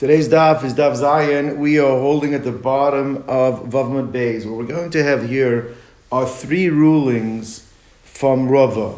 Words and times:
Today's 0.00 0.30
daf 0.30 0.64
is 0.64 0.72
daf 0.72 0.96
Zayin. 0.96 1.58
We 1.58 1.78
are 1.78 2.00
holding 2.00 2.32
at 2.32 2.42
the 2.42 2.52
bottom 2.52 3.22
of 3.28 3.68
Vavmad 3.68 4.10
Bays. 4.10 4.46
What 4.46 4.56
we're 4.56 4.64
going 4.64 4.90
to 4.92 5.02
have 5.02 5.28
here 5.28 5.74
are 6.10 6.26
three 6.26 6.70
rulings 6.70 7.70
from 8.02 8.48
Rava, 8.48 8.94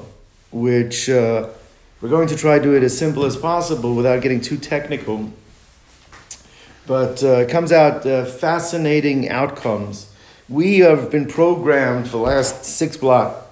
which 0.53 1.11
uh, 1.11 1.49
we're 2.01 2.09
going 2.09 2.29
to 2.29 2.37
try 2.37 2.59
to 2.59 2.63
do 2.63 2.77
it 2.77 2.85
as 2.85 2.97
simple 2.97 3.25
as 3.25 3.37
possible 3.37 3.97
without 3.97 4.23
getting 4.23 4.41
too 4.41 4.57
technical. 4.57 5.33
But 6.87 7.21
uh, 7.25 7.41
it 7.41 7.49
comes 7.49 7.73
out 7.73 8.07
uh, 8.07 8.25
fascinating 8.25 9.29
outcomes. 9.29 10.09
We 10.49 10.79
have 10.79 11.11
been 11.11 11.27
programmed 11.27 12.05
for 12.05 12.19
the 12.19 12.23
last 12.23 12.65
six 12.65 12.97
block 12.97 13.49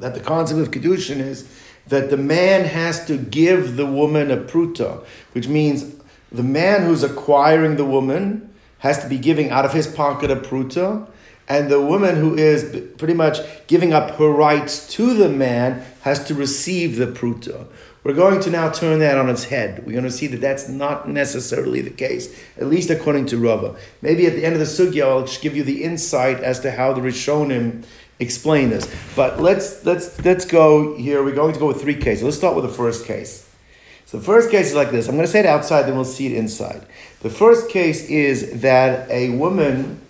that 0.00 0.14
the 0.14 0.20
concept 0.20 0.58
of 0.58 0.72
Kedushin 0.72 1.20
is 1.20 1.48
that 1.88 2.10
the 2.10 2.16
man 2.16 2.64
has 2.64 3.04
to 3.06 3.16
give 3.16 3.76
the 3.76 3.86
woman 3.86 4.30
a 4.30 4.36
pruta, 4.36 5.04
which 5.32 5.48
means 5.48 5.94
the 6.32 6.42
man 6.42 6.82
who's 6.82 7.02
acquiring 7.02 7.76
the 7.76 7.84
woman 7.84 8.52
has 8.78 9.02
to 9.02 9.08
be 9.08 9.18
giving 9.18 9.50
out 9.50 9.64
of 9.64 9.72
his 9.72 9.86
pocket 9.86 10.30
a 10.30 10.36
pruta, 10.36 11.08
and 11.48 11.70
the 11.70 11.80
woman 11.80 12.16
who 12.16 12.34
is 12.34 12.64
pretty 12.98 13.14
much 13.14 13.38
giving 13.68 13.92
up 13.92 14.16
her 14.16 14.28
rights 14.28 14.88
to 14.88 15.14
the 15.14 15.28
man 15.28 15.84
has 16.02 16.24
to 16.24 16.34
receive 16.34 16.96
the 16.96 17.06
pruta. 17.06 17.66
We're 18.02 18.14
going 18.14 18.40
to 18.42 18.50
now 18.50 18.70
turn 18.70 19.00
that 19.00 19.18
on 19.18 19.28
its 19.28 19.44
head. 19.44 19.84
We're 19.84 19.92
going 19.92 20.04
to 20.04 20.12
see 20.12 20.28
that 20.28 20.40
that's 20.40 20.68
not 20.68 21.08
necessarily 21.08 21.80
the 21.80 21.90
case, 21.90 22.32
at 22.56 22.68
least 22.68 22.88
according 22.88 23.26
to 23.26 23.36
Rava. 23.36 23.74
Maybe 24.00 24.26
at 24.26 24.34
the 24.34 24.44
end 24.44 24.54
of 24.54 24.60
the 24.60 24.64
sugya, 24.64 25.02
I'll 25.02 25.26
give 25.40 25.56
you 25.56 25.64
the 25.64 25.82
insight 25.82 26.38
as 26.38 26.60
to 26.60 26.70
how 26.70 26.92
the 26.92 27.00
Rishonim 27.00 27.84
explain 28.18 28.70
this. 28.70 28.88
But 29.14 29.40
let's 29.40 29.84
let's 29.84 30.22
let's 30.24 30.44
go 30.44 30.96
here. 30.96 31.22
We're 31.22 31.34
going 31.34 31.54
to 31.54 31.58
go 31.58 31.66
with 31.66 31.80
three 31.80 31.96
cases. 31.96 32.22
Let's 32.24 32.36
start 32.36 32.54
with 32.54 32.64
the 32.64 32.72
first 32.72 33.06
case. 33.06 33.48
So 34.06 34.18
the 34.18 34.24
first 34.24 34.50
case 34.50 34.68
is 34.68 34.74
like 34.74 34.92
this. 34.92 35.08
I'm 35.08 35.16
going 35.16 35.26
to 35.26 35.32
say 35.32 35.40
it 35.40 35.46
outside, 35.46 35.82
then 35.82 35.96
we'll 35.96 36.04
see 36.04 36.26
it 36.26 36.32
inside. 36.32 36.86
The 37.22 37.30
first 37.30 37.68
case 37.68 38.08
is 38.08 38.60
that 38.60 39.10
a 39.10 39.30
woman 39.30 40.00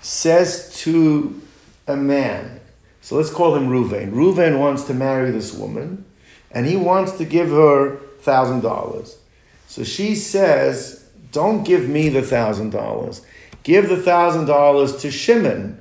says 0.00 0.74
to 0.78 1.42
a 1.86 1.96
man. 1.96 2.60
So 3.02 3.16
let's 3.16 3.30
call 3.30 3.54
him 3.56 3.68
Ruvain. 3.68 4.12
Ruvain 4.12 4.58
wants 4.58 4.84
to 4.84 4.94
marry 4.94 5.30
this 5.30 5.52
woman, 5.52 6.06
and 6.50 6.66
he 6.66 6.76
wants 6.76 7.12
to 7.18 7.24
give 7.24 7.50
her 7.50 7.96
thousand 8.20 8.60
dollars. 8.62 9.18
So 9.66 9.84
she 9.84 10.14
says, 10.14 11.04
"Don't 11.30 11.64
give 11.64 11.88
me 11.88 12.08
the 12.08 12.22
thousand 12.22 12.70
dollars. 12.70 13.20
Give 13.62 13.88
the 13.88 13.98
thousand 13.98 14.46
dollars 14.46 14.96
to 14.98 15.10
Shimon." 15.10 15.79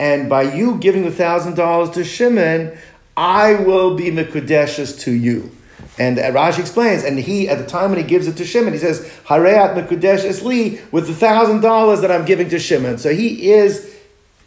And 0.00 0.30
by 0.30 0.54
you 0.54 0.78
giving 0.78 1.04
the 1.04 1.12
thousand 1.12 1.54
dollars 1.56 1.90
to 1.90 2.04
Shimon, 2.04 2.76
I 3.16 3.54
will 3.54 3.94
be 3.94 4.10
Mekudeshes 4.10 4.98
to 5.00 5.12
you. 5.12 5.52
And 5.98 6.16
Rashi 6.16 6.60
explains, 6.60 7.04
and 7.04 7.18
he, 7.18 7.48
at 7.50 7.58
the 7.58 7.66
time 7.66 7.90
when 7.90 7.98
he 7.98 8.04
gives 8.04 8.26
it 8.26 8.38
to 8.38 8.44
Shimon, 8.46 8.72
he 8.72 8.78
says, 8.78 9.06
Hareat 9.26 9.76
Mekudesh 9.76 10.42
Li, 10.42 10.80
with 10.90 11.06
the 11.06 11.14
thousand 11.14 11.60
dollars 11.60 12.00
that 12.00 12.10
I'm 12.10 12.24
giving 12.24 12.48
to 12.48 12.58
Shimon. 12.58 12.96
So 12.96 13.12
he 13.12 13.50
is 13.52 13.94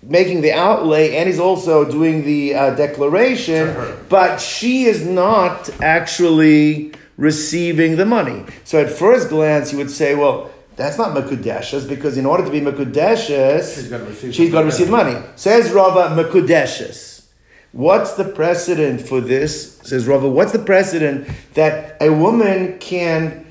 making 0.02 0.42
the 0.42 0.52
outlay 0.52 1.16
and 1.16 1.30
he's 1.30 1.40
also 1.40 1.90
doing 1.90 2.26
the 2.26 2.56
uh, 2.56 2.76
declaration, 2.76 3.76
but 4.10 4.40
she 4.40 4.86
is 4.86 5.06
not 5.06 5.70
actually 5.82 6.94
receiving 7.18 7.96
the 7.96 8.06
money. 8.06 8.44
So 8.64 8.84
at 8.84 8.92
first 8.92 9.30
glance, 9.30 9.72
you 9.72 9.78
would 9.78 9.92
say, 9.92 10.16
well, 10.16 10.50
that's 10.76 10.98
not 10.98 11.16
Mekudeshes 11.16 11.88
because 11.88 12.18
in 12.18 12.26
order 12.26 12.44
to 12.44 12.52
be 12.52 12.60
Mekudeshes, 12.60 13.76
she's 13.76 13.88
got 13.88 14.00
to 14.00 14.06
receive, 14.06 14.36
she's 14.36 14.52
got 14.52 14.62
to 14.62 14.66
receive 14.66 14.90
money. 14.90 15.20
Says 15.36 15.72
Rava 15.72 16.16
Mekudeshes. 16.16 17.26
What's 17.72 18.14
the 18.14 18.26
precedent 18.26 19.02
for 19.02 19.20
this? 19.20 19.78
Says 19.80 20.06
Rava, 20.08 20.30
what's 20.30 20.52
the 20.52 20.60
precedent 20.60 21.28
that 21.56 21.98
a 22.02 22.12
woman 22.12 22.78
can 22.80 23.46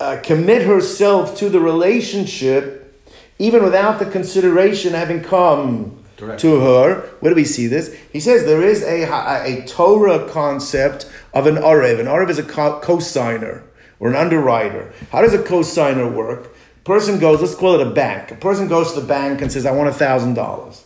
uh, 0.00 0.18
commit 0.22 0.62
herself 0.62 1.36
to 1.38 1.48
the 1.48 1.60
relationship 1.60 3.02
even 3.38 3.62
without 3.62 3.98
the 3.98 4.06
consideration 4.06 4.92
having 4.94 5.22
come 5.22 6.02
Direct. 6.16 6.40
to 6.40 6.60
her? 6.60 7.00
Where 7.20 7.30
do 7.32 7.36
we 7.36 7.44
see 7.44 7.66
this? 7.66 7.94
He 8.12 8.20
says 8.20 8.44
there 8.44 8.62
is 8.62 8.82
a, 8.82 9.02
a, 9.04 9.62
a 9.62 9.66
Torah 9.66 10.28
concept 10.30 11.10
of 11.34 11.46
an 11.46 11.56
Arev. 11.56 12.00
An 12.00 12.06
Arev 12.06 12.30
is 12.30 12.38
a 12.38 12.42
co-signer 12.42 13.64
or 14.00 14.08
an 14.08 14.16
underwriter. 14.16 14.92
How 15.12 15.22
does 15.22 15.34
a 15.34 15.42
co-signer 15.42 16.10
work? 16.10 16.48
Person 16.84 17.20
goes, 17.20 17.40
let's 17.40 17.54
call 17.54 17.78
it 17.78 17.86
a 17.86 17.90
bank. 17.90 18.32
A 18.32 18.34
person 18.34 18.66
goes 18.66 18.94
to 18.94 19.00
the 19.00 19.06
bank 19.06 19.42
and 19.42 19.52
says, 19.52 19.66
I 19.66 19.70
want 19.70 19.90
a 19.90 19.92
thousand 19.92 20.34
dollars. 20.34 20.84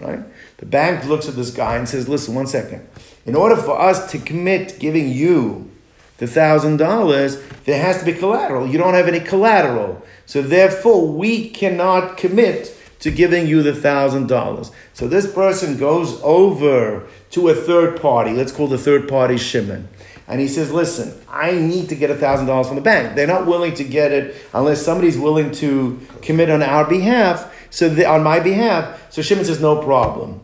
Right? 0.00 0.20
The 0.58 0.66
bank 0.66 1.04
looks 1.04 1.28
at 1.28 1.36
this 1.36 1.50
guy 1.50 1.76
and 1.76 1.88
says, 1.88 2.08
listen, 2.08 2.34
one 2.34 2.46
second. 2.46 2.88
In 3.26 3.34
order 3.34 3.56
for 3.56 3.78
us 3.78 4.10
to 4.12 4.18
commit 4.18 4.78
giving 4.78 5.10
you 5.10 5.70
the 6.18 6.26
thousand 6.26 6.76
dollars, 6.76 7.42
there 7.64 7.82
has 7.82 7.98
to 7.98 8.04
be 8.04 8.12
collateral. 8.12 8.68
You 8.68 8.78
don't 8.78 8.94
have 8.94 9.08
any 9.08 9.20
collateral. 9.20 10.02
So 10.26 10.40
therefore, 10.40 11.08
we 11.08 11.50
cannot 11.50 12.16
commit 12.16 12.76
to 13.00 13.10
giving 13.10 13.46
you 13.46 13.62
the 13.62 13.74
thousand 13.74 14.28
dollars. 14.28 14.70
So 14.92 15.08
this 15.08 15.30
person 15.30 15.76
goes 15.76 16.20
over 16.22 17.06
to 17.30 17.48
a 17.48 17.54
third 17.54 18.00
party. 18.00 18.32
Let's 18.32 18.52
call 18.52 18.68
the 18.68 18.78
third 18.78 19.08
party 19.08 19.36
Shimon 19.36 19.88
and 20.26 20.40
he 20.40 20.48
says, 20.48 20.72
"Listen, 20.72 21.12
I 21.28 21.52
need 21.52 21.88
to 21.90 21.94
get 21.94 22.10
a 22.10 22.14
thousand 22.14 22.46
dollars 22.46 22.66
from 22.66 22.76
the 22.76 22.82
bank. 22.82 23.14
They're 23.14 23.26
not 23.26 23.46
willing 23.46 23.74
to 23.74 23.84
get 23.84 24.12
it 24.12 24.36
unless 24.52 24.82
somebody's 24.82 25.18
willing 25.18 25.50
to 25.52 26.00
commit 26.22 26.50
on 26.50 26.62
our 26.62 26.84
behalf. 26.88 27.52
So 27.70 27.88
on 28.06 28.22
my 28.22 28.40
behalf, 28.40 29.12
so 29.12 29.20
Shimon 29.22 29.44
says, 29.44 29.60
"No 29.60 29.82
problem." 29.82 30.40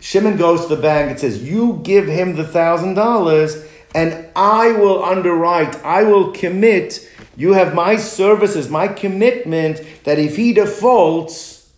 Shimon 0.00 0.36
goes 0.36 0.66
to 0.66 0.76
the 0.76 0.80
bank 0.80 1.10
and 1.10 1.20
says, 1.20 1.42
"You 1.42 1.80
give 1.82 2.06
him 2.06 2.36
the 2.36 2.44
thousand 2.44 2.94
dollars, 2.94 3.64
and 3.94 4.26
I 4.34 4.72
will 4.72 5.04
underwrite. 5.04 5.82
I 5.84 6.04
will 6.04 6.32
commit. 6.32 7.08
You 7.36 7.54
have 7.54 7.74
my 7.74 7.96
services, 7.96 8.68
my 8.68 8.88
commitment 8.88 9.80
that 10.04 10.18
if 10.18 10.36
he 10.36 10.52
defaults, 10.52 11.68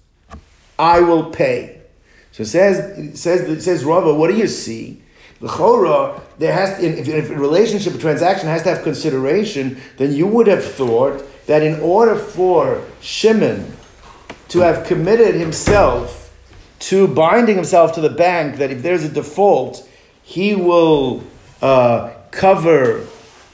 I 0.79 1.01
will 1.01 1.31
pay." 1.31 1.77
So 2.33 2.45
says 2.45 3.19
says 3.19 3.65
says 3.65 3.85
Rava, 3.85 4.13
what 4.13 4.31
do 4.31 4.37
you 4.37 4.47
see? 4.47 5.01
The 5.41 5.49
chora, 5.49 6.21
there 6.39 6.53
has 6.53 6.83
if, 6.83 7.09
if 7.09 7.31
a 7.31 7.35
relationship, 7.35 7.95
a 7.95 7.99
transaction 7.99 8.49
has 8.49 8.63
to 8.63 8.71
have 8.71 8.83
consideration, 8.83 9.79
then 9.99 10.13
you 10.13 10.27
would 10.27 10.47
have 10.47 10.65
thought 10.65 11.23
that 11.47 11.63
in 11.63 11.79
order 11.81 12.17
for 12.17 12.83
Shimon 13.01 13.77
to 14.49 14.61
have 14.61 14.87
committed 14.87 15.35
himself 15.35 16.35
to 16.79 17.09
binding 17.09 17.57
himself 17.57 17.93
to 17.95 18.01
the 18.01 18.11
bank, 18.11 18.57
that 18.57 18.71
if 18.71 18.83
there's 18.83 19.05
a 19.05 19.09
default, 19.09 19.87
he 20.23 20.55
will 20.55 21.23
uh, 21.61 22.13
cover 22.31 23.07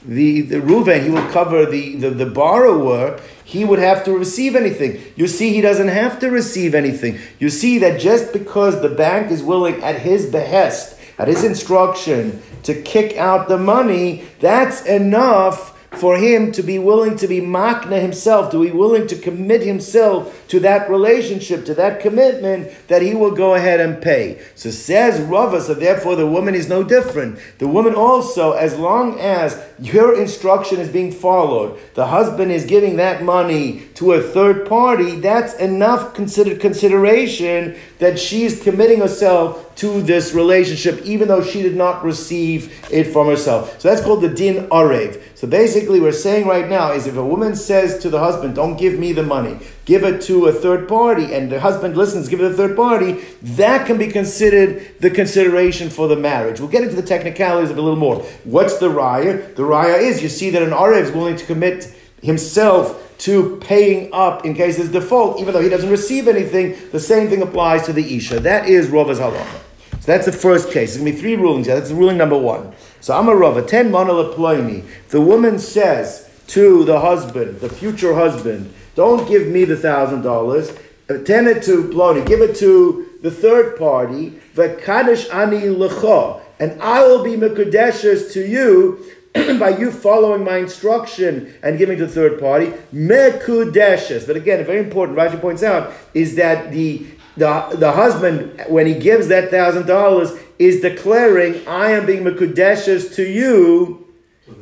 the, 0.05 0.41
the 0.43 0.61
Ruven, 0.61 1.05
he 1.05 1.11
will 1.11 1.29
cover 1.31 1.67
the, 1.67 1.97
the, 1.97 2.11
the 2.11 2.27
borrower, 2.27 3.21
he 3.45 3.65
would 3.65 3.79
have 3.79 4.05
to 4.05 4.17
receive 4.17 4.57
anything. 4.57 5.01
You 5.15 5.29
see, 5.29 5.53
he 5.53 5.61
doesn't 5.61 5.89
have 5.89 6.19
to 6.21 6.31
receive 6.31 6.75
anything. 6.75 7.19
You 7.39 7.51
see 7.51 7.79
that 7.79 8.01
just 8.01 8.33
because 8.33 8.83
the 8.83 8.89
bank 8.89 9.31
is 9.31 9.43
willing 9.43 9.83
at 9.83 10.01
his 10.01 10.31
behest 10.31 10.99
at 11.19 11.29
his 11.29 11.45
instruction 11.45 12.43
to 12.65 12.81
kick 12.83 13.17
out 13.17 13.49
the 13.49 13.59
money, 13.59 14.25
that's 14.41 14.85
enough 14.87 15.73
for 15.93 16.17
him 16.17 16.51
to 16.53 16.63
be 16.63 16.79
willing 16.79 17.17
to 17.17 17.29
be 17.29 17.41
makna 17.41 18.01
himself, 18.01 18.51
to 18.51 18.63
be 18.63 18.71
willing 18.71 19.07
to 19.07 19.17
commit 19.17 19.63
himself 19.63 20.47
to 20.49 20.59
that 20.61 20.89
relationship, 20.89 21.65
to 21.67 21.75
that 21.75 22.01
commitment, 22.01 22.71
that 22.89 23.03
he 23.03 23.15
will 23.15 23.31
go 23.31 23.55
ahead 23.55 23.79
and 23.79 24.03
pay. 24.03 24.41
So 24.55 24.71
says 24.71 25.21
Rava, 25.21 25.61
so 25.61 25.75
therefore 25.75 26.17
the 26.17 26.27
woman 26.27 26.55
is 26.55 26.69
no 26.69 26.83
different. 26.83 27.39
The 27.59 27.69
woman 27.69 27.95
also, 27.95 28.53
as 28.53 28.79
long 28.79 29.21
as 29.21 29.63
your 29.79 30.19
instruction 30.19 30.81
is 30.81 30.89
being 30.89 31.13
followed, 31.13 31.79
the 31.95 32.07
husband 32.07 32.53
is 32.53 32.65
giving 32.65 32.97
that 32.97 33.23
money 33.23 33.83
to 33.95 34.13
a 34.13 34.23
third 34.23 34.67
party, 34.67 35.17
that's 35.17 35.55
enough 35.55 36.15
considered 36.15 36.61
consideration 36.61 37.77
that 38.03 38.19
she's 38.19 38.61
committing 38.61 38.99
herself 38.99 39.75
to 39.77 40.03
this 40.03 40.35
relationship, 40.35 41.01
even 41.05 41.29
though 41.29 41.43
she 41.43 41.63
did 41.63 41.77
not 41.77 42.05
receive 42.05 42.85
it 42.91 43.05
from 43.05 43.29
herself. 43.29 43.81
So 43.81 43.89
that's 43.89 44.03
called 44.03 44.23
the 44.23 44.29
din 44.29 44.69
arev. 44.69 45.23
So 45.37 45.47
basically, 45.47 46.01
we're 46.01 46.13
saying 46.13 46.47
right 46.47 46.69
now 46.69 46.93
is 46.93 47.07
if 47.07 47.17
a 47.17 47.25
woman 47.25 47.55
says 47.55 47.99
to 48.01 48.11
the 48.11 48.19
husband, 48.19 48.57
"Don't 48.57 48.77
give 48.77 48.99
me 48.99 49.13
the 49.13 49.23
money, 49.23 49.57
give 49.85 50.03
it 50.03 50.21
to 50.23 50.47
a 50.47 50.53
third 50.53 50.89
party," 50.89 51.33
and 51.33 51.51
the 51.51 51.61
husband 51.61 51.97
listens, 51.97 52.29
give 52.29 52.41
it 52.41 52.49
to 52.49 52.55
a 52.55 52.57
third 52.57 52.77
party, 52.77 53.19
that 53.41 53.87
can 53.87 53.99
be 53.99 54.09
considered 54.09 54.83
the 55.01 55.11
consideration 55.11 55.89
for 55.89 56.09
the 56.09 56.17
marriage. 56.17 56.59
We'll 56.59 56.69
get 56.69 56.83
into 56.83 56.97
the 56.97 57.03
technicalities 57.03 57.71
of 57.71 57.79
a 57.79 57.83
little 57.83 57.99
more. 57.99 58.17
What's 58.45 58.79
the 58.79 58.89
raya? 58.89 59.55
The 59.55 59.63
raya 59.63 60.01
is 60.01 60.23
you 60.23 60.29
see 60.29 60.51
that 60.51 60.63
an 60.63 60.71
arev 60.71 61.03
is 61.03 61.13
willing 61.13 61.37
to 61.37 61.47
commit 61.47 61.89
himself 62.21 63.12
to 63.23 63.57
paying 63.59 64.13
up 64.13 64.45
in 64.45 64.53
case 64.53 64.79
there's 64.79 64.91
default, 64.91 65.41
even 65.41 65.55
though 65.55 65.63
he 65.63 65.69
doesn't 65.69 65.91
receive 65.91 66.27
anything. 66.27 66.77
The 66.91 66.99
same 66.99 67.29
thing 67.29 67.41
applies 67.41 67.87
to 67.87 67.93
the 67.93 68.17
isha. 68.17 68.41
That 68.41 68.69
is 68.69 68.89
Rava's 68.89 69.21
halacha. 69.21 69.61
So 70.01 70.07
that's 70.07 70.27
the 70.27 70.33
first 70.33 70.73
case. 70.73 70.95
There's 70.95 71.05
going 71.05 71.13
to 71.13 71.13
be 71.13 71.21
three 71.21 71.37
rulings. 71.37 71.67
Here. 71.69 71.79
That's 71.79 71.93
ruling 71.93 72.17
number 72.17 72.37
one. 72.37 72.73
So 73.01 73.17
I'm 73.17 73.29
a 73.29 73.37
Rava. 73.37 73.63
Ten 73.63 73.93
manala 73.93 74.35
ploini. 74.35 74.85
The 75.11 75.21
woman 75.21 75.61
says 75.61 76.29
to 76.49 76.85
the 76.85 76.99
husband, 76.99 77.61
the 77.61 77.69
future 77.69 78.13
husband, 78.13 78.75
don't 78.97 79.29
give 79.29 79.47
me 79.47 79.65
the 79.65 79.77
thousand 79.77 80.23
dollars. 80.23 80.77
Tend 81.07 81.47
it 81.47 81.63
to 81.65 81.89
Ploni. 81.91 82.27
Give 82.27 82.41
it 82.41 82.57
to 82.57 83.09
the 83.23 83.31
third 83.31 83.79
party. 83.79 84.41
V'kadosh 84.55 85.33
ani 85.33 85.61
lecha. 85.61 86.41
And 86.59 86.83
I 86.83 87.07
will 87.07 87.23
be 87.23 87.37
mekudeshes 87.37 88.33
to 88.33 88.45
you 88.45 89.05
by 89.59 89.77
you 89.79 89.91
following 89.91 90.45
my 90.45 90.59
instruction 90.59 91.55
and 91.63 91.79
giving 91.79 91.99
to 91.99 92.07
the 92.07 92.13
third 92.13 92.39
party, 92.39 92.73
mekudeshes. 92.93 94.27
But 94.27 94.37
again, 94.37 94.65
very 94.65 94.79
important, 94.81 95.17
Rashi 95.17 95.41
points 95.41 95.63
out, 95.63 95.93
is 96.15 96.37
that 96.37 96.71
the 96.73 97.07
the, 97.35 97.75
the 97.79 97.93
husband, 97.93 98.63
when 98.69 98.87
he 98.87 98.95
gives 98.95 99.29
that 99.29 99.51
thousand 99.51 99.87
dollars, 99.87 100.33
is 100.59 100.83
declaring, 100.83 101.67
I 101.67 101.93
am 101.93 102.05
being 102.05 102.25
mekudeshes 102.25 103.15
to 103.15 103.23
you 103.23 104.07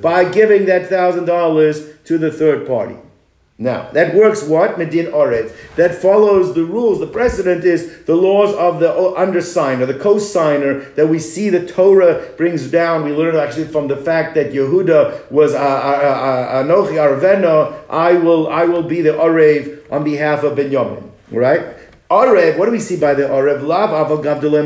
by 0.01 0.31
giving 0.31 0.67
that 0.67 0.89
thousand 0.89 1.25
dollars 1.25 1.89
to 2.05 2.17
the 2.17 2.31
third 2.31 2.67
party. 2.67 2.97
Now, 3.63 3.91
that 3.91 4.15
works 4.15 4.43
what? 4.43 4.79
Medin 4.79 5.13
Oret. 5.13 5.53
That 5.77 5.95
follows 5.95 6.55
the 6.55 6.65
rules. 6.65 6.99
The 6.99 7.07
precedent 7.07 7.63
is 7.63 8.05
the 8.05 8.15
laws 8.15 8.55
of 8.55 8.81
the 8.81 8.89
undersigner, 8.89 9.87
the 9.87 9.99
co-signer 9.99 10.81
that 10.97 11.09
we 11.09 11.19
see 11.19 11.51
the 11.51 11.67
Torah 11.67 12.33
brings 12.39 12.71
down. 12.71 13.05
We 13.05 13.13
learn 13.13 13.37
actually 13.37 13.67
from 13.67 13.87
the 13.87 13.99
fact 13.99 14.35
that 14.37 14.53
Yehuda 14.53 15.31
was 15.31 15.53
uh, 15.53 15.59
uh, 15.59 15.61
uh, 15.61 16.65
Anochi 16.65 16.95
Arveno, 16.95 17.85
I 17.91 18.15
will, 18.15 18.49
I 18.49 18.65
will 18.65 18.83
be 18.83 19.03
the 19.03 19.11
Orev 19.11 19.93
on 19.93 20.05
behalf 20.05 20.43
of 20.43 20.57
Benjamin. 20.57 21.13
Right? 21.31 21.61
Arev, 22.11 22.57
what 22.57 22.65
do 22.65 22.73
we 22.73 22.81
see 22.81 22.97
by 22.97 23.13
the 23.13 23.25
Arev? 23.25 23.63
Lav 23.63 23.91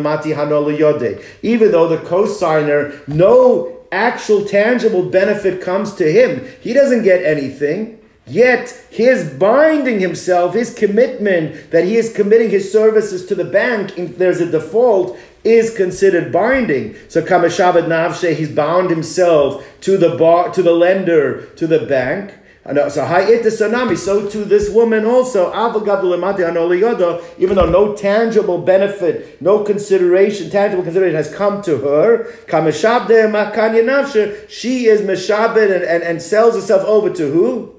mati 0.05 0.31
yode. 0.31 1.25
Even 1.43 1.73
though 1.73 1.89
the 1.89 1.99
co-signer, 1.99 2.93
no 3.09 3.77
actual 3.91 4.45
tangible 4.45 5.03
benefit 5.03 5.61
comes 5.61 5.95
to 5.97 6.11
him, 6.11 6.47
he 6.61 6.73
doesn't 6.73 7.03
get 7.03 7.25
anything. 7.25 7.99
Yet 8.27 8.71
his 8.91 9.29
binding 9.35 10.01
himself, 10.01 10.55
his 10.55 10.73
commitment 10.73 11.71
that 11.71 11.85
he 11.85 11.97
is 11.97 12.13
committing 12.13 12.49
his 12.49 12.73
services 12.73 13.27
to 13.27 13.35
the 13.35 13.45
bank, 13.45 13.99
if 13.99 14.17
there's 14.17 14.41
a 14.41 14.51
default, 14.51 15.19
is 15.45 15.75
considered 15.77 16.33
binding. 16.33 16.97
So 17.09 17.21
Kameshabad 17.21 17.87
Navshe, 17.87 18.35
he's 18.35 18.51
bound 18.51 18.89
himself 18.89 19.65
to 19.83 19.99
the 19.99 20.17
bar, 20.17 20.51
to 20.53 20.63
the 20.63 20.73
lender, 20.73 21.47
to 21.57 21.67
the 21.67 21.81
bank. 21.81 22.33
Uh, 22.65 22.89
so 22.89 23.03
sanami, 23.05 23.95
so 23.95 24.27
to 24.27 24.43
this 24.43 24.71
woman 24.71 25.05
also, 25.05 25.53
even 27.39 27.57
though 27.57 27.71
no 27.71 27.95
tangible 27.95 28.57
benefit, 28.57 29.43
no 29.43 29.63
consideration, 29.63 30.49
tangible 30.49 30.83
consideration 30.83 31.15
has 31.15 31.35
come 31.35 31.61
to 31.61 31.77
her, 31.77 32.25
she 34.49 34.87
is 34.87 35.03
meshabed 35.03 35.75
and, 35.75 35.85
and, 35.85 36.03
and 36.03 36.23
sells 36.23 36.55
herself 36.55 36.83
over 36.85 37.11
to 37.11 37.31
who? 37.31 37.74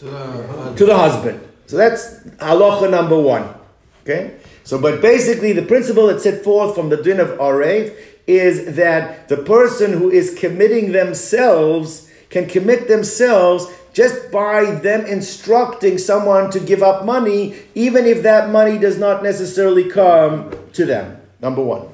To 0.00 0.06
the, 0.06 0.74
to 0.76 0.86
the 0.86 0.96
husband. 0.96 1.40
So 1.66 1.76
that's 1.76 2.20
halacha 2.38 2.90
number 2.90 3.20
one. 3.20 3.54
Okay? 4.02 4.36
So, 4.64 4.80
but 4.80 5.02
basically, 5.02 5.52
the 5.52 5.62
principle 5.62 6.06
that's 6.06 6.22
set 6.22 6.42
forth 6.42 6.74
from 6.74 6.88
the 6.88 6.96
din 6.96 7.20
of 7.20 7.28
Arev 7.38 7.94
is 8.26 8.76
that 8.76 9.28
the 9.28 9.36
person 9.36 9.92
who 9.92 10.10
is 10.10 10.34
committing 10.38 10.92
themselves 10.92 12.10
can 12.30 12.46
commit 12.46 12.88
themselves 12.88 13.66
just 13.92 14.30
by 14.30 14.70
them 14.76 15.04
instructing 15.04 15.98
someone 15.98 16.50
to 16.52 16.60
give 16.60 16.82
up 16.82 17.04
money, 17.04 17.56
even 17.74 18.06
if 18.06 18.22
that 18.22 18.50
money 18.50 18.78
does 18.78 18.98
not 18.98 19.22
necessarily 19.22 19.90
come 19.90 20.50
to 20.72 20.86
them. 20.86 21.20
Number 21.40 21.62
one. 21.62 21.88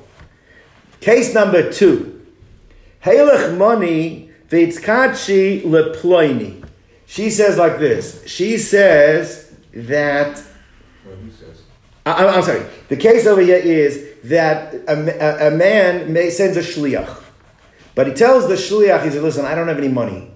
Case 1.00 1.34
number 1.34 1.72
two. 1.72 2.24
Halach 3.02 3.56
money 3.56 4.30
veitzkachi 4.48 5.62
leploini. 5.62 6.65
She 7.06 7.30
says 7.30 7.56
like 7.56 7.78
this. 7.78 8.26
She 8.26 8.58
says 8.58 9.54
that. 9.72 10.42
I, 12.04 12.36
am 12.36 12.42
sorry. 12.42 12.64
The 12.88 12.96
case 12.96 13.26
over 13.26 13.40
here 13.40 13.56
is 13.56 14.14
that 14.24 14.74
a, 14.74 15.46
a, 15.46 15.48
a, 15.48 15.50
man 15.56 16.12
may 16.12 16.30
sends 16.30 16.56
a 16.56 16.60
shliach, 16.60 17.22
but 17.96 18.06
he 18.06 18.12
tells 18.12 18.46
the 18.46 18.54
shliach, 18.54 19.02
he 19.04 19.10
says, 19.10 19.22
"Listen, 19.22 19.44
I 19.44 19.56
don't 19.56 19.66
have 19.66 19.78
any 19.78 19.88
money, 19.88 20.30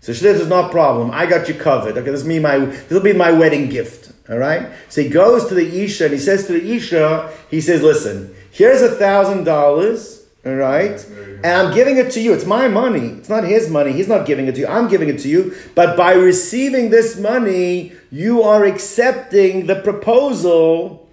so 0.00 0.12
shliach 0.12 0.40
is 0.40 0.48
not 0.48 0.66
a 0.66 0.68
problem. 0.70 1.10
I 1.12 1.26
got 1.26 1.48
you 1.48 1.54
covered. 1.54 1.96
Okay, 1.96 2.10
this 2.10 2.22
be 2.22 2.40
my 2.40 2.58
this 2.58 2.90
will 2.90 3.00
be 3.00 3.12
my 3.12 3.30
wedding 3.30 3.68
gift. 3.68 4.12
All 4.28 4.38
right. 4.38 4.70
So 4.88 5.02
he 5.02 5.08
goes 5.08 5.46
to 5.46 5.54
the 5.54 5.82
isha 5.84 6.04
and 6.04 6.12
he 6.12 6.20
says 6.20 6.46
to 6.46 6.52
the 6.52 6.74
isha, 6.74 7.32
he 7.50 7.60
says, 7.60 7.82
"Listen, 7.82 8.34
here's 8.50 8.82
a 8.82 8.90
thousand 8.90 9.44
dollars." 9.44 10.17
All 10.48 10.54
right? 10.54 11.04
And 11.44 11.46
I'm 11.46 11.74
giving 11.74 11.98
it 11.98 12.10
to 12.12 12.20
you. 12.20 12.32
It's 12.32 12.46
my 12.46 12.68
money. 12.68 13.08
It's 13.18 13.28
not 13.28 13.44
his 13.44 13.70
money. 13.70 13.92
He's 13.92 14.08
not 14.08 14.26
giving 14.26 14.46
it 14.46 14.54
to 14.56 14.60
you. 14.62 14.66
I'm 14.66 14.88
giving 14.88 15.08
it 15.08 15.18
to 15.20 15.28
you. 15.28 15.54
But 15.74 15.96
by 15.96 16.14
receiving 16.14 16.90
this 16.90 17.18
money, 17.18 17.92
you 18.10 18.42
are 18.42 18.64
accepting 18.64 19.66
the 19.66 19.76
proposal 19.76 21.08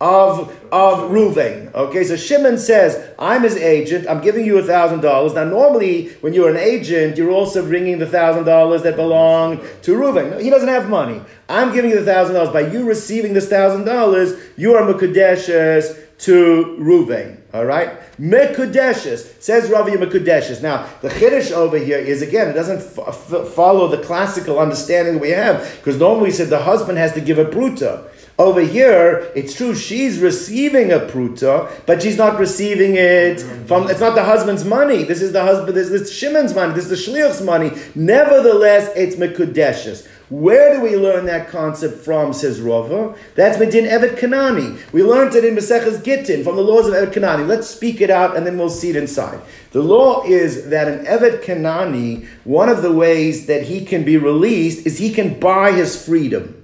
of 0.00 0.54
of 0.70 1.10
Ruvain. 1.10 1.72
Okay, 1.74 2.04
so 2.04 2.16
Shimon 2.16 2.58
says, 2.58 3.02
"I'm 3.18 3.42
his 3.42 3.56
agent. 3.56 4.06
I'm 4.08 4.20
giving 4.20 4.44
you 4.44 4.58
a 4.58 4.62
thousand 4.62 5.00
dollars." 5.00 5.34
Now, 5.34 5.44
normally, 5.44 6.08
when 6.20 6.34
you're 6.34 6.50
an 6.50 6.58
agent, 6.58 7.16
you're 7.16 7.30
also 7.30 7.64
bringing 7.64 7.98
the 7.98 8.06
thousand 8.06 8.44
dollars 8.44 8.82
that 8.82 8.96
belong 8.96 9.60
to 9.82 9.94
Ruvain. 9.94 10.38
He 10.40 10.50
doesn't 10.50 10.68
have 10.68 10.90
money. 10.90 11.22
I'm 11.48 11.72
giving 11.72 11.90
you 11.90 11.98
the 11.98 12.04
thousand 12.04 12.34
dollars. 12.34 12.50
By 12.50 12.68
you 12.72 12.84
receiving 12.84 13.32
this 13.32 13.48
thousand 13.48 13.84
dollars, 13.84 14.34
you 14.58 14.74
are 14.74 14.82
mukadeshes 14.82 15.96
to 16.18 16.76
Ruvain. 16.78 17.38
All 17.54 17.64
right, 17.64 17.90
mekudeshes 18.20 19.40
says 19.40 19.70
Rava 19.70 19.90
mekudeshes. 19.92 20.62
Now 20.62 20.88
the 21.00 21.08
chiddush 21.08 21.52
over 21.52 21.78
here 21.78 21.98
is 21.98 22.20
again 22.20 22.48
it 22.48 22.54
doesn't 22.54 22.78
f- 22.98 23.32
f- 23.32 23.48
follow 23.48 23.88
the 23.88 24.02
classical 24.02 24.58
understanding 24.58 25.20
we 25.20 25.30
have 25.30 25.76
because 25.78 25.98
normally 25.98 26.26
we 26.26 26.30
said 26.32 26.48
the 26.48 26.62
husband 26.62 26.98
has 26.98 27.12
to 27.12 27.20
give 27.20 27.38
a 27.38 27.44
pruta. 27.44 28.08
Over 28.38 28.60
here, 28.60 29.32
it's 29.34 29.54
true 29.54 29.74
she's 29.74 30.18
receiving 30.18 30.92
a 30.92 30.98
pruta, 30.98 31.70
but 31.86 32.02
she's 32.02 32.18
not 32.18 32.38
receiving 32.38 32.96
it 32.96 33.40
from. 33.66 33.88
It's 33.88 34.00
not 34.00 34.14
the 34.14 34.24
husband's 34.24 34.62
money. 34.62 35.04
This 35.04 35.22
is 35.22 35.32
the 35.32 35.42
husband. 35.42 35.74
This 35.74 35.88
is 35.88 36.12
Shimon's 36.12 36.54
money. 36.54 36.74
This 36.74 36.90
is 36.90 37.06
the 37.06 37.12
shliach's 37.12 37.40
money. 37.40 37.70
Nevertheless, 37.94 38.92
it's 38.94 39.16
mekudeshes. 39.16 40.06
Where 40.28 40.74
do 40.74 40.80
we 40.80 40.96
learn 40.96 41.26
that 41.26 41.48
concept 41.48 42.04
from, 42.04 42.32
says 42.32 42.60
Rava? 42.60 43.14
That's 43.36 43.58
Medin 43.58 43.86
Evet 43.86 44.18
Kanani. 44.18 44.76
We 44.92 45.04
learned 45.04 45.36
it 45.36 45.44
in 45.44 45.54
Maseches 45.54 46.02
Gittin 46.02 46.42
from 46.42 46.56
the 46.56 46.62
laws 46.62 46.88
of 46.88 46.94
Evet 46.94 47.12
Kanani. 47.12 47.46
Let's 47.46 47.68
speak 47.68 48.00
it 48.00 48.10
out 48.10 48.36
and 48.36 48.44
then 48.44 48.58
we'll 48.58 48.68
see 48.68 48.90
it 48.90 48.96
inside. 48.96 49.40
The 49.70 49.82
law 49.82 50.24
is 50.24 50.68
that 50.70 50.88
an 50.88 51.06
Evet 51.06 51.44
Kanani, 51.44 52.26
one 52.42 52.68
of 52.68 52.82
the 52.82 52.92
ways 52.92 53.46
that 53.46 53.62
he 53.64 53.84
can 53.84 54.02
be 54.02 54.16
released 54.16 54.84
is 54.84 54.98
he 54.98 55.12
can 55.12 55.38
buy 55.38 55.70
his 55.70 56.04
freedom. 56.04 56.60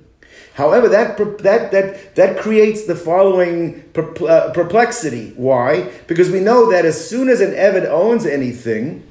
However, 0.55 0.89
that, 0.89 1.17
that, 1.17 1.71
that, 1.71 2.15
that 2.17 2.39
creates 2.39 2.85
the 2.87 2.97
following 2.97 3.85
uh, 3.97 4.51
perplexity. 4.53 5.33
Why? 5.37 5.89
Because 6.09 6.31
we 6.31 6.41
know 6.41 6.69
that 6.73 6.85
as 6.85 7.09
soon 7.09 7.29
as 7.29 7.41
an 7.41 7.53
Evet 7.53 7.89
owns 7.89 8.27
anything, 8.27 9.05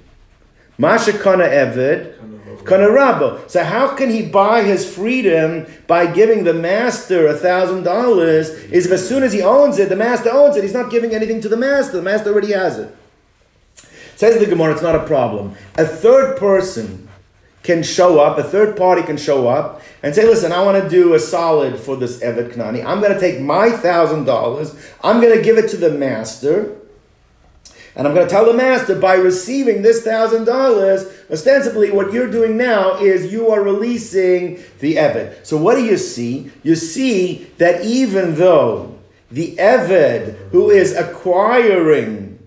Masha 0.81 1.13
Kana 1.13 1.44
Evet, 1.44 2.18
Kanarabo. 2.63 3.48
So 3.48 3.63
how 3.63 3.95
can 3.95 4.10
he 4.10 4.24
buy 4.25 4.63
his 4.63 4.84
freedom 4.84 5.67
by 5.86 6.12
giving 6.12 6.44
the 6.44 6.56
master 6.56 7.27
a 7.27 7.36
thousand 7.36 7.84
dollars? 7.84 8.50
Is 8.50 8.88
if 8.88 8.91
as 8.91 9.08
soon 9.08 9.22
as 9.22 9.32
he 9.32 9.44
owns 9.44 9.77
it, 9.77 9.89
the 9.89 9.96
master 9.96 10.32
owns 10.32 10.58
it, 10.58 10.63
he's 10.63 10.74
not 10.74 10.89
giving 10.89 11.13
anything 11.13 11.39
to 11.41 11.50
the 11.50 11.56
master. 11.56 11.98
The 11.98 12.01
master 12.01 12.32
already 12.32 12.53
has 12.53 12.79
it. 12.79 12.96
Says 14.15 14.39
the 14.39 14.48
Gemara, 14.48 14.74
it's 14.74 14.82
not 14.82 14.96
a 14.96 15.06
problem. 15.06 15.56
A 15.75 15.86
third 15.86 16.38
person 16.39 17.08
can 17.62 17.84
show 17.84 18.20
up, 18.20 18.39
a 18.39 18.44
third 18.44 18.75
party 18.75 19.03
can 19.03 19.17
show 19.17 19.48
up 19.48 19.84
and 20.01 20.15
say, 20.15 20.25
listen, 20.25 20.51
I 20.51 20.63
want 20.63 20.82
to 20.82 20.89
do 20.89 21.13
a 21.13 21.20
solid 21.20 21.79
for 21.79 21.96
this 21.96 22.20
Evet 22.22 22.53
Knani. 22.53 22.84
I'm 22.84 23.01
going 23.01 23.13
to 23.13 23.20
take 23.20 23.39
my 23.39 23.70
thousand 23.70 24.25
dollars, 24.25 24.75
I'm 25.03 25.22
going 25.22 25.38
to 25.38 25.44
give 25.44 25.60
it 25.60 25.70
to 25.70 25.77
the 25.77 25.91
master, 25.91 26.81
and 27.95 28.07
I'm 28.07 28.13
going 28.13 28.25
to 28.25 28.33
tell 28.33 28.45
the 28.45 28.53
master 28.53 28.95
by 28.98 29.15
receiving 29.15 29.81
this 29.81 30.01
thousand 30.01 30.45
dollars, 30.45 31.05
ostensibly 31.29 31.91
what 31.91 32.13
you're 32.13 32.31
doing 32.31 32.55
now 32.55 32.98
is 32.98 33.31
you 33.31 33.50
are 33.51 33.62
releasing 33.62 34.63
the 34.79 34.95
Eved. 34.95 35.45
So 35.45 35.57
what 35.57 35.75
do 35.75 35.83
you 35.83 35.98
see? 35.98 36.51
You 36.63 36.75
see 36.75 37.51
that 37.57 37.83
even 37.83 38.36
though 38.36 38.98
the 39.29 39.55
Eved 39.57 40.36
who 40.51 40.69
is 40.69 40.95
acquiring, 40.95 42.39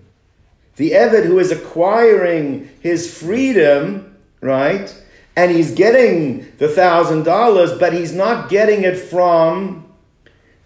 the 0.77 0.91
Eved 0.91 1.25
who 1.25 1.37
is 1.37 1.51
acquiring 1.51 2.69
his 2.81 3.15
freedom, 3.15 4.17
right? 4.41 4.95
And 5.35 5.51
he's 5.51 5.71
getting 5.73 6.51
the 6.57 6.69
thousand 6.69 7.23
dollars, 7.23 7.77
but 7.77 7.93
he's 7.93 8.13
not 8.13 8.49
getting 8.49 8.83
it 8.83 8.97
from 8.97 9.85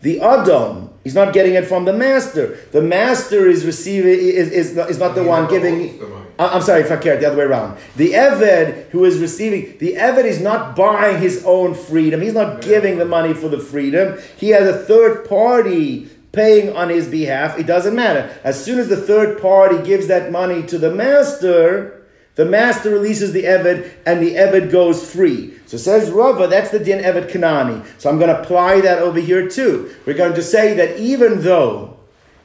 the 0.02 0.22
Adon 0.22 0.89
He's 1.04 1.16
not 1.16 1.34
getting 1.34 1.54
it 1.54 1.66
from 1.66 1.86
the 1.86 1.94
master. 1.94 2.58
The 2.72 2.82
master 2.82 3.48
is 3.48 3.66
receiving 3.66 4.12
is, 4.12 4.52
is, 4.52 4.76
not, 4.76 4.90
is 4.90 5.00
not 5.00 5.16
the 5.16 5.24
one 5.24 5.50
giving. 5.50 6.00
I'm 6.38 6.62
sorry, 6.62 6.84
fakir, 6.84 7.18
the 7.18 7.28
other 7.28 7.38
way 7.38 7.44
around. 7.44 7.78
The 7.96 8.14
Eved 8.14 8.90
who 8.90 9.06
is 9.06 9.20
receiving, 9.20 9.78
the 9.78 9.96
Eved 9.96 10.26
is 10.26 10.42
not 10.42 10.76
buying 10.76 11.20
his 11.20 11.44
own 11.46 11.74
freedom. 11.74 12.22
He's 12.22 12.34
not 12.34 12.62
giving 12.62 12.98
the 12.98 13.06
money 13.06 13.34
for 13.34 13.50
the 13.50 13.60
freedom. 13.60 14.20
He 14.38 14.50
has 14.50 14.68
a 14.68 14.78
third 14.78 15.28
party 15.28 16.10
paying 16.32 16.76
on 16.76 16.90
his 16.90 17.08
behalf. 17.08 17.58
It 17.58 17.66
doesn't 17.66 17.96
matter. 17.96 18.34
As 18.44 18.64
soon 18.64 18.80
as 18.80 18.88
the 18.88 18.98
third 18.98 19.42
party 19.42 19.82
gives 19.84 20.08
that 20.08 20.32
money 20.32 20.64
to 20.68 20.78
the 20.78 20.92
master, 20.94 21.99
the 22.40 22.46
master 22.46 22.90
releases 22.90 23.34
the 23.34 23.44
Eved 23.44 23.92
and 24.06 24.22
the 24.22 24.36
Eved 24.36 24.72
goes 24.72 25.12
free. 25.12 25.56
So 25.66 25.76
says 25.76 26.10
Rava, 26.10 26.48
that's 26.48 26.72
the 26.72 26.80
din 26.80 27.04
Eved 27.04 27.30
Kanani. 27.30 27.86
So 28.00 28.10
I'm 28.10 28.18
going 28.18 28.34
to 28.34 28.42
apply 28.42 28.80
that 28.80 29.00
over 29.00 29.20
here 29.20 29.50
too. 29.50 29.94
We're 30.06 30.14
going 30.14 30.36
to 30.36 30.42
say 30.42 30.74
that 30.76 30.98
even 30.98 31.42
though 31.42 31.98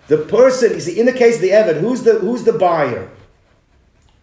the 0.08 0.18
person, 0.18 0.72
you 0.72 0.80
see, 0.80 0.98
in 0.98 1.06
the 1.06 1.12
case 1.12 1.36
of 1.36 1.42
the 1.42 1.50
Eved, 1.50 1.78
who's 1.78 2.02
the, 2.02 2.18
who's 2.18 2.42
the 2.42 2.54
buyer? 2.54 3.08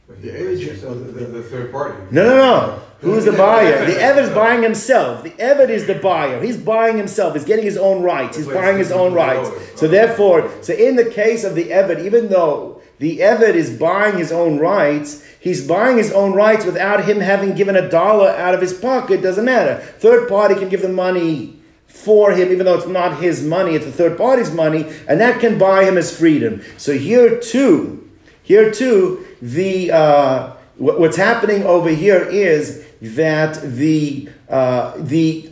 The 0.09 0.51
agent, 0.51 0.81
the, 0.81 0.89
the, 0.89 1.25
the 1.39 1.43
third 1.43 1.71
party. 1.71 2.03
No, 2.11 2.25
no, 2.25 2.35
no. 2.35 2.81
Who's 2.99 3.23
the 3.23 3.31
buyer? 3.31 3.85
The 3.85 3.93
Eved 3.93 4.23
is 4.23 4.29
buying 4.31 4.61
himself. 4.61 5.23
The 5.23 5.31
Eved 5.31 5.69
is 5.69 5.87
the 5.87 5.95
buyer. 5.95 6.43
He's 6.43 6.57
buying 6.57 6.97
himself. 6.97 7.33
He's 7.33 7.45
getting 7.45 7.63
his 7.63 7.77
own 7.77 8.03
rights. 8.03 8.35
He's 8.35 8.45
buying 8.45 8.77
his 8.77 8.91
own 8.91 9.13
rights. 9.13 9.49
So 9.79 9.87
therefore, 9.87 10.51
so 10.61 10.73
in 10.73 10.97
the 10.97 11.05
case 11.09 11.45
of 11.45 11.55
the 11.55 11.69
Eved, 11.69 12.03
even 12.03 12.27
though 12.27 12.80
the 13.01 13.17
Eved 13.17 13.55
is 13.55 13.75
buying 13.79 14.19
his 14.19 14.31
own 14.31 14.59
rights, 14.59 15.25
he's 15.39 15.67
buying 15.67 15.97
his 15.97 16.11
own 16.11 16.33
rights 16.33 16.65
without 16.65 17.03
him 17.03 17.19
having 17.19 17.55
given 17.55 17.75
a 17.75 17.89
dollar 17.89 18.29
out 18.29 18.53
of 18.53 18.61
his 18.61 18.75
pocket. 18.75 19.23
Doesn't 19.23 19.43
matter. 19.43 19.77
Third 19.97 20.29
party 20.29 20.53
can 20.53 20.69
give 20.69 20.83
the 20.83 20.87
money 20.87 21.59
for 21.87 22.31
him, 22.31 22.51
even 22.51 22.63
though 22.63 22.77
it's 22.77 22.85
not 22.85 23.19
his 23.19 23.43
money, 23.43 23.73
it's 23.73 23.85
the 23.85 23.91
third 23.91 24.19
party's 24.19 24.51
money, 24.51 24.85
and 25.07 25.19
that 25.19 25.39
can 25.39 25.57
buy 25.57 25.83
him 25.83 25.95
his 25.95 26.15
freedom. 26.15 26.61
So 26.77 26.95
here 26.95 27.39
too, 27.39 28.07
here 28.43 28.69
too, 28.71 29.25
the 29.41 29.91
uh, 29.91 30.53
what's 30.77 31.17
happening 31.17 31.63
over 31.63 31.89
here 31.89 32.23
is 32.23 32.85
that 33.01 33.59
the 33.63 34.29
uh, 34.47 34.93
the 34.97 35.51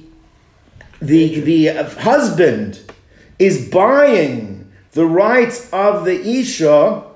the 1.02 1.40
the 1.40 1.84
husband 2.00 2.80
is 3.40 3.70
buying 3.70 4.72
the 4.92 5.08
rights 5.08 5.68
of 5.74 6.06
the 6.06 6.22
isha 6.22 7.09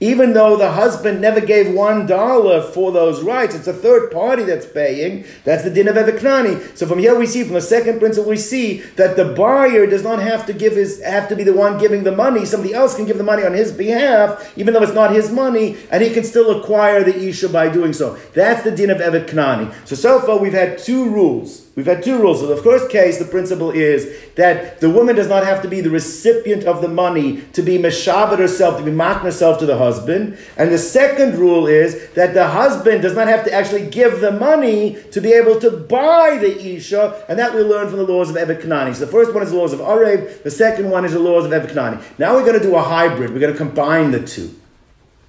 even 0.00 0.32
though 0.32 0.56
the 0.56 0.72
husband 0.72 1.20
never 1.20 1.40
gave 1.40 1.74
one 1.74 2.06
dollar 2.06 2.62
for 2.62 2.92
those 2.92 3.22
rights, 3.22 3.54
it's 3.54 3.66
a 3.66 3.72
third 3.72 4.10
party 4.10 4.44
that's 4.44 4.66
paying. 4.66 5.24
That's 5.44 5.64
the 5.64 5.70
din 5.70 5.88
of 5.88 5.96
Eviknani. 5.96 6.76
So 6.76 6.86
from 6.86 6.98
here 6.98 7.18
we 7.18 7.26
see, 7.26 7.44
from 7.44 7.54
the 7.54 7.60
second 7.60 7.98
principle, 7.98 8.30
we 8.30 8.36
see 8.36 8.78
that 8.96 9.16
the 9.16 9.26
buyer 9.34 9.86
does 9.86 10.02
not 10.02 10.20
have 10.20 10.46
to 10.46 10.52
give 10.52 10.74
his 10.74 11.02
have 11.02 11.28
to 11.28 11.36
be 11.36 11.44
the 11.44 11.52
one 11.52 11.78
giving 11.78 12.04
the 12.04 12.12
money. 12.12 12.44
Somebody 12.44 12.74
else 12.74 12.94
can 12.94 13.06
give 13.06 13.18
the 13.18 13.24
money 13.24 13.44
on 13.44 13.52
his 13.52 13.72
behalf, 13.72 14.52
even 14.56 14.74
though 14.74 14.82
it's 14.82 14.92
not 14.94 15.12
his 15.12 15.30
money, 15.30 15.76
and 15.90 16.02
he 16.02 16.10
can 16.10 16.24
still 16.24 16.60
acquire 16.60 17.02
the 17.02 17.16
isha 17.16 17.48
by 17.48 17.68
doing 17.68 17.92
so. 17.92 18.16
That's 18.34 18.62
the 18.62 18.70
din 18.70 18.90
of 18.90 18.98
Eviknani. 18.98 19.72
So 19.86 19.96
so 19.96 20.20
far 20.20 20.38
we've 20.38 20.52
had 20.52 20.78
two 20.78 21.08
rules. 21.08 21.67
We've 21.78 21.86
had 21.86 22.02
two 22.02 22.18
rules. 22.18 22.40
So 22.40 22.48
the 22.48 22.60
first 22.60 22.90
case, 22.90 23.20
the 23.20 23.24
principle 23.24 23.70
is 23.70 24.12
that 24.34 24.80
the 24.80 24.90
woman 24.90 25.14
does 25.14 25.28
not 25.28 25.44
have 25.44 25.62
to 25.62 25.68
be 25.68 25.80
the 25.80 25.90
recipient 25.90 26.64
of 26.64 26.80
the 26.80 26.88
money 26.88 27.42
to 27.52 27.62
be 27.62 27.78
meshabed 27.78 28.40
herself, 28.40 28.78
to 28.78 28.82
be 28.82 28.90
makna 28.90 29.20
herself 29.20 29.60
to 29.60 29.66
the 29.66 29.78
husband. 29.78 30.36
And 30.56 30.72
the 30.72 30.78
second 30.78 31.38
rule 31.38 31.68
is 31.68 32.10
that 32.14 32.34
the 32.34 32.48
husband 32.48 33.02
does 33.02 33.14
not 33.14 33.28
have 33.28 33.44
to 33.44 33.52
actually 33.52 33.88
give 33.90 34.20
the 34.20 34.32
money 34.32 34.96
to 35.12 35.20
be 35.20 35.32
able 35.32 35.60
to 35.60 35.70
buy 35.70 36.38
the 36.38 36.60
isha, 36.60 37.24
and 37.28 37.38
that 37.38 37.54
we 37.54 37.60
learn 37.60 37.88
from 37.88 37.98
the 37.98 38.12
laws 38.12 38.28
of 38.28 38.34
Evet 38.34 38.60
Kanani. 38.60 38.92
So 38.92 39.06
the 39.06 39.12
first 39.12 39.32
one 39.32 39.44
is 39.44 39.52
the 39.52 39.56
laws 39.56 39.72
of 39.72 39.78
Arev, 39.78 40.42
the 40.42 40.50
second 40.50 40.90
one 40.90 41.04
is 41.04 41.12
the 41.12 41.20
laws 41.20 41.44
of 41.44 41.52
Evet 41.52 41.68
Kanani. 41.68 42.02
Now 42.18 42.34
we're 42.34 42.44
going 42.44 42.60
to 42.60 42.66
do 42.66 42.74
a 42.74 42.82
hybrid. 42.82 43.32
We're 43.32 43.38
going 43.38 43.52
to 43.52 43.56
combine 43.56 44.10
the 44.10 44.26
two. 44.26 44.52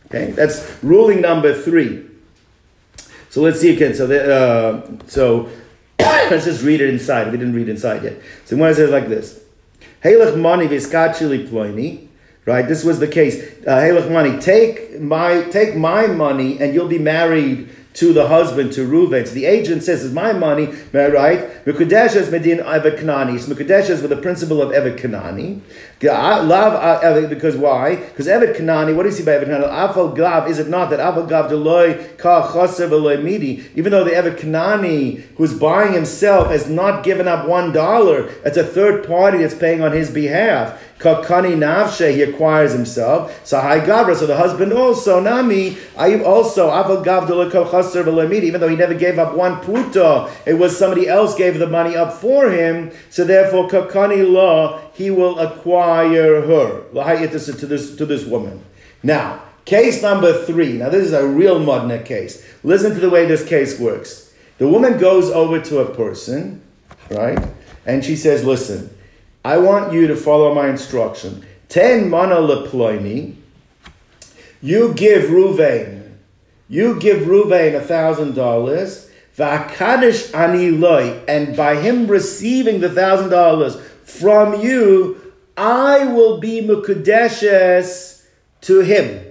Okay, 0.07 0.31
that's 0.31 0.67
ruling 0.81 1.21
number 1.21 1.53
three. 1.53 2.07
So 3.29 3.43
let's 3.43 3.59
see 3.59 3.71
again. 3.75 3.93
So, 3.93 4.07
the, 4.07 4.33
uh, 4.35 4.91
so 5.05 5.47
Let's 5.99 6.45
just 6.45 6.63
read 6.63 6.81
it 6.81 6.89
inside. 6.89 7.31
We 7.31 7.37
didn't 7.37 7.53
read 7.53 7.69
inside 7.69 8.03
yet. 8.03 8.21
So 8.45 8.55
when 8.55 8.71
it 8.71 8.75
says 8.75 8.91
like 8.91 9.07
this, 9.07 9.43
Halach 10.03 10.39
mani 10.39 10.67
viskachili 10.67 11.47
ploini. 11.47 12.07
Right, 12.45 12.67
this 12.67 12.83
was 12.83 12.99
the 12.99 13.07
case. 13.07 13.43
Uh, 13.67 13.75
Halach 13.75 14.09
mani, 14.09 14.39
take 14.39 14.99
my 14.99 15.43
take 15.43 15.75
my 15.75 16.07
money, 16.07 16.59
and 16.59 16.73
you'll 16.73 16.87
be 16.87 16.97
married 16.97 17.69
to 17.95 18.13
the 18.13 18.27
husband, 18.27 18.71
to 18.73 18.87
Reuven. 18.87 19.27
So 19.27 19.33
the 19.33 19.45
agent 19.45 19.83
says, 19.83 20.05
"It's 20.05 20.13
my 20.13 20.31
money, 20.33 20.67
right?" 20.93 21.65
Mekudesh 21.65 22.15
is 22.15 22.29
medin 22.29 22.59
evet 22.59 22.97
kanani. 22.97 23.37
Mekudesh 23.39 23.89
is 23.89 24.01
with 24.01 24.09
the 24.09 24.17
principle 24.17 24.61
of 24.61 24.71
evet 24.71 24.97
kanani. 24.97 25.61
Love 26.01 27.03
uh, 27.03 27.27
because 27.27 27.57
why? 27.57 27.95
Because 27.95 28.27
evet 28.27 28.55
kanani. 28.55 28.95
What 28.95 29.03
do 29.03 29.09
you 29.09 29.15
see 29.15 29.23
by 29.23 29.31
evet 29.31 29.47
kanani? 29.47 29.67
Afal 29.67 30.15
gav. 30.15 30.49
Is 30.49 30.59
it 30.59 30.69
not 30.69 30.89
that 30.91 30.99
afal 30.99 31.27
gav 31.27 31.51
deloy 31.51 32.17
ka 32.17 32.51
chaser 32.53 32.87
veloy 32.87 33.21
midi? 33.21 33.65
Even 33.75 33.91
though 33.91 34.03
the 34.05 34.11
evet 34.11 34.37
kanani 34.37 35.23
who's 35.35 35.53
buying 35.53 35.93
himself 35.93 36.47
has 36.49 36.69
not 36.69 37.03
given 37.03 37.27
up 37.27 37.47
one 37.47 37.73
dollar, 37.73 38.29
it's 38.45 38.57
a 38.57 38.63
third 38.63 39.05
party 39.05 39.39
that's 39.39 39.55
paying 39.55 39.81
on 39.81 39.91
his 39.91 40.09
behalf. 40.09 40.79
Kakani 40.99 41.55
navshe, 41.55 42.13
he 42.13 42.21
acquires 42.23 42.73
himself. 42.73 43.31
Sahai 43.45 43.85
gavra, 43.85 44.17
so 44.17 44.25
the 44.27 44.35
husband 44.35 44.73
also, 44.73 45.21
nami, 45.21 45.77
I 45.97 46.21
also, 46.21 46.69
aval 46.69 47.05
gav 47.05 47.29
even 48.43 48.59
though 48.59 48.67
he 48.67 48.75
never 48.75 48.93
gave 48.93 49.17
up 49.17 49.33
one 49.33 49.61
puto, 49.61 50.29
it 50.45 50.55
was 50.55 50.77
somebody 50.77 51.07
else 51.07 51.35
gave 51.35 51.57
the 51.57 51.67
money 51.67 51.95
up 51.95 52.11
for 52.11 52.51
him, 52.51 52.91
so 53.09 53.23
therefore 53.23 53.69
kakani 53.69 54.29
law, 54.29 54.81
he 54.99 55.09
will 55.09 55.39
acquire 55.39 56.41
her. 56.41 56.83
To 56.91 57.65
this, 57.65 57.95
to 57.95 58.05
this 58.05 58.25
woman. 58.25 58.65
Now, 59.01 59.41
case 59.63 60.01
number 60.01 60.43
three. 60.43 60.73
Now, 60.73 60.89
this 60.89 61.05
is 61.05 61.13
a 61.13 61.25
real 61.25 61.57
modern 61.57 62.03
case. 62.03 62.45
Listen 62.63 62.93
to 62.93 62.99
the 62.99 63.09
way 63.09 63.25
this 63.25 63.47
case 63.47 63.79
works. 63.79 64.33
The 64.57 64.67
woman 64.67 64.97
goes 64.97 65.29
over 65.29 65.61
to 65.61 65.79
a 65.79 65.95
person, 65.95 66.61
right? 67.09 67.39
And 67.85 68.03
she 68.03 68.17
says, 68.17 68.43
Listen, 68.43 68.93
I 69.45 69.57
want 69.57 69.93
you 69.93 70.05
to 70.07 70.17
follow 70.17 70.53
my 70.53 70.67
instruction. 70.67 71.45
Ten 71.69 72.09
mana 72.09 72.35
leploini. 72.35 73.35
You 74.61 74.93
give 74.95 75.29
Ruvain. 75.29 76.17
You 76.67 76.99
give 76.99 77.19
Ruvain 77.19 77.73
a 77.73 77.79
thousand 77.79 78.35
dollars. 78.35 79.09
Vakadish 79.37 80.35
ani 80.35 80.71
loy. 80.71 81.21
And 81.25 81.55
by 81.55 81.75
him 81.75 82.07
receiving 82.07 82.81
the 82.81 82.89
thousand 82.89 83.29
dollars 83.29 83.77
from 84.09 84.61
you, 84.61 85.33
I 85.55 86.05
will 86.05 86.39
be 86.39 86.61
mukadeshes 86.61 88.25
to 88.61 88.79
him. 88.81 89.25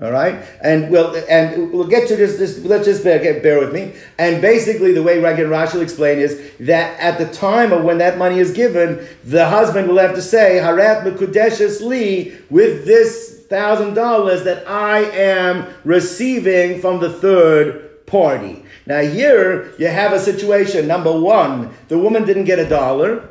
All 0.00 0.10
right, 0.10 0.42
and 0.60 0.90
we'll 0.90 1.14
and 1.28 1.70
we'll 1.70 1.86
get 1.86 2.08
to 2.08 2.16
this. 2.16 2.38
this 2.38 2.64
let's 2.64 2.86
just 2.86 3.04
bear, 3.04 3.18
get, 3.20 3.42
bear 3.42 3.60
with 3.60 3.72
me. 3.72 3.92
And 4.18 4.40
basically, 4.40 4.92
the 4.92 5.02
way 5.02 5.18
Ragan 5.18 5.48
Rashi 5.48 5.74
will 5.74 5.82
explain 5.82 6.18
is 6.18 6.40
that 6.60 6.98
at 6.98 7.18
the 7.18 7.32
time 7.32 7.72
of 7.72 7.84
when 7.84 7.98
that 7.98 8.18
money 8.18 8.40
is 8.40 8.52
given, 8.52 9.06
the 9.22 9.48
husband 9.48 9.88
will 9.88 9.98
have 9.98 10.14
to 10.14 10.22
say 10.22 10.58
Harat 10.60 11.04
mekudeshes 11.04 11.82
li 11.82 12.36
with 12.50 12.84
this 12.86 13.44
thousand 13.48 13.94
dollars 13.94 14.44
that 14.44 14.66
I 14.66 15.00
am 15.00 15.72
receiving 15.84 16.80
from 16.80 16.98
the 16.98 17.12
third 17.12 18.06
party. 18.06 18.64
Now 18.86 19.02
here 19.02 19.72
you 19.78 19.86
have 19.88 20.12
a 20.12 20.18
situation. 20.18 20.88
Number 20.88 21.12
one, 21.12 21.70
the 21.88 21.98
woman 21.98 22.24
didn't 22.24 22.44
get 22.44 22.58
a 22.58 22.68
dollar, 22.68 23.28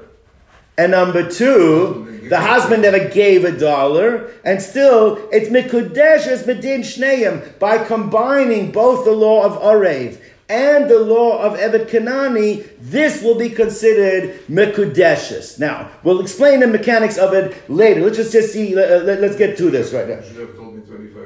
and 0.77 0.91
number 0.91 1.29
two 1.29 2.07
the 2.31 2.39
husband 2.39 2.83
never 2.83 3.09
gave 3.09 3.43
a 3.43 3.51
dollar, 3.51 4.31
and 4.45 4.61
still 4.61 5.27
it's 5.33 5.49
mikudesh 5.49 6.27
as 6.27 6.43
medin 6.43 6.79
shneim 6.79 7.59
by 7.59 7.77
combining 7.77 8.71
both 8.71 9.03
the 9.03 9.11
law 9.11 9.43
of 9.43 9.61
Arev 9.61 10.17
and 10.51 10.89
the 10.89 10.99
law 10.99 11.41
of 11.41 11.57
Evet 11.57 11.89
Kanani, 11.89 12.69
this 12.79 13.23
will 13.23 13.35
be 13.35 13.49
considered 13.49 14.45
Mekudeshes. 14.47 15.57
Now, 15.59 15.89
we'll 16.03 16.19
explain 16.19 16.59
the 16.59 16.67
mechanics 16.67 17.17
of 17.17 17.33
it 17.33 17.69
later. 17.69 18.01
Let's 18.01 18.17
just, 18.17 18.33
just 18.33 18.51
see, 18.51 18.75
let, 18.75 19.07
uh, 19.07 19.25
us 19.25 19.37
get 19.37 19.57
to 19.57 19.71
this 19.71 19.93
right 19.93 20.09
now. 20.09 20.19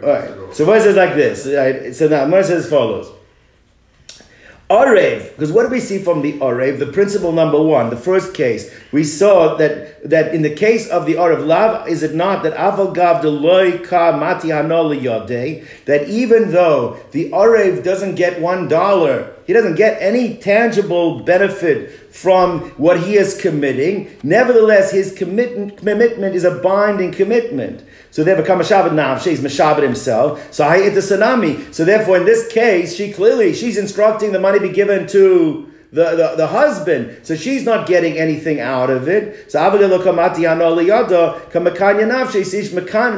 All 0.04 0.10
right. 0.10 0.56
So 0.56 0.66
what 0.66 0.82
says 0.84 0.96
like 0.96 1.16
this? 1.16 1.48
Right. 1.48 1.96
So 1.96 2.08
now, 2.08 2.28
what 2.28 2.46
says 2.46 2.66
as 2.66 2.70
follows. 2.70 3.14
Arev, 4.69 5.29
because 5.31 5.51
what 5.51 5.63
do 5.63 5.69
we 5.69 5.79
see 5.79 6.00
from 6.00 6.24
the 6.24 6.34
Arev? 6.39 6.79
The 6.79 6.88
principle 6.88 7.31
number 7.31 7.62
one, 7.62 7.91
the 7.91 7.98
first 7.98 8.34
case, 8.34 8.74
we 8.91 9.03
saw 9.03 9.55
that 9.57 9.95
that 10.05 10.35
in 10.35 10.43
the 10.43 10.53
case 10.53 10.88
of 10.88 11.07
the 11.07 11.15
Arev, 11.15 11.45
Lav, 11.45 11.88
is 11.88 12.03
it 12.03 12.13
not 12.13 12.43
that 12.43 12.53
Aval 12.53 12.93
Gav 12.93 13.24
Ka 13.83 14.15
Mati 14.15 14.50
that 15.85 16.07
even 16.07 16.51
though 16.51 17.00
the 17.12 17.31
Arev 17.31 17.83
doesn't 17.83 18.15
get 18.15 18.39
one 18.39 18.67
dollar, 18.67 19.33
he 19.47 19.53
doesn't 19.53 19.75
get 19.75 20.00
any 20.01 20.38
tangible 20.38 21.21
benefit 21.21 21.91
from 22.15 22.69
what 22.77 23.01
he 23.01 23.17
is 23.17 23.39
committing, 23.39 24.15
nevertheless, 24.24 24.91
his 24.91 25.13
commitment, 25.13 25.77
commitment 25.77 26.35
is 26.35 26.43
a 26.43 26.59
binding 26.59 27.12
commitment. 27.12 27.83
So 28.12 28.24
they 28.24 28.35
become 28.35 28.62
a 28.62 28.63
Shabbat 28.63 28.91
Navshe, 28.91 29.31
he's 29.31 29.41
Meshabbat 29.41 29.83
himself. 29.83 30.53
So 30.53 30.63
Hayit 30.63 30.93
the 30.93 31.01
Sanami. 31.01 31.74
So 31.74 31.83
therefore, 31.83 32.17
in 32.17 32.25
this 32.25 32.47
case, 32.51 32.95
she 32.95 33.12
clearly, 33.12 33.53
she's 33.53 33.77
instructing 33.77 34.31
the 34.31 34.39
money 34.39 34.59
be 34.59 34.69
given 34.69 35.07
to 35.07 35.71
the, 35.96 36.16
the, 36.16 36.36
the 36.36 36.48
husband. 36.48 37.25
So 37.25 37.36
she's 37.36 37.64
not 37.64 37.88
getting 37.88 38.18
anything 38.18 38.60
out 38.60 38.90
of 38.90 39.08
it. 39.08 39.50
So 39.50 39.60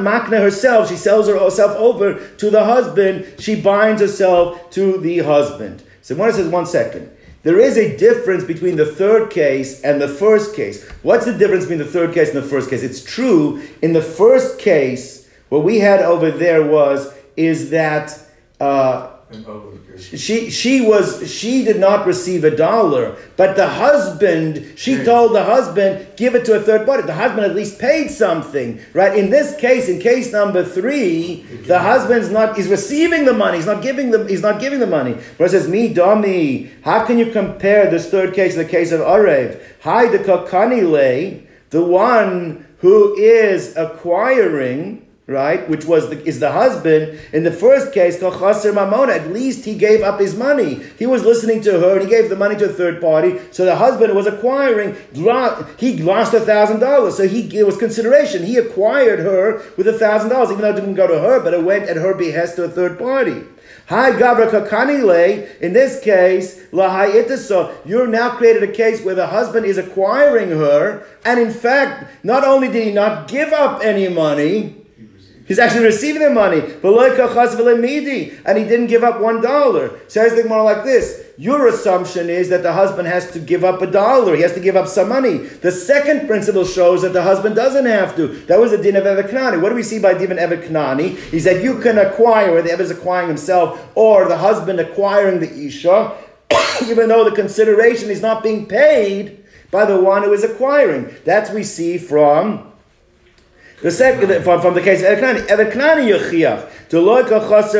Makna 0.04 0.40
herself, 0.40 0.88
she 0.88 0.96
sells 0.96 1.26
herself 1.26 1.76
over 1.76 2.24
to 2.36 2.50
the 2.50 2.64
husband. 2.64 3.26
She 3.40 3.60
binds 3.60 4.00
herself 4.00 4.70
to 4.70 4.98
the 4.98 5.18
husband. 5.18 5.82
So 6.02 6.14
one 6.14 6.32
says, 6.32 6.48
one 6.48 6.66
second. 6.66 7.10
There 7.42 7.58
is 7.58 7.76
a 7.76 7.96
difference 7.96 8.44
between 8.44 8.76
the 8.76 8.86
third 8.86 9.30
case 9.30 9.82
and 9.82 10.00
the 10.00 10.08
first 10.08 10.54
case. 10.54 10.88
What's 11.02 11.24
the 11.24 11.36
difference 11.36 11.64
between 11.64 11.78
the 11.78 11.84
third 11.84 12.14
case 12.14 12.28
and 12.32 12.38
the 12.38 12.48
first 12.48 12.70
case? 12.70 12.82
It's 12.84 13.02
true, 13.02 13.60
in 13.82 13.92
the 13.92 14.02
first 14.02 14.58
case, 14.58 15.28
what 15.48 15.64
we 15.64 15.80
had 15.80 16.00
over 16.00 16.30
there 16.30 16.64
was, 16.64 17.12
is 17.36 17.70
that 17.70 18.16
uh. 18.60 19.17
She 19.98 20.48
she 20.50 20.80
was 20.80 21.30
she 21.30 21.64
did 21.64 21.78
not 21.78 22.06
receive 22.06 22.44
a 22.44 22.54
dollar, 22.56 23.16
but 23.36 23.56
the 23.56 23.66
husband 23.66 24.64
she 24.76 24.94
Yeah. 24.94 25.04
told 25.04 25.34
the 25.34 25.42
husband 25.44 26.06
give 26.16 26.34
it 26.34 26.44
to 26.46 26.54
a 26.54 26.60
third 26.60 26.86
party. 26.86 27.02
The 27.02 27.12
husband 27.12 27.44
at 27.44 27.54
least 27.54 27.78
paid 27.78 28.10
something, 28.10 28.78
right? 28.94 29.16
In 29.18 29.30
this 29.30 29.54
case, 29.56 29.88
in 29.88 29.98
case 30.00 30.32
number 30.32 30.64
three, 30.64 31.44
the 31.66 31.78
husband's 31.78 32.30
not 32.30 32.56
he's 32.56 32.68
receiving 32.68 33.24
the 33.24 33.34
money. 33.34 33.56
He's 33.58 33.66
not 33.66 33.82
giving 33.82 34.10
the 34.10 34.24
he's 34.26 34.42
not 34.42 34.60
giving 34.60 34.80
the 34.80 34.86
money. 34.86 35.16
But 35.36 35.44
it 35.44 35.50
says 35.50 35.68
me 35.68 35.92
dummy. 35.92 36.70
How 36.82 37.04
can 37.04 37.18
you 37.18 37.26
compare 37.26 37.90
this 37.90 38.08
third 38.10 38.32
case 38.34 38.52
to 38.54 38.62
the 38.62 38.68
case 38.68 38.92
of 38.92 39.00
Arev? 39.00 39.60
Hi 39.82 40.08
the 40.08 40.18
kakanile, 40.20 41.42
the 41.70 41.82
one 41.82 42.66
who 42.78 43.14
is 43.16 43.76
acquiring 43.76 45.04
right? 45.28 45.68
Which 45.68 45.84
was 45.84 46.08
the, 46.08 46.24
is 46.26 46.40
the 46.40 46.50
husband. 46.50 47.20
In 47.34 47.44
the 47.44 47.52
first 47.52 47.92
case, 47.92 48.18
called 48.18 48.40
chaser 48.40 48.72
mamona, 48.72 49.10
at 49.10 49.30
least 49.30 49.66
he 49.66 49.74
gave 49.74 50.00
up 50.00 50.18
his 50.18 50.34
money. 50.34 50.82
He 50.98 51.06
was 51.06 51.22
listening 51.24 51.60
to 51.62 51.78
her, 51.78 51.98
and 51.98 52.02
he 52.02 52.08
gave 52.08 52.30
the 52.30 52.36
money 52.36 52.56
to 52.56 52.64
a 52.64 52.72
third 52.72 53.00
party. 53.00 53.38
So 53.50 53.64
the 53.66 53.76
husband 53.76 54.16
was 54.16 54.26
acquiring. 54.26 54.96
He 55.12 55.22
lost 56.02 56.34
a 56.34 56.40
thousand 56.40 56.80
dollars, 56.80 57.18
so 57.18 57.28
he 57.28 57.56
it 57.56 57.66
was 57.66 57.76
consideration. 57.76 58.44
He 58.44 58.56
acquired 58.56 59.20
her 59.20 59.62
with 59.76 59.86
a 59.86 59.92
thousand 59.92 60.30
dollars, 60.30 60.50
even 60.50 60.62
though 60.62 60.70
it 60.70 60.76
didn't 60.76 60.94
go 60.94 61.06
to 61.06 61.20
her, 61.20 61.40
but 61.40 61.52
it 61.52 61.62
went 61.62 61.84
at 61.84 61.96
her 61.96 62.14
behest 62.14 62.56
to 62.56 62.64
a 62.64 62.68
third 62.68 62.98
party. 62.98 63.42
Hi 63.88 64.10
Gabra 64.12 64.52
in 65.60 65.72
this 65.72 66.00
case, 66.00 66.62
Lahai 66.72 67.84
you're 67.86 68.06
now 68.06 68.30
created 68.36 68.62
a 68.62 68.72
case 68.72 69.02
where 69.02 69.14
the 69.14 69.26
husband 69.26 69.66
is 69.66 69.78
acquiring 69.78 70.50
her, 70.50 71.06
and 71.24 71.38
in 71.38 71.50
fact, 71.50 72.24
not 72.24 72.44
only 72.44 72.68
did 72.68 72.86
he 72.86 72.92
not 72.92 73.28
give 73.28 73.52
up 73.52 73.82
any 73.82 74.08
money. 74.08 74.77
He's 75.48 75.58
actually 75.58 75.86
receiving 75.86 76.20
the 76.22 76.28
money. 76.28 76.60
And 78.44 78.58
he 78.58 78.64
didn't 78.64 78.86
give 78.88 79.02
up 79.02 79.18
one 79.20 79.40
dollar. 79.40 79.98
Says 80.06 80.36
the 80.36 80.42
Gemara 80.42 80.62
like 80.62 80.84
this. 80.84 81.24
Your 81.38 81.68
assumption 81.68 82.28
is 82.28 82.50
that 82.50 82.62
the 82.62 82.72
husband 82.74 83.08
has 83.08 83.30
to 83.30 83.38
give 83.38 83.64
up 83.64 83.80
a 83.80 83.86
dollar. 83.86 84.36
He 84.36 84.42
has 84.42 84.52
to 84.52 84.60
give 84.60 84.76
up 84.76 84.88
some 84.88 85.08
money. 85.08 85.38
The 85.38 85.72
second 85.72 86.26
principle 86.26 86.66
shows 86.66 87.00
that 87.00 87.14
the 87.14 87.22
husband 87.22 87.56
doesn't 87.56 87.86
have 87.86 88.14
to. 88.16 88.26
That 88.46 88.60
was 88.60 88.72
the 88.72 88.78
din 88.78 88.96
of 88.96 89.04
Evet 89.04 89.30
Knani. 89.30 89.62
What 89.62 89.70
do 89.70 89.74
we 89.74 89.82
see 89.82 89.98
by 89.98 90.14
din 90.14 90.32
of 90.32 90.38
Evet 90.38 90.68
Knani? 90.68 91.16
Is 91.32 91.44
that 91.44 91.62
you 91.62 91.78
can 91.78 91.96
acquire, 91.96 92.52
whether 92.52 92.68
the 92.68 92.74
Evet 92.74 92.80
is 92.80 92.90
acquiring 92.90 93.28
himself 93.28 93.80
or 93.94 94.28
the 94.28 94.36
husband 94.36 94.80
acquiring 94.80 95.40
the 95.40 95.50
Isha, 95.50 96.12
even 96.82 97.08
though 97.08 97.24
the 97.24 97.34
consideration 97.34 98.10
is 98.10 98.20
not 98.20 98.42
being 98.42 98.66
paid 98.66 99.42
by 99.70 99.86
the 99.86 99.98
one 99.98 100.24
who 100.24 100.32
is 100.34 100.44
acquiring. 100.44 101.14
That 101.24 101.54
we 101.54 101.62
see 101.62 101.96
from 101.96 102.67
from, 103.80 104.60
from 104.60 104.74
the 104.74 104.82
case 104.82 105.02
of 105.02 105.06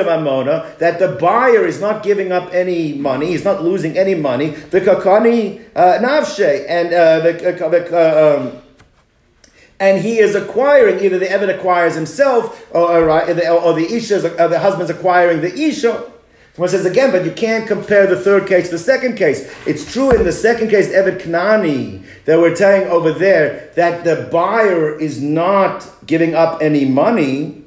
mamona, 0.07 0.79
that 0.79 1.01
the 1.01 1.09
buyer 1.21 1.67
is 1.67 1.81
not 1.81 2.05
giving 2.05 2.31
up 2.31 2.53
any 2.53 2.95
money, 2.95 3.27
he's 3.27 3.45
not 3.45 3.65
losing 3.65 3.99
any 3.99 4.15
money, 4.15 4.51
the 4.51 4.81
kakani 4.81 5.65
uh, 5.75 5.99
navshe, 5.99 6.65
and 6.69 6.95
uh, 6.95 7.19
the, 7.21 7.93
uh, 7.93 8.39
um, 8.39 8.63
and 9.81 10.03
he 10.03 10.19
is 10.19 10.35
acquiring 10.35 11.03
either 11.05 11.19
the 11.19 11.27
Evid 11.27 11.57
acquires 11.57 11.95
himself, 11.95 12.67
or, 12.73 12.99
or, 12.99 13.11
uh, 13.11 13.33
the, 13.33 13.51
or 13.51 13.75
the 13.75 13.93
Isha, 13.93 14.37
uh, 14.39 14.49
the 14.49 14.59
husband's 14.59 14.91
acquiring 14.91 15.41
the 15.41 15.53
Isha. 15.53 16.11
Someone 16.59 16.71
says 16.71 16.87
again, 16.87 17.13
but 17.13 17.25
you 17.25 17.31
can't 17.31 17.69
compare 17.69 18.09
the 18.09 18.19
third 18.19 18.49
case 18.49 18.65
to 18.65 18.73
the 18.73 18.81
second 18.81 19.15
case. 19.15 19.49
It's 19.65 19.93
true 19.93 20.11
in 20.11 20.25
the 20.25 20.33
second 20.33 20.71
case, 20.71 20.89
Evid 20.89 21.21
Knani, 21.21 22.05
that 22.25 22.41
we're 22.41 22.57
telling 22.57 22.89
over 22.89 23.13
there 23.13 23.71
that 23.77 24.03
the 24.03 24.29
buyer 24.33 24.99
is 24.99 25.23
not 25.23 25.89
giving 26.05 26.35
up 26.35 26.61
any 26.61 26.85
money, 26.85 27.63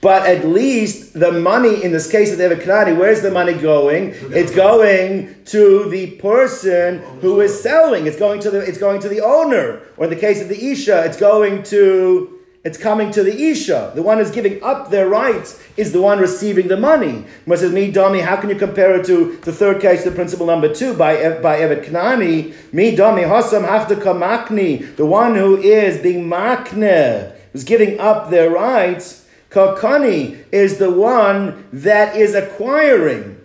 but 0.00 0.26
at 0.26 0.44
least 0.44 1.12
the 1.12 1.30
money 1.30 1.84
in 1.84 1.92
this 1.92 2.10
case 2.10 2.32
of 2.32 2.40
Evid 2.40 2.64
Knani, 2.64 2.98
where's 2.98 3.22
the 3.22 3.30
money 3.30 3.54
going? 3.54 4.08
It's 4.32 4.52
going 4.52 5.44
to 5.44 5.88
the 5.88 6.16
person 6.16 6.98
who 7.20 7.40
is 7.40 7.62
selling. 7.62 8.08
It's 8.08 8.18
going 8.18 8.40
to 8.40 8.50
the 8.50 8.58
it's 8.58 8.78
going 8.78 9.00
to 9.02 9.08
the 9.08 9.20
owner. 9.20 9.80
Or 9.96 10.06
in 10.06 10.10
the 10.10 10.16
case 10.16 10.42
of 10.42 10.48
the 10.48 10.72
Isha, 10.72 11.04
it's 11.04 11.16
going 11.16 11.62
to 11.64 12.33
it's 12.64 12.78
coming 12.78 13.10
to 13.10 13.22
the 13.22 13.42
Isha. 13.50 13.92
The 13.94 14.02
one 14.02 14.16
who's 14.18 14.30
giving 14.30 14.62
up 14.62 14.88
their 14.90 15.06
rights 15.06 15.62
is 15.76 15.92
the 15.92 16.00
one 16.00 16.18
receiving 16.18 16.68
the 16.68 16.78
money. 16.78 17.26
When 17.44 17.58
says, 17.58 17.72
me, 17.72 17.90
dummy, 17.90 18.20
how 18.20 18.36
can 18.36 18.48
you 18.48 18.56
compare 18.56 18.98
it 18.98 19.04
to 19.06 19.36
the 19.42 19.52
third 19.52 19.82
case, 19.82 20.02
the 20.02 20.10
principle 20.10 20.46
number 20.46 20.72
two, 20.72 20.94
by, 20.94 21.14
by 21.40 21.58
Evet 21.58 21.84
Knani? 21.84 22.54
Me, 22.72 22.96
dummy, 22.96 23.22
Hasam 23.22 23.68
Hafdaka 23.68 24.16
Makni, 24.16 24.96
the 24.96 25.04
one 25.04 25.34
who 25.34 25.58
is 25.58 26.02
being 26.02 26.26
Makne, 26.26 27.36
who's 27.52 27.64
giving 27.64 28.00
up 28.00 28.30
their 28.30 28.48
rights. 28.48 29.28
Kakani 29.50 30.44
is 30.50 30.78
the 30.78 30.90
one 30.90 31.68
that 31.72 32.16
is 32.16 32.34
acquiring, 32.34 33.38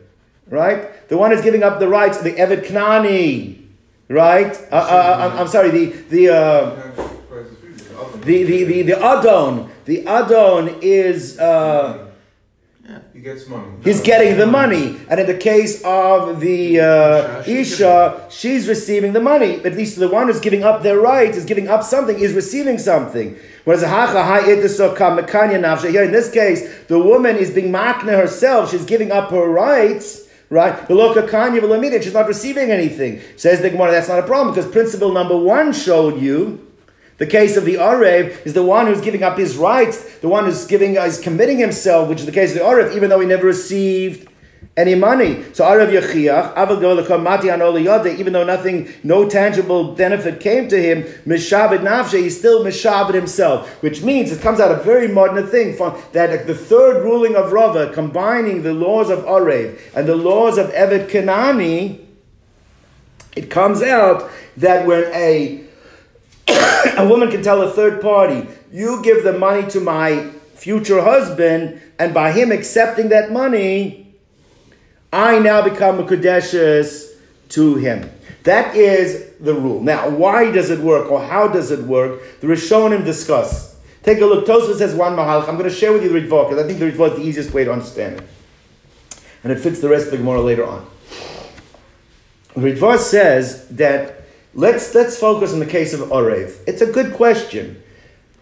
right? 0.47 1.07
The 1.09 1.17
one 1.17 1.31
who's 1.31 1.41
giving 1.41 1.61
up 1.61 1.79
the 1.79 1.89
rights, 1.89 2.21
the 2.21 2.31
Evet 2.31 2.65
Knani, 2.65 3.65
right? 4.07 4.55
Uh, 4.71 4.75
uh, 4.75 5.29
I'm, 5.29 5.39
I'm 5.41 5.47
sorry, 5.47 5.71
the, 5.71 5.85
the, 6.09 6.29
uh, 6.29 7.08
the, 8.21 8.43
the, 8.43 8.63
the, 8.63 8.81
the 8.83 8.97
Adon, 9.03 9.69
the 9.85 10.05
Adon 10.07 10.79
is, 10.81 11.37
uh, 11.39 12.11
He 13.13 13.21
gets 13.21 13.47
money. 13.47 13.67
he's 13.83 14.01
getting 14.01 14.37
the 14.37 14.45
money. 14.47 14.97
And 15.09 15.19
in 15.19 15.27
the 15.27 15.37
case 15.37 15.81
of 15.83 16.39
the 16.39 16.79
uh, 16.79 17.43
Isha, 17.47 18.27
she's 18.29 18.67
receiving 18.67 19.13
the 19.13 19.19
money. 19.19 19.63
At 19.63 19.75
least 19.75 19.99
the 19.99 20.07
one 20.07 20.27
who's 20.27 20.39
giving 20.39 20.63
up 20.63 20.83
their 20.83 20.99
rights, 20.99 21.37
is 21.37 21.45
giving 21.45 21.67
up 21.67 21.83
something, 21.83 22.17
is 22.19 22.33
receiving 22.33 22.77
something. 22.77 23.37
Whereas 23.65 23.83
Hacha 23.83 24.23
Hai 24.23 24.41
Itiso 24.41 24.95
Mekanya 24.95 25.59
Nafsha, 25.59 25.89
here 25.91 26.03
in 26.03 26.11
this 26.11 26.31
case, 26.31 26.85
the 26.87 26.99
woman 26.99 27.35
is 27.35 27.51
being 27.51 27.71
makna 27.71 28.17
herself, 28.17 28.71
she's 28.71 28.85
giving 28.85 29.11
up 29.11 29.29
her 29.31 29.47
rights. 29.47 30.27
Right? 30.51 30.87
The 30.87 30.95
loka 30.95 31.29
kanya 31.29 31.61
v'lamidin, 31.61 32.01
she's 32.01 32.15
not 32.15 32.27
receiving 32.27 32.71
anything. 32.71 33.21
Says 33.35 33.61
the 33.61 33.69
Gemara, 33.69 33.91
that's 33.91 34.09
not 34.09 34.17
a 34.17 34.23
problem 34.23 34.55
because 34.55 34.71
principle 34.71 35.11
number 35.13 35.37
one 35.37 35.73
showed 35.73 36.19
you 36.19 36.65
the 37.19 37.27
case 37.27 37.55
of 37.57 37.65
the 37.65 37.75
Arev 37.75 38.45
is 38.45 38.53
the 38.53 38.63
one 38.63 38.87
who's 38.87 39.01
giving 39.01 39.23
up 39.23 39.37
his 39.37 39.57
rights, 39.57 40.17
the 40.19 40.29
one 40.29 40.45
who's 40.45 40.65
giving 40.65 40.95
is 40.95 41.19
committing 41.19 41.59
himself, 41.59 42.09
which 42.09 42.21
is 42.21 42.25
the 42.25 42.31
case 42.31 42.53
of 42.53 42.59
the 42.59 42.63
Arev, 42.63 42.95
even 42.95 43.09
though 43.09 43.19
he 43.19 43.27
never 43.27 43.45
received 43.45 44.27
any 44.77 44.95
money. 44.95 45.43
So 45.53 45.65
Arev 45.65 45.91
Yechiach, 45.91 46.55
even 48.19 48.33
though 48.33 48.45
nothing, 48.45 48.87
no 49.03 49.27
tangible 49.27 49.93
benefit 49.95 50.39
came 50.39 50.69
to 50.69 50.81
him, 50.81 51.03
Mishabed 51.25 51.79
Nafshe, 51.79 52.21
he's 52.23 52.37
still 52.37 52.63
Mishabed 52.63 53.13
himself, 53.13 53.69
which 53.83 54.01
means 54.01 54.31
it 54.31 54.41
comes 54.41 54.61
out 54.61 54.71
a 54.71 54.81
very 54.81 55.09
modern 55.09 55.45
thing 55.47 55.75
from 55.75 56.01
that 56.13 56.47
the 56.47 56.55
third 56.55 57.03
ruling 57.03 57.35
of 57.35 57.51
Rava, 57.51 57.91
combining 57.93 58.63
the 58.63 58.73
laws 58.73 59.09
of 59.09 59.19
Arev 59.19 59.77
and 59.93 60.07
the 60.07 60.15
laws 60.15 60.57
of 60.57 60.67
Evet 60.71 61.09
Kenani, 61.09 61.99
it 63.35 63.49
comes 63.49 63.81
out 63.81 64.29
that 64.55 64.87
when 64.87 65.03
a 65.13 65.65
a 66.97 67.07
woman 67.07 67.29
can 67.29 67.41
tell 67.41 67.61
a 67.61 67.71
third 67.71 68.01
party, 68.01 68.47
you 68.71 69.01
give 69.03 69.23
the 69.23 69.33
money 69.33 69.69
to 69.71 69.79
my 69.79 70.31
future 70.55 71.01
husband, 71.01 71.81
and 71.97 72.13
by 72.13 72.31
him 72.31 72.51
accepting 72.51 73.09
that 73.09 73.31
money, 73.31 74.15
I 75.11 75.39
now 75.39 75.61
become 75.61 75.99
a 75.99 76.03
Kadeshes 76.03 77.11
to 77.49 77.75
him. 77.75 78.09
That 78.43 78.75
is 78.75 79.31
the 79.39 79.53
rule. 79.53 79.81
Now, 79.81 80.09
why 80.09 80.51
does 80.51 80.69
it 80.69 80.79
work, 80.79 81.11
or 81.11 81.21
how 81.21 81.47
does 81.47 81.71
it 81.71 81.79
work? 81.79 82.21
The 82.41 82.47
Rishonim 82.47 83.05
discuss. 83.05 83.77
Take 84.03 84.21
a 84.21 84.25
look. 84.25 84.45
Tosfos 84.45 84.77
says 84.77 84.95
one 84.95 85.15
mahalach. 85.15 85.49
I'm 85.49 85.57
going 85.57 85.69
to 85.69 85.75
share 85.75 85.91
with 85.91 86.03
you 86.03 86.09
the 86.09 86.19
Ritva, 86.19 86.49
because 86.49 86.63
I 86.63 86.67
think 86.67 86.79
the 86.79 86.91
Ritva 86.91 87.11
is 87.11 87.17
the 87.17 87.23
easiest 87.23 87.53
way 87.53 87.65
to 87.65 87.71
understand 87.71 88.19
it. 88.19 88.27
And 89.43 89.51
it 89.51 89.59
fits 89.59 89.79
the 89.79 89.89
rest 89.89 90.05
of 90.05 90.11
the 90.11 90.17
Gemara 90.17 90.41
later 90.41 90.65
on. 90.65 90.85
The 92.55 92.61
Ritva 92.61 92.97
says 92.97 93.67
that 93.69 94.18
Let's 94.59 94.93
let's 94.93 95.17
focus 95.17 95.53
on 95.53 95.59
the 95.59 95.65
case 95.65 95.93
of 95.93 96.01
Orev. 96.09 96.59
It's 96.67 96.81
a 96.81 96.91
good 96.91 97.13
question. 97.13 97.81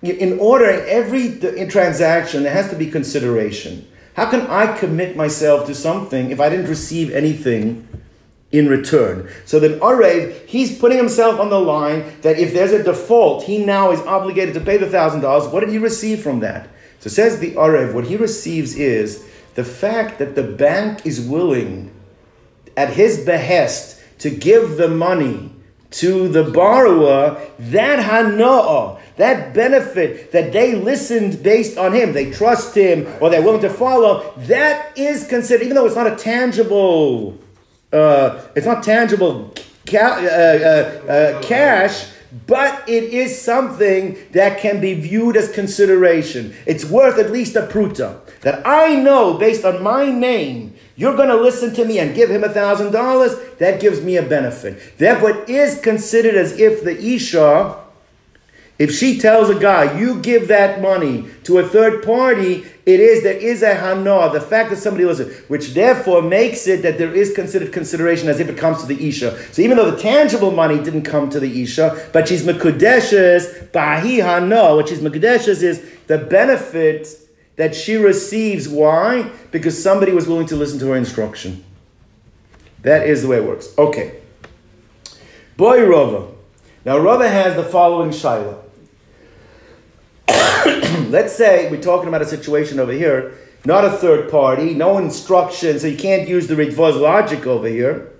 In 0.01 0.39
order, 0.39 0.65
every 0.65 1.27
in 1.27 1.69
transaction, 1.69 2.41
there 2.41 2.53
has 2.53 2.71
to 2.71 2.75
be 2.75 2.89
consideration. 2.89 3.87
How 4.15 4.27
can 4.27 4.41
I 4.47 4.75
commit 4.75 5.15
myself 5.15 5.67
to 5.67 5.75
something 5.75 6.31
if 6.31 6.39
I 6.39 6.49
didn't 6.49 6.69
receive 6.69 7.11
anything 7.11 7.87
in 8.51 8.67
return? 8.67 9.29
So 9.45 9.59
then 9.59 9.79
Orev, 9.79 10.47
he's 10.47 10.79
putting 10.79 10.97
himself 10.97 11.39
on 11.39 11.51
the 11.51 11.59
line 11.59 12.19
that 12.23 12.39
if 12.39 12.51
there's 12.51 12.71
a 12.71 12.81
default, 12.81 13.43
he 13.43 13.63
now 13.63 13.91
is 13.91 13.99
obligated 13.99 14.55
to 14.55 14.59
pay 14.59 14.77
the 14.77 14.89
thousand 14.89 15.21
dollars. 15.21 15.47
What 15.53 15.59
did 15.59 15.69
he 15.69 15.77
receive 15.77 16.23
from 16.23 16.39
that? 16.39 16.67
So 16.99 17.11
says 17.11 17.39
the 17.39 17.51
Orev, 17.51 17.93
what 17.93 18.07
he 18.07 18.15
receives 18.15 18.75
is 18.75 19.23
the 19.53 19.63
fact 19.63 20.17
that 20.17 20.33
the 20.33 20.41
bank 20.41 21.05
is 21.05 21.21
willing, 21.21 21.91
at 22.75 22.93
his 22.93 23.23
behest, 23.23 24.01
to 24.17 24.31
give 24.31 24.77
the 24.77 24.87
money 24.87 25.51
to 25.89 26.27
the 26.27 26.43
borrower, 26.43 27.41
that 27.59 27.99
hanoah, 27.99 28.99
that 29.15 29.53
benefit 29.53 30.31
that 30.31 30.51
they 30.51 30.75
listened 30.75 31.41
based 31.41 31.77
on 31.77 31.93
him, 31.93 32.13
they 32.13 32.31
trust 32.31 32.75
him 32.75 33.07
or 33.21 33.29
they're 33.29 33.41
willing 33.41 33.61
to 33.61 33.69
follow, 33.69 34.33
that 34.37 34.97
is 34.97 35.27
considered, 35.27 35.63
even 35.63 35.75
though 35.75 35.85
it's 35.85 35.95
not 35.95 36.11
a 36.11 36.15
tangible, 36.15 37.37
uh, 37.93 38.41
it's 38.55 38.65
not 38.65 38.83
tangible 38.83 39.53
ca- 39.85 39.97
uh, 39.97 41.07
uh, 41.07 41.11
uh, 41.11 41.41
cash, 41.41 42.07
but 42.45 42.87
it 42.87 43.05
is 43.05 43.41
something 43.41 44.17
that 44.33 44.59
can 44.59 44.81
be 44.81 44.93
viewed 44.93 45.37
as 45.37 45.49
consideration. 45.51 46.53
It's 46.65 46.85
worth 46.85 47.17
at 47.17 47.31
least 47.31 47.55
a 47.55 47.61
pruta. 47.61 48.19
That 48.41 48.67
I 48.67 48.95
know 48.95 49.37
based 49.37 49.65
on 49.65 49.81
my 49.81 50.11
name 50.11 50.75
You're 50.97 51.15
going 51.15 51.29
to 51.29 51.35
listen 51.35 51.75
to 51.75 51.85
me 51.85 51.99
and 51.99 52.15
give 52.15 52.31
him 52.31 52.43
a 52.43 52.49
thousand 52.49 52.91
dollars. 52.91 53.35
That 53.59 53.79
gives 53.79 54.01
me 54.01 54.17
a 54.17 54.23
benefit. 54.23 54.97
Therefore, 54.97 55.29
it 55.29 55.49
is 55.49 55.79
considered 55.79 56.33
as 56.33 56.59
if 56.59 56.83
the 56.83 56.99
Isha, 56.99 57.77
if 58.79 58.91
she 58.91 59.19
tells 59.19 59.51
a 59.51 59.59
guy, 59.59 59.97
you 59.99 60.19
give 60.19 60.47
that 60.47 60.81
money 60.81 61.29
to 61.43 61.59
a 61.59 61.67
third 61.67 62.03
party, 62.03 62.65
it 62.87 62.99
is, 62.99 63.21
there 63.21 63.37
is 63.37 63.61
a 63.61 63.75
hana, 63.75 64.31
the 64.31 64.41
fact 64.41 64.71
that 64.71 64.77
somebody 64.77 65.05
listens, 65.05 65.35
which 65.49 65.75
therefore 65.75 66.23
makes 66.23 66.67
it 66.67 66.81
that 66.81 66.97
there 66.97 67.13
is 67.13 67.31
considered 67.33 67.71
consideration 67.71 68.27
as 68.27 68.39
if 68.39 68.49
it 68.49 68.57
comes 68.57 68.81
to 68.81 68.87
the 68.87 69.07
Isha. 69.07 69.53
So 69.53 69.61
even 69.61 69.77
though 69.77 69.91
the 69.91 70.01
tangible 70.01 70.51
money 70.51 70.83
didn't 70.83 71.03
come 71.03 71.29
to 71.29 71.39
the 71.39 71.61
Isha, 71.61 72.09
but 72.11 72.27
she's 72.27 72.43
Mekudeshes, 72.43 73.71
Bahi 73.71 74.17
hana, 74.17 74.75
what 74.75 74.89
she's 74.89 74.99
Mekudeshes 74.99 75.61
is 75.61 75.87
the 76.07 76.17
benefit 76.17 77.26
that 77.57 77.75
she 77.75 77.95
receives. 77.95 78.69
Why? 78.69 79.29
Because 79.51 79.81
somebody 79.81 80.13
was 80.13 80.27
willing 80.27 80.47
to 80.47 80.55
listen 80.55 80.79
to 80.79 80.87
her 80.87 80.95
instruction. 80.95 81.65
That 82.83 83.05
is 83.05 83.23
the 83.23 83.27
way 83.27 83.37
it 83.37 83.43
works. 83.43 83.77
Okay. 83.77 84.21
Boy 85.57 85.85
Rava. 85.85 86.31
Now 86.85 86.97
Rava 86.97 87.27
has 87.27 87.55
the 87.55 87.63
following 87.63 88.11
shaila. 88.11 88.61
Let's 91.09 91.35
say 91.35 91.69
we're 91.69 91.81
talking 91.81 92.07
about 92.07 92.21
a 92.21 92.25
situation 92.25 92.79
over 92.79 92.91
here, 92.91 93.33
not 93.65 93.83
a 93.83 93.89
third 93.89 94.29
party, 94.29 94.73
no 94.73 94.97
instruction, 94.97 95.79
so 95.79 95.87
you 95.87 95.97
can't 95.97 96.29
use 96.29 96.47
the 96.47 96.55
Ritva's 96.55 96.95
logic 96.95 97.45
over 97.47 97.67
here. 97.67 98.13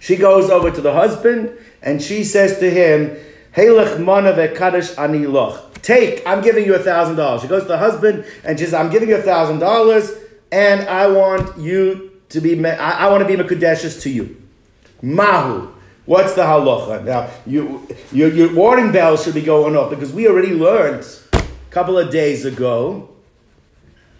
She 0.00 0.16
goes 0.16 0.48
over 0.48 0.70
to 0.70 0.80
the 0.80 0.92
husband 0.92 1.52
and 1.82 2.00
she 2.00 2.24
says 2.24 2.58
to 2.60 2.70
him, 2.70 3.16
Heilach 3.56 4.02
mana 4.02 4.32
ve'kadosh 4.32 4.96
ani 4.96 5.26
loch. 5.26 5.67
Take, 5.82 6.26
I'm 6.26 6.42
giving 6.42 6.64
you 6.64 6.74
a 6.74 6.78
thousand 6.78 7.16
dollars. 7.16 7.42
She 7.42 7.48
goes 7.48 7.62
to 7.62 7.68
the 7.68 7.78
husband 7.78 8.24
and 8.44 8.58
she 8.58 8.64
says, 8.64 8.74
I'm 8.74 8.90
giving 8.90 9.08
you 9.08 9.16
a 9.16 9.22
thousand 9.22 9.58
dollars 9.58 10.10
and 10.50 10.88
I 10.88 11.06
want 11.08 11.58
you 11.58 12.12
to 12.30 12.40
be, 12.40 12.64
I, 12.64 13.06
I 13.06 13.10
want 13.10 13.26
to 13.26 13.36
be 13.36 13.42
Mekudeshes 13.42 14.02
to 14.02 14.10
you. 14.10 14.40
Mahu. 15.02 15.72
What's 16.04 16.32
the 16.34 16.42
halacha? 16.42 17.04
Now, 17.04 17.30
you, 17.46 17.86
your, 18.12 18.32
your 18.32 18.54
warning 18.54 18.92
bell 18.92 19.16
should 19.16 19.34
be 19.34 19.42
going 19.42 19.76
off 19.76 19.90
because 19.90 20.12
we 20.12 20.26
already 20.26 20.52
learned 20.52 21.06
a 21.34 21.44
couple 21.70 21.98
of 21.98 22.10
days 22.10 22.46
ago 22.46 23.10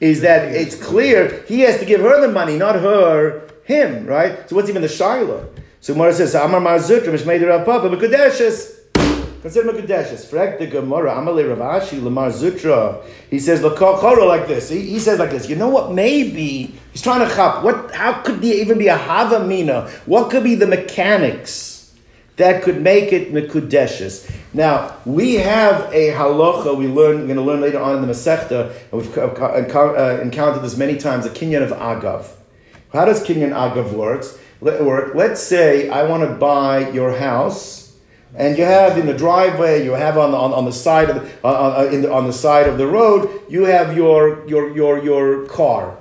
is 0.01 0.21
that 0.21 0.55
it's 0.55 0.75
clear 0.75 1.43
he 1.49 1.61
has 1.61 1.79
to 1.81 1.87
give 1.87 2.01
her 2.01 2.21
the 2.21 2.33
money, 2.33 2.57
not 2.57 2.77
her, 2.77 3.49
him, 3.65 4.07
right? 4.07 4.49
So 4.49 4.57
what's 4.57 4.69
even 4.69 4.83
the 4.83 4.89
shaila? 4.89 5.49
So 5.81 5.95
Gemara 5.95 6.13
says, 6.13 6.35
Amar 6.35 6.61
Mar 6.61 6.79
Zutra, 6.79 7.07
Mishmei 7.07 7.47
Rav 7.47 7.65
Papa, 7.65 7.89
Mekudeshes. 7.89 8.78
Consider 9.49 9.73
Mekudeshes. 9.73 10.27
Frek 10.27 10.59
the 10.59 10.67
Gemara, 10.67 11.15
Amalei 11.15 11.49
Rav 11.49 11.81
Ashi, 11.83 12.03
Lamar 12.03 12.29
Zutra. 12.29 13.03
He 13.31 13.39
says, 13.39 13.63
Choro 13.63 14.29
like 14.29 14.47
this. 14.47 14.69
He, 14.69 14.83
he 14.83 14.99
says 14.99 15.19
like 15.19 15.31
this. 15.31 15.49
You 15.49 15.57
know 15.57 15.71
what? 15.71 15.93
Maybe 15.93 16.75
he's 16.93 17.01
trying 17.01 17.27
to 17.27 17.35
chop. 17.35 17.65
What? 17.65 17.95
How 17.95 18.21
could 18.21 18.43
there 18.43 18.55
even 18.55 18.77
be 18.77 18.89
a 18.89 18.99
Havamina? 18.99 19.89
What 20.05 20.31
could 20.31 20.45
be 20.45 20.55
the 20.55 20.67
mechanics? 20.67 21.77
that 22.37 22.63
could 22.63 22.81
make 22.81 23.13
it 23.13 23.33
Mekudeshes. 23.33 24.31
Now, 24.55 24.95
we 25.05 25.35
have 25.35 25.93
a 25.93 26.13
halacha 26.13 26.79
we 26.79 26.87
learn, 26.87 27.23
we're 27.23 27.27
going 27.27 27.35
to 27.35 27.43
learn 27.43 27.61
later 27.61 27.81
on 27.81 27.97
in 27.97 28.07
the 28.07 28.13
Masechta, 28.13 28.73
and 28.93 29.03
we've 29.03 29.19
uh, 29.19 30.21
encountered 30.23 30.63
this 30.63 30.77
many 30.77 30.97
times, 30.97 31.27
a 31.27 31.31
kinyan 31.31 31.65
of 31.65 31.71
Agav. 31.71 32.29
How 32.93 33.07
does 33.07 33.27
kinyan 33.27 33.51
Agav 33.51 33.93
work? 33.93 35.17
Let's 35.17 35.43
say 35.43 35.89
I 35.89 36.05
want 36.05 36.23
to 36.29 36.33
buy 36.37 36.91
your 36.91 37.19
house, 37.19 37.78
and 38.35 38.59
you 38.59 38.65
have 38.65 38.99
in 38.99 39.07
the 39.07 39.15
driveway, 39.15 39.85
you 39.85 39.93
have 39.93 40.19
on 40.19 40.35
on, 40.35 40.53
on 40.53 40.65
the 40.65 40.73
side 40.73 41.11
of 41.11 41.17
the, 41.17 41.47
uh, 41.47 41.91
the, 41.91 42.13
on 42.13 42.27
the 42.27 42.33
side 42.33 42.69
of 42.69 42.79
the 42.79 42.87
road, 42.87 43.43
you 43.49 43.65
have 43.65 43.97
your, 43.97 44.47
your, 44.49 44.75
your, 44.77 45.03
your 45.03 45.47
car. 45.47 45.97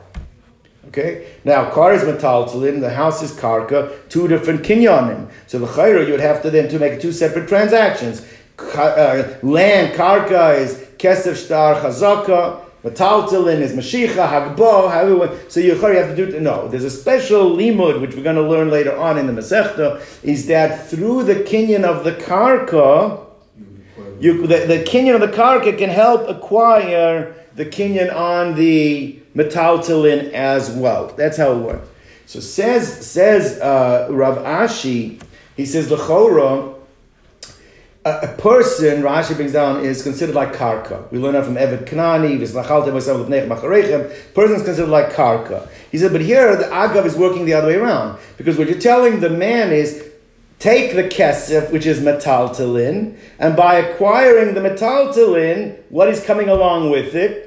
Okay? 0.89 1.33
Now, 1.43 1.69
car 1.69 1.93
is 1.93 2.03
metaltalin, 2.03 2.81
the 2.81 2.89
house 2.89 3.21
is 3.21 3.31
karka, 3.31 4.09
two 4.09 4.27
different 4.27 4.61
kinyanim. 4.61 5.29
So 5.47 5.59
the 5.59 5.67
chayra, 5.67 6.05
you 6.05 6.11
would 6.11 6.21
have 6.21 6.41
to 6.43 6.49
then 6.49 6.69
to 6.69 6.79
make 6.79 7.01
two 7.01 7.11
separate 7.11 7.47
transactions. 7.47 8.25
Uh, 8.59 9.35
land, 9.43 9.95
karka 9.95 10.57
is 10.57 10.85
kesef 10.97 11.45
shtar 11.45 11.81
chazaka, 11.81 12.63
metaltalin 12.89 13.59
is 13.59 13.73
mashicha, 13.73 14.27
hagbo, 14.27 15.51
so 15.51 15.59
you 15.59 15.75
have 15.75 16.15
to 16.15 16.15
do, 16.15 16.39
no, 16.39 16.67
there's 16.67 16.83
a 16.83 16.89
special 16.89 17.55
limud, 17.55 18.01
which 18.01 18.15
we're 18.15 18.23
going 18.23 18.35
to 18.35 18.41
learn 18.41 18.69
later 18.69 18.95
on 18.95 19.17
in 19.17 19.27
the 19.27 19.33
Masechta, 19.33 20.01
is 20.23 20.47
that 20.47 20.87
through 20.87 21.23
the 21.23 21.35
kinyan 21.35 21.83
of 21.83 22.03
the 22.03 22.13
karka, 22.13 23.25
you, 24.19 24.47
the, 24.47 24.65
the 24.65 25.13
of 25.13 25.21
the 25.21 25.27
karka 25.27 25.77
can 25.77 25.89
help 25.89 26.27
acquire 26.27 27.35
the 27.55 27.65
kinyan 27.65 28.13
on 28.13 28.55
the 28.55 29.19
metaltalin 29.35 30.31
as 30.31 30.71
well. 30.71 31.07
That's 31.15 31.37
how 31.37 31.53
it 31.53 31.59
works. 31.59 31.87
So 32.25 32.39
says 32.39 33.05
says 33.09 33.59
uh, 33.59 34.07
Rav 34.11 34.37
Ashi, 34.39 35.21
he 35.55 35.65
says 35.65 35.89
lechora. 35.89 36.76
A, 38.07 38.35
person, 38.37 39.01
Rashi 39.01 39.35
brings 39.35 39.51
down, 39.51 39.83
is 39.83 40.01
considered 40.01 40.35
like 40.35 40.53
karka. 40.53 41.11
We 41.11 41.19
learn 41.19 41.33
that 41.33 41.45
from 41.45 41.55
Evet 41.55 41.85
Kanani, 41.85 42.39
Person 44.33 44.55
is 44.55 44.63
considered 44.63 44.89
like 44.89 45.11
karka. 45.11 45.67
He 45.91 45.97
said, 45.97 46.11
but 46.11 46.21
here 46.21 46.55
the 46.55 46.65
agav 46.65 47.05
is 47.05 47.15
working 47.15 47.45
the 47.45 47.53
other 47.53 47.67
way 47.67 47.75
around. 47.75 48.17
Because 48.37 48.57
what 48.57 48.69
you're 48.69 48.79
telling 48.79 49.19
the 49.19 49.29
man 49.29 49.71
is, 49.71 50.09
take 50.59 50.95
the 50.95 51.03
kesef, 51.03 51.71
which 51.71 51.85
is 51.85 51.99
metaltalin, 51.99 53.17
and 53.39 53.55
by 53.55 53.75
acquiring 53.75 54.53
the 54.53 54.61
metaltalin, 54.61 55.77
what 55.89 56.09
is 56.09 56.23
coming 56.23 56.49
along 56.49 56.89
with 56.89 57.13
it? 57.13 57.46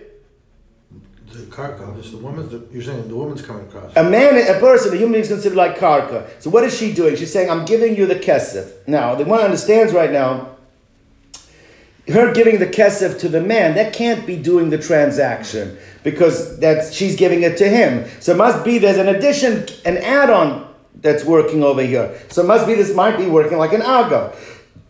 Karka. 1.39 1.97
This 1.97 2.11
the 2.11 2.17
woman. 2.17 2.49
The, 2.49 2.67
you're 2.73 2.83
saying 2.83 3.09
the 3.09 3.17
woman's 3.17 3.43
coming 3.43 3.67
across. 3.67 3.97
A 3.97 4.03
man, 4.03 4.37
a 4.37 4.59
person, 4.61 4.93
a 4.93 4.97
human 4.97 5.13
being 5.13 5.23
is 5.23 5.29
considered 5.29 5.57
like 5.57 5.79
karka. 5.79 6.29
So 6.41 6.51
what 6.51 6.65
is 6.65 6.77
she 6.77 6.93
doing? 6.93 7.17
She's 7.17 7.33
saying, 7.33 7.51
"I'm 7.51 7.65
giving 7.65 7.97
you 7.97 8.07
the 8.07 8.17
kesef." 8.17 8.73
Now, 8.87 9.15
the 9.15 9.25
one 9.25 9.41
understands 9.41 9.93
right 9.93 10.11
now. 10.11 10.57
Her 12.09 12.33
giving 12.33 12.59
the 12.59 12.67
kesef 12.67 13.21
to 13.21 13.29
the 13.29 13.41
man, 13.41 13.77
that 13.77 13.93
can't 13.93 14.27
be 14.27 14.37
doing 14.37 14.71
the 14.71 14.79
transaction 14.79 15.79
because 16.03 16.59
that's 16.59 16.93
she's 16.93 17.15
giving 17.15 17.43
it 17.43 17.57
to 17.59 17.69
him. 17.69 18.09
So 18.21 18.33
it 18.33 18.37
must 18.37 18.65
be 18.65 18.79
there's 18.79 18.97
an 18.97 19.09
addition, 19.09 19.67
an 19.85 19.99
add-on 19.99 20.69
that's 20.97 21.25
working 21.25 21.63
over 21.63 21.83
here. 21.83 22.19
So 22.29 22.43
it 22.43 22.47
must 22.47 22.67
be 22.67 22.75
this 22.75 22.95
might 22.95 23.17
be 23.17 23.27
working 23.27 23.59
like 23.59 23.73
an 23.73 23.83
agav. 23.83 24.35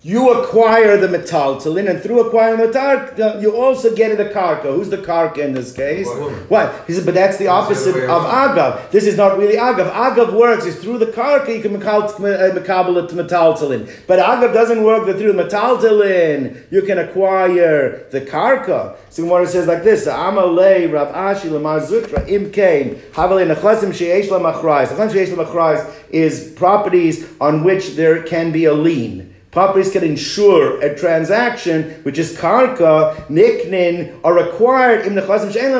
You 0.02 0.30
acquire 0.32 0.96
the 0.96 1.08
metaltalin, 1.08 1.90
and 1.90 2.02
through 2.02 2.26
acquiring 2.26 2.58
the 2.58 2.72
metal, 2.72 3.42
you 3.42 3.54
also 3.54 3.94
get 3.94 4.16
the 4.16 4.24
karka. 4.24 4.74
Who's 4.74 4.88
the 4.88 4.96
karka 4.96 5.44
in 5.44 5.52
this 5.52 5.74
case? 5.74 6.08
What? 6.48 6.86
He 6.86 6.94
said, 6.94 7.04
but 7.04 7.12
that's 7.12 7.36
the 7.36 7.48
opposite 7.48 7.94
of 8.08 8.22
agav. 8.22 8.90
This 8.92 9.04
is 9.04 9.18
not 9.18 9.36
really 9.36 9.56
agav. 9.56 9.92
Agav 9.92 10.32
works 10.32 10.64
is 10.64 10.80
through 10.80 11.00
the 11.00 11.06
karka 11.06 11.54
you 11.54 11.60
can 11.60 11.78
makabel 11.78 12.96
uh, 12.96 13.04
it 13.04 13.08
to 13.10 13.14
metaltalin. 13.14 13.90
But 14.06 14.20
agav 14.20 14.54
doesn't 14.54 14.82
work 14.82 15.04
that 15.04 15.18
through 15.18 15.34
the 15.34 15.44
metaltalin 15.44 16.64
you 16.70 16.80
can 16.80 16.96
acquire 16.96 18.06
the 18.08 18.22
karka. 18.22 18.96
So 19.10 19.24
Gemara 19.24 19.46
says 19.48 19.66
like 19.66 19.84
this: 19.84 20.06
Amalei 20.06 20.90
Rav 20.90 21.08
Ashi 21.08 21.50
Lamar 21.50 21.80
Zutra 21.80 22.26
Imkain 22.26 22.98
Havalei 23.10 23.54
Nechasim 23.54 23.90
Sheish 23.90 24.28
Lamachrais. 24.28 24.86
Nechasim 24.86 25.10
Sheish 25.10 25.36
Lamachrais 25.36 25.94
is 26.08 26.52
properties 26.56 27.28
on 27.38 27.64
which 27.64 27.96
there 27.96 28.22
can 28.22 28.50
be 28.50 28.64
a 28.64 28.72
lien. 28.72 29.29
Properties 29.52 29.90
can 29.90 30.04
insure 30.04 30.80
a 30.80 30.96
transaction, 30.96 31.90
which 32.04 32.18
is 32.18 32.36
karka, 32.36 33.16
niknin, 33.26 34.16
are 34.22 34.38
acquired 34.38 35.04
in 35.04 35.16
the 35.16 35.22
chasim 35.22 35.52
she'en 35.52 35.72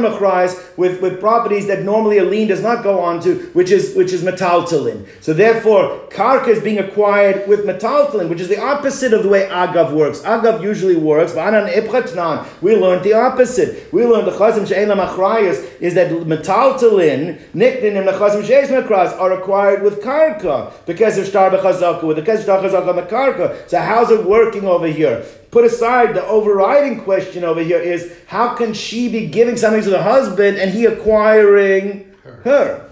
with 0.76 1.00
with 1.00 1.20
properties 1.20 1.68
that 1.68 1.84
normally 1.84 2.18
a 2.18 2.24
lien 2.24 2.48
does 2.48 2.62
not 2.62 2.82
go 2.82 2.98
on 2.98 3.20
to, 3.20 3.36
which 3.52 3.70
is 3.70 3.94
which 3.94 4.12
is 4.12 4.24
metaltalin. 4.24 5.06
So 5.20 5.32
therefore, 5.32 6.00
karka 6.08 6.48
is 6.48 6.60
being 6.60 6.78
acquired 6.78 7.46
with 7.46 7.64
metaltalin, 7.64 8.28
which 8.28 8.40
is 8.40 8.48
the 8.48 8.60
opposite 8.60 9.12
of 9.12 9.22
the 9.22 9.28
way 9.28 9.46
agav 9.48 9.92
works. 9.92 10.18
Agav 10.22 10.64
usually 10.64 10.96
works. 10.96 11.32
We 11.32 12.74
learned 12.74 13.04
the 13.04 13.12
opposite. 13.12 13.92
We 13.92 14.04
learned 14.04 14.26
the 14.26 14.32
chasim 14.32 14.66
she'en 14.66 14.90
is 15.80 15.94
that 15.94 16.10
metaltalin, 16.10 17.38
niknin, 17.54 17.96
and 17.96 18.08
the 18.08 18.12
chasim 18.18 18.44
she'en 18.44 18.82
are 18.92 19.32
acquired 19.32 19.84
with 19.84 20.00
karka 20.02 20.72
because 20.86 21.18
of 21.18 21.26
b'chazaka, 21.26 22.02
with 22.02 22.16
the 22.16 22.22
chazaka 22.22 22.88
on 22.88 22.96
the 22.96 23.02
karka. 23.02 23.59
So 23.66 23.78
how's 23.78 24.10
it 24.10 24.24
working 24.24 24.66
over 24.66 24.86
here? 24.86 25.24
Put 25.50 25.64
aside 25.64 26.14
the 26.14 26.24
overriding 26.26 27.00
question 27.02 27.44
over 27.44 27.62
here 27.62 27.80
is 27.80 28.12
how 28.26 28.54
can 28.54 28.72
she 28.72 29.08
be 29.08 29.26
giving 29.26 29.56
something 29.56 29.82
to 29.82 29.90
the 29.90 30.02
husband 30.02 30.58
and 30.58 30.70
he 30.70 30.86
acquiring 30.86 32.12
her? 32.22 32.42
her? 32.44 32.90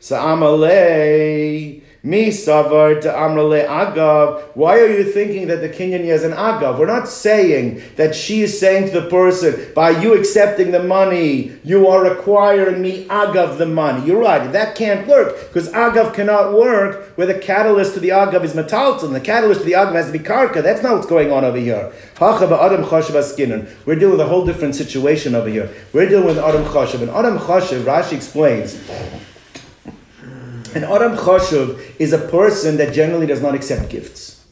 So 0.00 0.16
Amalei 0.16 1.75
Mi 2.06 2.28
savar 2.28 3.00
to 3.00 3.08
amrale 3.08 3.66
agav. 3.66 4.40
Why 4.54 4.78
are 4.78 4.86
you 4.86 5.02
thinking 5.10 5.48
that 5.48 5.60
the 5.60 5.68
kinyan 5.68 6.04
is 6.04 6.22
an 6.22 6.30
agav? 6.30 6.78
We're 6.78 6.86
not 6.86 7.08
saying 7.08 7.82
that 7.96 8.14
she 8.14 8.42
is 8.42 8.60
saying 8.60 8.92
to 8.92 9.00
the 9.00 9.10
person, 9.10 9.72
by 9.74 9.90
you 9.90 10.14
accepting 10.14 10.70
the 10.70 10.84
money, 10.84 11.58
you 11.64 11.88
are 11.88 12.06
acquiring 12.06 12.80
me 12.80 13.06
agav 13.06 13.58
the 13.58 13.66
money. 13.66 14.06
You're 14.06 14.20
right. 14.20 14.52
That 14.52 14.76
can't 14.76 15.08
work 15.08 15.48
because 15.48 15.68
agav 15.70 16.14
cannot 16.14 16.52
work 16.52 17.18
where 17.18 17.26
the 17.26 17.40
catalyst 17.40 17.94
to 17.94 18.00
the 18.00 18.10
agav 18.10 18.44
is 18.44 18.54
metalton. 18.54 19.12
The 19.12 19.20
catalyst 19.20 19.62
to 19.62 19.66
the 19.66 19.72
agav 19.72 19.94
has 19.94 20.06
to 20.06 20.12
be 20.12 20.20
karka. 20.20 20.62
That's 20.62 20.84
not 20.84 20.94
what's 20.94 21.08
going 21.08 21.32
on 21.32 21.44
over 21.44 21.58
here. 21.58 21.92
We're 22.20 22.38
dealing 23.96 24.12
with 24.12 24.20
a 24.20 24.28
whole 24.28 24.46
different 24.46 24.76
situation 24.76 25.34
over 25.34 25.48
here. 25.48 25.74
We're 25.92 26.08
dealing 26.08 26.26
with 26.26 26.38
Adam 26.38 26.62
Chashav. 26.66 27.02
And 27.02 27.10
Adam 27.10 27.36
Chashav, 27.36 27.82
Rashi 27.82 28.12
explains 28.12 28.80
An 30.76 30.84
Adam 30.84 31.16
Choshev 31.16 31.80
is 31.98 32.12
a 32.12 32.18
person 32.18 32.76
that 32.76 32.92
generally 32.92 33.24
does 33.24 33.40
not 33.40 33.54
accept 33.54 33.88
gifts. 33.88 34.44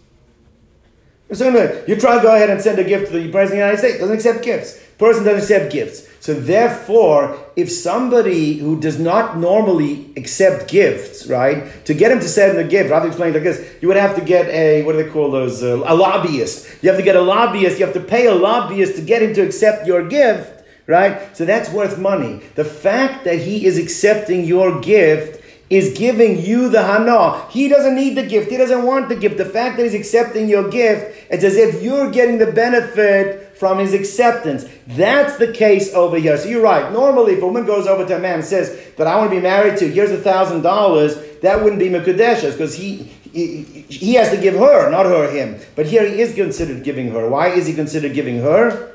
So 1.30 1.50
you 1.86 1.96
try 1.96 2.16
to 2.16 2.22
go 2.22 2.34
ahead 2.34 2.48
and 2.48 2.62
send 2.62 2.78
a 2.78 2.84
gift 2.84 3.12
to 3.12 3.18
the 3.18 3.30
President 3.30 3.42
of 3.42 3.50
the 3.50 3.56
United 3.56 3.78
States, 3.78 3.98
doesn't 3.98 4.16
accept 4.16 4.42
gifts. 4.42 4.80
Person 4.96 5.24
doesn't 5.24 5.40
accept 5.40 5.70
gifts. 5.70 6.08
So 6.20 6.32
therefore, 6.32 7.38
if 7.56 7.70
somebody 7.70 8.54
who 8.54 8.80
does 8.80 8.98
not 8.98 9.36
normally 9.36 10.14
accept 10.16 10.70
gifts, 10.70 11.26
right, 11.26 11.84
to 11.84 11.92
get 11.92 12.10
him 12.10 12.20
to 12.20 12.28
send 12.28 12.56
a 12.56 12.64
gift, 12.64 12.88
to 12.88 13.06
explain 13.06 13.34
like 13.34 13.42
this, 13.42 13.74
you 13.82 13.88
would 13.88 13.98
have 13.98 14.16
to 14.16 14.24
get 14.24 14.46
a, 14.46 14.82
what 14.84 14.92
do 14.92 15.02
they 15.02 15.10
call 15.10 15.30
those, 15.30 15.62
uh, 15.62 15.82
a 15.84 15.94
lobbyist. 15.94 16.82
You 16.82 16.88
have 16.88 16.98
to 16.98 17.04
get 17.04 17.16
a 17.16 17.20
lobbyist, 17.20 17.78
you 17.78 17.84
have 17.84 17.94
to 17.94 18.00
pay 18.00 18.28
a 18.28 18.34
lobbyist 18.34 18.96
to 18.96 19.02
get 19.02 19.20
him 19.20 19.34
to 19.34 19.42
accept 19.42 19.86
your 19.86 20.08
gift, 20.08 20.64
right? 20.86 21.36
So 21.36 21.44
that's 21.44 21.68
worth 21.68 21.98
money. 21.98 22.40
The 22.54 22.64
fact 22.64 23.24
that 23.24 23.40
he 23.40 23.66
is 23.66 23.76
accepting 23.76 24.46
your 24.46 24.80
gift 24.80 25.42
is 25.70 25.96
giving 25.96 26.44
you 26.44 26.68
the 26.68 26.82
hana. 26.82 27.48
He 27.50 27.68
doesn't 27.68 27.94
need 27.94 28.16
the 28.16 28.26
gift. 28.26 28.50
He 28.50 28.56
doesn't 28.56 28.84
want 28.84 29.08
the 29.08 29.16
gift. 29.16 29.38
The 29.38 29.44
fact 29.44 29.76
that 29.76 29.84
he's 29.84 29.94
accepting 29.94 30.48
your 30.48 30.68
gift, 30.68 31.26
it's 31.30 31.44
as 31.44 31.56
if 31.56 31.82
you're 31.82 32.10
getting 32.10 32.38
the 32.38 32.52
benefit 32.52 33.56
from 33.56 33.78
his 33.78 33.94
acceptance. 33.94 34.66
That's 34.86 35.36
the 35.38 35.52
case 35.52 35.94
over 35.94 36.18
here. 36.18 36.36
So 36.36 36.48
you're 36.48 36.62
right. 36.62 36.92
Normally, 36.92 37.34
if 37.34 37.42
a 37.42 37.46
woman 37.46 37.64
goes 37.64 37.86
over 37.86 38.04
to 38.06 38.16
a 38.16 38.18
man 38.18 38.40
and 38.40 38.44
says 38.44 38.78
that 38.96 39.06
I 39.06 39.16
want 39.16 39.30
to 39.30 39.36
be 39.36 39.42
married 39.42 39.78
to, 39.78 39.88
here's 39.90 40.10
a 40.10 40.18
thousand 40.18 40.62
dollars, 40.62 41.16
that 41.40 41.62
wouldn't 41.62 41.78
be 41.78 41.88
Mekudeshes 41.88 42.52
because 42.52 42.74
he, 42.74 43.04
he, 43.32 43.62
he 43.88 44.14
has 44.14 44.30
to 44.30 44.36
give 44.36 44.54
her, 44.54 44.90
not 44.90 45.06
her 45.06 45.30
him. 45.30 45.58
But 45.76 45.86
here 45.86 46.06
he 46.06 46.20
is 46.20 46.34
considered 46.34 46.84
giving 46.84 47.10
her. 47.12 47.28
Why 47.28 47.48
is 47.48 47.66
he 47.66 47.74
considered 47.74 48.12
giving 48.14 48.40
her? 48.40 48.93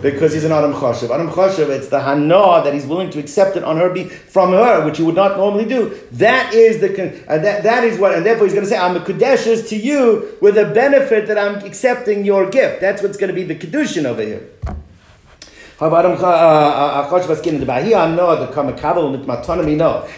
Because 0.00 0.32
he's 0.32 0.44
an 0.44 0.52
Adam 0.52 0.72
Chashav. 0.72 1.10
Adam 1.10 1.28
Chashav, 1.28 1.68
it's 1.68 1.88
the 1.88 2.00
Hana 2.00 2.62
that 2.64 2.72
he's 2.72 2.86
willing 2.86 3.10
to 3.10 3.18
accept 3.18 3.54
it 3.54 3.62
on 3.62 3.76
her 3.76 3.90
be, 3.90 4.04
from 4.04 4.52
her, 4.52 4.82
which 4.84 4.96
he 4.96 5.02
would 5.02 5.14
not 5.14 5.36
normally 5.36 5.66
do. 5.66 5.94
That 6.12 6.54
is 6.54 6.80
the 6.80 6.90
uh, 7.28 7.36
that, 7.38 7.64
that 7.64 7.84
is 7.84 7.98
what, 7.98 8.14
and 8.14 8.24
therefore 8.24 8.46
he's 8.46 8.54
going 8.54 8.64
to 8.64 8.70
say, 8.70 8.78
I'm 8.78 8.96
a 8.96 9.00
Kadeshes 9.00 9.68
to 9.68 9.76
you 9.76 10.38
with 10.40 10.56
a 10.56 10.64
benefit 10.72 11.26
that 11.28 11.36
I'm 11.36 11.56
accepting 11.66 12.24
your 12.24 12.48
gift. 12.48 12.80
That's 12.80 13.02
what's 13.02 13.18
going 13.18 13.28
to 13.28 13.34
be 13.34 13.42
the 13.42 13.54
Kedushin 13.54 14.06
over 14.06 14.22
here. 14.22 14.48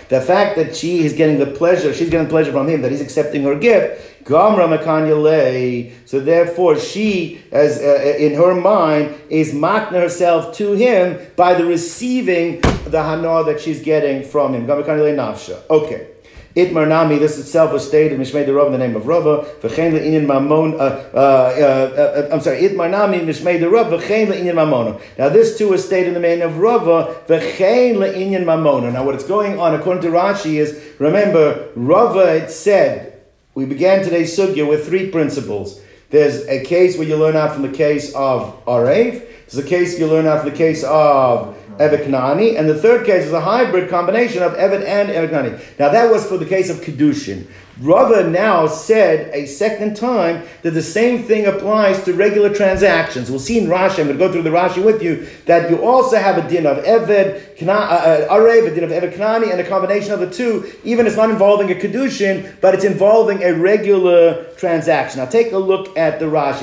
The 0.09 0.21
fact 0.21 0.57
that 0.57 0.77
she 0.77 1.05
is 1.05 1.12
getting 1.14 1.38
the 1.38 1.47
pleasure, 1.47 1.95
she's 1.95 2.11
getting 2.11 2.29
pleasure 2.29 2.53
from 2.53 2.69
him, 2.69 2.83
that 2.83 2.90
he's 2.90 3.01
accepting 3.01 3.45
her 3.45 3.55
gift, 3.55 4.16
so 4.29 6.21
therefore, 6.21 6.79
she, 6.79 7.40
as 7.53 7.79
uh, 7.79 7.85
uh 7.85 8.16
in 8.19 8.35
her 8.35 8.55
mind, 8.55 9.14
is 9.31 9.55
makna 9.55 10.01
herself 10.01 10.53
to 10.57 10.73
him 10.73 11.19
by 11.37 11.55
the 11.55 11.64
receiving 11.64 12.61
the 12.87 13.03
hana 13.03 13.45
that 13.45 13.61
she's 13.61 13.83
getting 13.83 14.25
from 14.25 14.53
him. 14.53 14.69
Okay. 14.69 16.09
Itmar 16.57 16.88
Nami, 16.88 17.19
this 17.19 17.38
itself 17.38 17.71
was 17.71 17.87
stated, 17.87 18.19
Mishmei 18.19 18.47
the 18.47 18.55
Rav 18.55 18.69
in 18.69 18.73
the 18.73 18.79
name 18.79 18.97
of 18.97 19.07
Rava, 19.07 19.47
V'chein 19.61 19.92
le'inyan 19.92 20.25
mamon, 20.25 20.73
uh, 20.73 21.12
uh, 21.14 21.19
uh, 21.19 22.29
I'm 22.33 22.40
sorry, 22.40 22.62
Itmar 22.62 22.90
Nami, 22.90 23.19
Mishmei 23.19 23.61
the 23.61 23.69
Rav, 23.69 23.88
V'chein 23.88 24.29
le'inyan 24.29 24.55
mamona. 24.55 24.99
Now 25.19 25.29
this 25.29 25.59
too 25.59 25.75
is 25.75 25.85
stated 25.85 26.09
in 26.09 26.14
the 26.14 26.21
name 26.21 26.40
of 26.40 26.57
Rava, 26.57 27.14
V'chein 27.29 27.97
le'inyan 27.97 28.45
mamona. 28.45 28.90
Now 28.90 29.05
what's 29.05 29.25
going 29.25 29.61
on 29.61 29.75
according 29.75 30.03
to 30.05 30.09
Rashi 30.09 30.55
is, 30.55 30.83
remember, 30.99 31.69
Rava 31.77 32.37
it 32.37 32.51
said, 32.51 33.21
we 33.55 33.66
began 33.66 34.03
today's 34.03 34.35
sugya 34.35 34.66
with 34.66 34.87
three 34.87 35.11
principles. 35.11 35.79
There's 36.09 36.47
a 36.47 36.64
case 36.64 36.97
where 36.97 37.07
you 37.07 37.16
learn 37.16 37.37
out 37.37 37.53
from 37.53 37.62
the 37.62 37.77
case 37.77 38.14
of 38.14 38.64
Arev. 38.64 39.27
There's 39.51 39.59
a 39.59 39.69
case 39.69 39.99
you 39.99 40.07
learn 40.07 40.27
out 40.27 40.40
from 40.40 40.51
the 40.51 40.57
case 40.57 40.85
of 40.85 41.55
Evet 41.79 42.07
Knani, 42.07 42.59
and 42.59 42.69
the 42.69 42.75
third 42.75 43.05
case 43.05 43.27
is 43.27 43.33
a 43.33 43.41
hybrid 43.41 43.91
combination 43.91 44.43
of 44.43 44.55
Evet 44.55 44.85
and 44.87 45.11
Evet. 45.11 45.79
Now 45.79 45.91
that 45.91 46.11
was 46.11 46.27
for 46.27 46.39
the 46.39 46.47
case 46.47 46.71
of 46.71 46.81
Kedushin. 46.81 47.47
Rava 47.81 48.27
now 48.31 48.67
said 48.67 49.31
a 49.35 49.45
second 49.45 49.97
time 49.97 50.43
that 50.62 50.71
the 50.71 50.83
same 50.83 51.23
thing 51.25 51.45
applies 51.45 52.03
to 52.05 52.15
regular 52.15 52.49
transactions. 52.49 53.31
We'll 53.31 53.39
see 53.39 53.59
in 53.59 53.67
Rashi, 53.67 53.99
I'm 53.99 54.07
going 54.07 54.19
to 54.19 54.27
go 54.27 54.33
through 54.33 54.45
the 54.45 54.51
Rashi 54.51 54.83
with 54.83 55.03
you, 55.03 55.27
that 55.45 55.69
you 55.69 55.85
also 55.85 56.17
have 56.17 56.39
a 56.39 56.49
din 56.49 56.65
of 56.65 56.83
Eved, 56.85 57.59
Kana, 57.59 57.73
uh, 57.73 58.27
uh, 58.31 58.35
Arev, 58.35 58.73
a 58.73 58.75
din 58.75 58.85
of 58.85 58.91
Eved 58.91 59.12
Knani, 59.12 59.51
and 59.51 59.61
a 59.61 59.69
combination 59.69 60.12
of 60.12 60.21
the 60.21 60.31
two, 60.31 60.73
even 60.85 61.05
if 61.05 61.12
it's 61.12 61.19
not 61.19 61.29
involving 61.29 61.71
a 61.71 61.75
Kedushin, 61.75 62.59
but 62.62 62.75
it's 62.75 62.85
involving 62.85 63.43
a 63.43 63.53
regular 63.53 64.45
transaction. 64.55 65.19
Now 65.21 65.27
take 65.27 65.53
a 65.53 65.59
look 65.59 65.99
at 65.99 66.19
the 66.19 66.25
Rashi. 66.25 66.62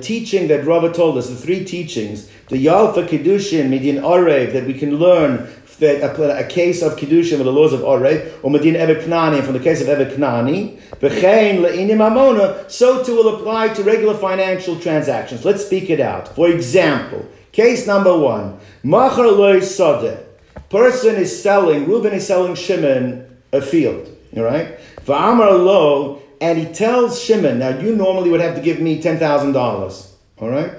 teaching 0.00 0.48
that 0.48 0.64
Rava 0.64 0.90
told 0.90 1.18
us, 1.18 1.28
the 1.28 1.36
three 1.36 1.62
teachings, 1.62 2.30
the 2.48 2.64
Yalfa 2.64 3.06
Kedushin, 3.06 3.68
Midin 3.68 4.00
Orev, 4.00 4.54
that 4.54 4.66
we 4.66 4.72
can 4.72 4.96
learn 4.96 5.50
that 5.80 6.18
a, 6.18 6.38
a 6.38 6.48
case 6.48 6.80
of 6.82 6.96
Kedushin 6.96 7.32
with 7.32 7.44
the 7.44 7.52
laws 7.52 7.74
of 7.74 7.80
Orev, 7.80 8.32
or 8.42 8.50
Medin 8.50 8.74
Evet 8.74 9.04
Knani, 9.04 9.44
from 9.44 9.52
the 9.52 9.60
case 9.60 9.82
of 9.82 9.88
Evet 9.88 10.16
Knani, 10.16 10.80
V'chein 10.92 11.60
le'inyan 11.60 11.98
mamona, 11.98 12.70
so 12.70 13.04
too 13.04 13.16
will 13.16 13.36
apply 13.36 13.68
to 13.68 13.82
regular 13.82 14.14
financial 14.14 14.80
transactions. 14.80 15.44
Let's 15.44 15.66
speak 15.66 15.90
it 15.90 16.00
out. 16.00 16.34
For 16.34 16.48
example, 16.48 17.28
case 17.52 17.86
number 17.86 18.18
one, 18.18 18.58
Machar 18.82 19.30
loy 19.30 19.60
sodeh. 19.60 20.24
Person 20.70 21.16
is 21.16 21.42
selling, 21.42 21.86
Reuben 21.86 22.14
is 22.14 22.26
selling 22.26 22.54
Shimon 22.54 23.26
a 23.52 23.60
field, 23.60 24.08
all 24.36 24.44
right? 24.44 24.78
V'amar 25.04 25.52
lo, 25.64 26.22
and 26.40 26.58
he 26.58 26.66
tells 26.66 27.20
Shimon, 27.22 27.58
now 27.58 27.78
you 27.78 27.94
normally 27.94 28.30
would 28.30 28.40
have 28.40 28.54
to 28.54 28.60
give 28.60 28.80
me 28.80 29.02
$10,000, 29.02 30.10
all 30.38 30.48
right? 30.48 30.72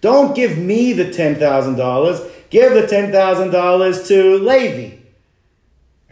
Don't 0.00 0.34
give 0.34 0.58
me 0.58 0.92
the 0.92 1.06
$10,000, 1.06 2.30
give 2.50 2.74
the 2.74 2.82
$10,000 2.82 4.06
to 4.08 4.38
Levi, 4.38 4.96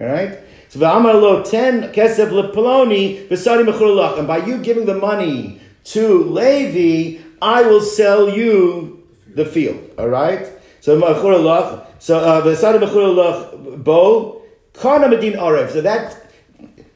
all 0.00 0.06
right? 0.06 0.38
So 0.68 0.80
v'amar 0.80 1.20
lo, 1.20 1.42
10 1.42 1.92
kesef 1.92 2.30
lepoloni, 2.30 3.28
v'sari 3.28 3.64
mechurulach, 3.64 4.18
and 4.18 4.26
by 4.26 4.38
you 4.38 4.58
giving 4.58 4.86
the 4.86 4.94
money 4.94 5.60
to 5.84 6.24
Levi, 6.24 7.22
I 7.40 7.62
will 7.62 7.82
sell 7.82 8.28
you 8.28 9.06
the 9.34 9.44
field, 9.44 9.78
all 9.98 10.08
right? 10.08 10.48
So 10.80 11.00
mechurulach, 11.00 11.86
so 11.98 12.18
uh, 12.18 12.42
v'sari 12.42 12.80
mechurulach 12.80 13.84
bo, 13.84 14.42
kana 14.72 15.08
medin 15.08 15.36
arev, 15.36 15.70
so 15.70 15.82
that 15.82 16.23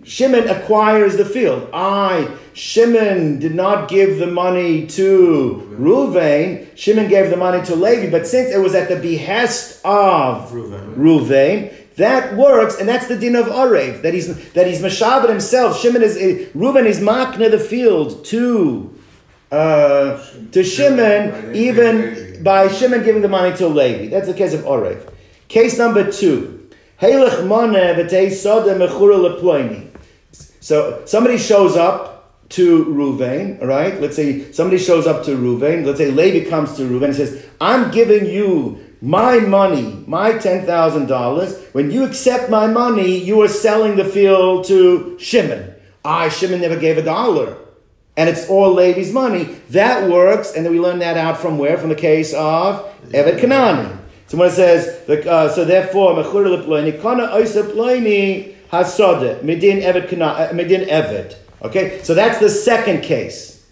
Shimon 0.08 0.48
acquires 0.48 1.18
the 1.18 1.24
field. 1.26 1.68
I, 1.72 2.34
Shimon, 2.54 3.38
did 3.40 3.54
not 3.54 3.90
give 3.90 4.18
the 4.18 4.26
money 4.26 4.86
to 4.86 5.76
Ruvain. 5.78 6.76
Shimon 6.76 7.08
gave 7.08 7.28
the 7.28 7.36
money 7.36 7.64
to 7.66 7.76
Levi, 7.76 8.10
but 8.10 8.26
since 8.26 8.50
it 8.50 8.58
was 8.58 8.74
at 8.74 8.88
the 8.88 8.96
behest 8.96 9.84
of 9.84 10.50
Ruvain, 10.50 11.74
that 11.96 12.36
works, 12.36 12.78
and 12.78 12.88
that's 12.88 13.06
the 13.08 13.18
din 13.18 13.36
of 13.36 13.46
Arev, 13.46 14.02
that 14.02 14.14
he's 14.14 14.52
that 14.52 14.66
he's 14.66 14.80
Mashabat 14.80 15.28
himself. 15.28 15.78
Shimon 15.78 16.02
is 16.02 16.16
Reuven 16.54 16.86
is 16.86 17.00
makna 17.00 17.50
the 17.50 17.58
field 17.58 18.24
to 18.26 18.94
uh, 19.50 20.24
to 20.52 20.64
Shimon, 20.64 21.54
even 21.54 22.42
by 22.42 22.68
Shimon 22.68 23.02
giving 23.02 23.20
the 23.20 23.28
money 23.28 23.54
to 23.58 23.68
Levi. 23.68 24.08
That's 24.08 24.28
the 24.28 24.34
case 24.34 24.54
of 24.54 24.60
Arev. 24.60 25.12
Case 25.48 25.76
number 25.76 26.10
two. 26.10 26.54
So 30.60 31.02
somebody 31.06 31.38
shows 31.38 31.76
up 31.76 32.18
to 32.50 32.84
Ruvain, 32.86 33.62
right? 33.62 34.00
Let's 34.00 34.16
say 34.16 34.50
somebody 34.52 34.78
shows 34.78 35.06
up 35.06 35.24
to 35.24 35.36
Ruvain. 35.36 35.84
Let's 35.84 35.98
say 35.98 36.10
Levi 36.10 36.48
comes 36.48 36.76
to 36.76 36.82
Ruvain 36.82 37.06
and 37.06 37.14
says, 37.14 37.46
I'm 37.60 37.90
giving 37.90 38.26
you 38.26 38.84
my 39.00 39.38
money, 39.38 40.02
my 40.06 40.32
$10,000. 40.32 41.74
When 41.74 41.90
you 41.90 42.04
accept 42.04 42.50
my 42.50 42.66
money, 42.66 43.18
you 43.18 43.40
are 43.42 43.48
selling 43.48 43.96
the 43.96 44.04
field 44.04 44.64
to 44.66 45.18
Shimon. 45.18 45.74
I, 46.04 46.28
Shimon, 46.30 46.60
never 46.60 46.76
gave 46.76 46.98
a 46.98 47.02
dollar. 47.02 47.56
And 48.16 48.28
it's 48.28 48.48
all 48.48 48.72
Levi's 48.72 49.12
money. 49.12 49.44
That 49.70 50.10
works. 50.10 50.54
And 50.54 50.64
then 50.64 50.72
we 50.72 50.80
learn 50.80 50.98
that 50.98 51.16
out 51.16 51.38
from 51.38 51.58
where? 51.58 51.78
From 51.78 51.90
the 51.90 51.94
case 51.94 52.34
of 52.34 52.84
Evet 53.12 53.40
Kanani. 53.40 53.96
So 54.26 54.36
when 54.36 54.48
it 54.48 54.52
says, 54.52 55.08
uh, 55.08 55.48
so 55.48 55.64
therefore, 55.64 56.14
Oisa 58.72 59.40
Ploini, 59.42 59.82
Evet 59.82 60.12
uh, 60.12 60.54
Medin 60.54 60.86
Evet. 60.88 61.36
Okay, 61.62 62.00
so 62.02 62.14
that's 62.14 62.38
the 62.38 62.48
second 62.48 63.02
case. 63.02 63.64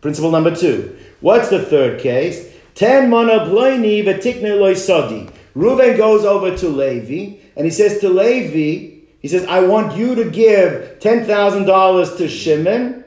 Principle 0.00 0.30
number 0.30 0.54
two. 0.54 0.96
What's 1.20 1.48
the 1.48 1.58
third 1.58 2.00
case? 2.00 2.46
Ten 2.74 3.10
mana 3.10 3.46
bloini 3.46 4.04
v'tikne 4.04 4.58
loy 4.58 4.74
sodi. 4.74 5.30
Reuven 5.56 5.96
goes 5.96 6.24
over 6.24 6.56
to 6.56 6.68
Levi 6.68 7.38
and 7.56 7.64
he 7.64 7.70
says 7.70 8.00
to 8.00 8.08
Levi, 8.08 8.94
he 9.20 9.28
says, 9.28 9.46
I 9.46 9.60
want 9.60 9.96
you 9.96 10.14
to 10.14 10.30
give 10.30 10.98
ten 11.00 11.24
thousand 11.24 11.64
dollars 11.64 12.14
to 12.16 12.28
Shimon. 12.28 13.04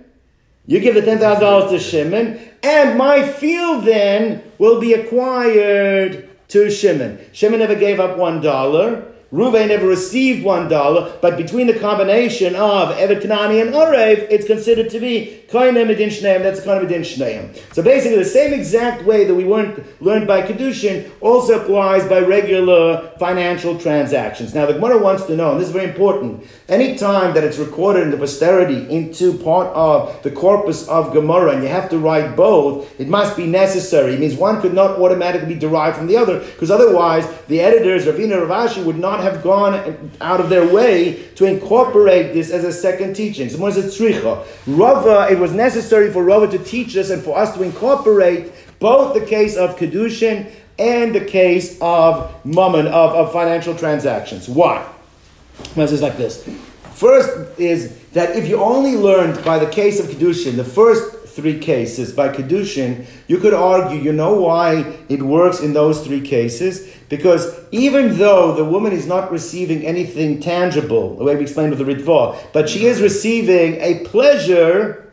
You 0.65 0.79
give 0.79 0.95
the 0.95 1.01
ten 1.01 1.19
thousand 1.19 1.43
dollars 1.43 1.71
to 1.71 1.79
Shimon, 1.79 2.39
and 2.63 2.97
my 2.97 3.25
field 3.25 3.85
then 3.85 4.41
will 4.57 4.81
be 4.81 4.93
acquired 4.93 6.27
to 6.49 6.69
Shimon. 6.71 7.19
Shimon 7.31 7.59
never 7.59 7.75
gave 7.75 7.99
up 7.99 8.17
one 8.17 8.41
dollar. 8.41 9.13
Ruvain 9.31 9.67
never 9.67 9.87
received 9.87 10.45
one 10.45 10.69
dollar, 10.69 11.11
but 11.21 11.35
between 11.35 11.67
the 11.67 11.77
combination 11.77 12.55
of 12.55 12.95
Evet 12.97 13.21
Kanani 13.21 13.61
and 13.61 13.73
Orev, 13.73 14.25
it's 14.29 14.47
considered 14.47 14.89
to 14.91 14.99
be 14.99 15.43
Kainem 15.49 15.89
Edin 15.89 16.09
Shneim, 16.09 16.43
that's 16.43 16.59
of 16.59 16.67
Edin 16.67 17.03
Shneim. 17.03 17.55
So 17.73 17.81
basically, 17.81 18.17
the 18.17 18.25
same 18.25 18.53
exact 18.53 19.05
way 19.05 19.23
that 19.23 19.33
we 19.33 19.45
weren't 19.45 20.01
learned 20.01 20.27
by 20.27 20.41
Kedushin 20.41 21.09
also 21.21 21.61
applies 21.61 22.05
by 22.07 22.19
regular 22.19 23.11
financial 23.17 23.79
transactions. 23.79 24.53
Now, 24.53 24.65
the 24.65 24.73
Gemara 24.73 24.97
wants 24.97 25.23
to 25.27 25.37
know, 25.37 25.51
and 25.51 25.61
this 25.61 25.67
is 25.67 25.73
very 25.73 25.89
important, 25.89 26.45
any 26.67 26.97
time 26.97 27.33
that 27.33 27.45
it's 27.45 27.57
recorded 27.57 28.03
in 28.03 28.11
the 28.11 28.17
posterity 28.17 28.89
into 28.93 29.37
part 29.37 29.67
of 29.73 30.21
the 30.23 30.31
corpus 30.31 30.85
of 30.89 31.13
Gemara, 31.13 31.53
and 31.53 31.63
you 31.63 31.69
have 31.69 31.89
to 31.91 31.97
write 31.97 32.35
both, 32.35 32.99
it 32.99 33.07
must 33.07 33.37
be 33.37 33.47
necessary. 33.47 34.15
It 34.15 34.19
means 34.19 34.35
one 34.35 34.61
could 34.61 34.73
not 34.73 34.99
automatically 34.99 35.53
be 35.53 35.59
derived 35.59 35.95
from 35.95 36.07
the 36.07 36.17
other, 36.17 36.39
because 36.39 36.71
otherwise 36.71 37.25
the 37.47 37.61
editors, 37.61 38.05
Ravina 38.05 38.45
Ravashi, 38.45 38.83
would 38.83 38.99
not 38.99 39.21
have 39.21 39.43
gone 39.43 40.11
out 40.19 40.41
of 40.41 40.49
their 40.49 40.67
way 40.67 41.23
to 41.35 41.45
incorporate 41.45 42.33
this 42.33 42.51
as 42.51 42.65
a 42.65 42.73
second 42.73 43.13
teaching. 43.13 43.47
So, 43.49 43.59
what 43.59 43.77
is 43.77 43.85
it? 43.85 43.87
Tzricha. 43.87 44.45
Rava, 44.67 45.27
it 45.37 45.41
was 45.41 45.53
necessary 45.53 46.11
for 46.11 46.23
Rava 46.23 46.47
to 46.47 46.57
teach 46.57 46.97
us 46.97 47.11
and 47.11 47.21
for 47.21 47.37
us 47.37 47.53
to 47.55 47.61
incorporate 47.61 48.51
both 48.79 49.13
the 49.13 49.23
case 49.23 49.55
of 49.55 49.77
Kedushin 49.77 50.51
and 50.79 51.13
the 51.13 51.23
case 51.23 51.77
of 51.79 52.43
mammon, 52.43 52.87
of, 52.87 53.13
of 53.13 53.31
financial 53.31 53.75
transactions. 53.75 54.49
Why? 54.49 54.87
Well, 55.75 55.91
it's 55.91 56.01
like 56.01 56.17
this. 56.17 56.47
First 56.93 57.59
is 57.59 57.99
that 58.13 58.35
if 58.35 58.47
you 58.47 58.59
only 58.59 58.95
learned 58.95 59.43
by 59.45 59.59
the 59.59 59.69
case 59.69 59.99
of 59.99 60.07
Kedushin, 60.07 60.55
the 60.55 60.63
first 60.63 61.27
three 61.27 61.59
cases 61.59 62.11
by 62.11 62.29
Kedushin, 62.29 63.05
you 63.27 63.37
could 63.37 63.53
argue, 63.53 63.99
you 63.99 64.11
know 64.13 64.41
why 64.41 64.97
it 65.07 65.21
works 65.21 65.59
in 65.59 65.73
those 65.73 66.03
three 66.03 66.21
cases? 66.21 66.91
Because 67.09 67.59
even 67.71 68.17
though 68.17 68.55
the 68.55 68.65
woman 68.65 68.91
is 68.91 69.05
not 69.05 69.31
receiving 69.31 69.85
anything 69.85 70.39
tangible, 70.39 71.15
the 71.15 71.23
way 71.23 71.35
we 71.35 71.43
explained 71.43 71.77
with 71.77 71.85
the 71.85 71.93
Ritva, 71.93 72.35
but 72.53 72.67
she 72.67 72.87
is 72.87 73.03
receiving 73.03 73.75
a 73.75 74.03
pleasure 74.05 75.06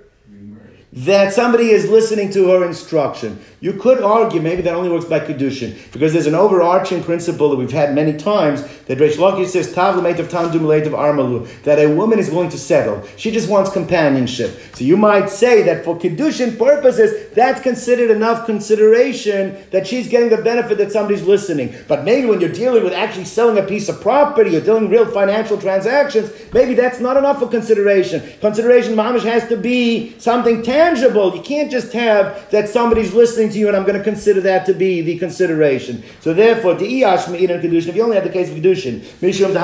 that 0.94 1.35
somebody 1.35 1.70
is 1.70 1.90
listening 1.90 2.30
to 2.30 2.50
her 2.50 2.64
instruction. 2.64 3.44
You 3.64 3.72
could 3.72 4.03
argue 4.03 4.42
maybe 4.42 4.61
that 4.61 4.74
only 4.74 4.90
works 4.90 5.07
by 5.07 5.20
Kedushin, 5.20 5.90
because 5.90 6.12
there's 6.12 6.27
an 6.27 6.35
overarching 6.35 7.03
principle 7.03 7.48
that 7.48 7.57
we've 7.57 7.72
had 7.72 7.94
many 7.94 8.14
times 8.14 8.61
that 8.85 8.98
Reish 8.98 9.16
Lakish 9.16 9.46
says, 9.46 9.72
Tav 9.72 9.96
of 9.96 10.05
Tandu 10.05 10.87
of 10.87 10.92
Armalu, 10.92 11.62
that 11.62 11.79
a 11.79 11.87
woman 11.87 12.18
is 12.18 12.31
willing 12.31 12.50
to 12.50 12.59
settle. 12.59 13.03
She 13.16 13.31
just 13.31 13.48
wants 13.48 13.72
companionship. 13.72 14.61
So 14.74 14.85
you 14.85 14.98
might 14.98 15.31
say 15.31 15.62
that 15.62 15.83
for 15.83 15.98
Kedushin 15.98 16.59
purposes, 16.59 17.33
that's 17.33 17.62
considered 17.62 18.11
enough 18.11 18.44
consideration 18.44 19.57
that 19.70 19.87
she's 19.87 20.09
getting 20.09 20.29
the 20.29 20.42
benefit 20.42 20.77
that 20.77 20.92
somebody's 20.92 21.22
listening. 21.22 21.74
But 21.88 22.05
maybe 22.05 22.27
when 22.27 22.42
you're 22.42 22.53
dealing 22.53 22.85
with 22.85 22.92
actually 22.92 23.24
selling 23.24 23.57
a 23.57 23.66
piece 23.66 23.88
of 23.88 23.98
property 24.03 24.55
or 24.55 24.61
dealing 24.61 24.90
real 24.90 25.11
financial 25.11 25.59
transactions, 25.59 26.31
maybe 26.53 26.74
that's 26.74 27.00
not 27.00 27.16
enough 27.16 27.38
for 27.38 27.48
consideration. 27.48 28.22
Consideration, 28.42 28.94
mamish, 28.94 29.22
has 29.22 29.48
to 29.48 29.57
be 29.57 30.18
something 30.18 30.62
tangible. 30.62 31.35
You 31.35 31.40
can't 31.40 31.70
just 31.70 31.94
have 31.94 32.50
that 32.50 32.68
somebody's 32.68 33.14
listening 33.14 33.54
to 33.55 33.59
you, 33.59 33.69
and 33.69 33.77
I'm 33.77 33.85
going 33.85 33.99
to 33.99 34.05
consider 34.05 34.40
that 34.43 34.67
to 34.67 34.75
be 34.75 35.01
the 35.01 35.19
consideration. 35.19 36.05
So 36.21 36.35
therefore, 36.35 36.75
the 36.75 36.87
iyash 36.87 37.31
me'in 37.31 37.49
kedushin. 37.49 37.88
If 37.88 37.97
you 37.97 38.03
only 38.03 38.17
have 38.17 38.25
the 38.25 38.31
case 38.31 38.51
of 38.51 38.57
kedushin, 38.57 39.01
mishum 39.21 39.55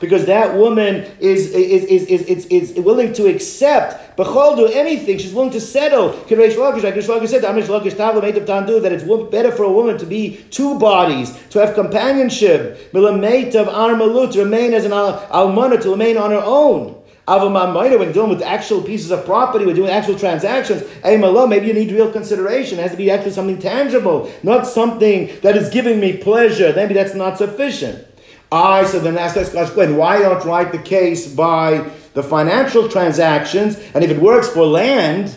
because 0.00 0.26
that 0.26 0.56
woman 0.56 1.04
is 1.18 1.50
is 1.50 1.84
is 1.84 2.04
is, 2.04 2.46
is, 2.46 2.46
is 2.46 2.80
willing 2.80 3.12
to 3.14 3.26
accept 3.26 4.16
do 4.16 4.70
anything. 4.72 5.18
She's 5.18 5.32
willing 5.32 5.50
to 5.50 5.60
settle. 5.60 6.08
Like 6.08 6.28
Lakish 6.28 7.28
said, 7.28 7.42
tandu 7.42 8.82
that 8.82 8.92
it's 8.92 9.30
better 9.30 9.52
for 9.52 9.64
a 9.64 9.72
woman 9.72 9.98
to 9.98 10.06
be 10.06 10.44
two 10.50 10.78
bodies, 10.78 11.36
to 11.50 11.58
have 11.58 11.74
companionship, 11.74 12.92
milamate 12.92 13.54
of 13.54 13.68
armalut, 13.68 14.36
remain 14.36 14.74
as 14.74 14.84
an 14.84 14.92
almana, 14.92 15.80
to 15.82 15.90
remain 15.90 16.16
on 16.16 16.30
her 16.30 16.42
own. 16.44 17.01
When 17.24 18.12
dealing 18.12 18.30
with 18.30 18.42
actual 18.42 18.82
pieces 18.82 19.10
of 19.12 19.24
property, 19.24 19.64
we're 19.64 19.74
doing 19.74 19.90
actual 19.90 20.18
transactions, 20.18 20.82
Malo, 21.04 21.46
maybe 21.46 21.68
you 21.68 21.72
need 21.72 21.92
real 21.92 22.10
consideration. 22.10 22.78
It 22.78 22.82
has 22.82 22.90
to 22.92 22.96
be 22.96 23.10
actually 23.10 23.30
something 23.30 23.58
tangible, 23.58 24.30
not 24.42 24.66
something 24.66 25.30
that 25.42 25.56
is 25.56 25.70
giving 25.70 26.00
me 26.00 26.16
pleasure. 26.16 26.72
Maybe 26.74 26.94
that's 26.94 27.14
not 27.14 27.38
sufficient. 27.38 28.06
I 28.50 28.84
so 28.84 28.98
then 28.98 29.16
ask 29.16 29.34
this 29.34 29.50
question: 29.50 29.96
Why 29.96 30.18
don't 30.18 30.44
write 30.44 30.72
the 30.72 30.78
case 30.78 31.32
by 31.32 31.90
the 32.14 32.22
financial 32.22 32.88
transactions? 32.88 33.78
And 33.94 34.04
if 34.04 34.10
it 34.10 34.20
works 34.20 34.48
for 34.48 34.66
land, 34.66 35.36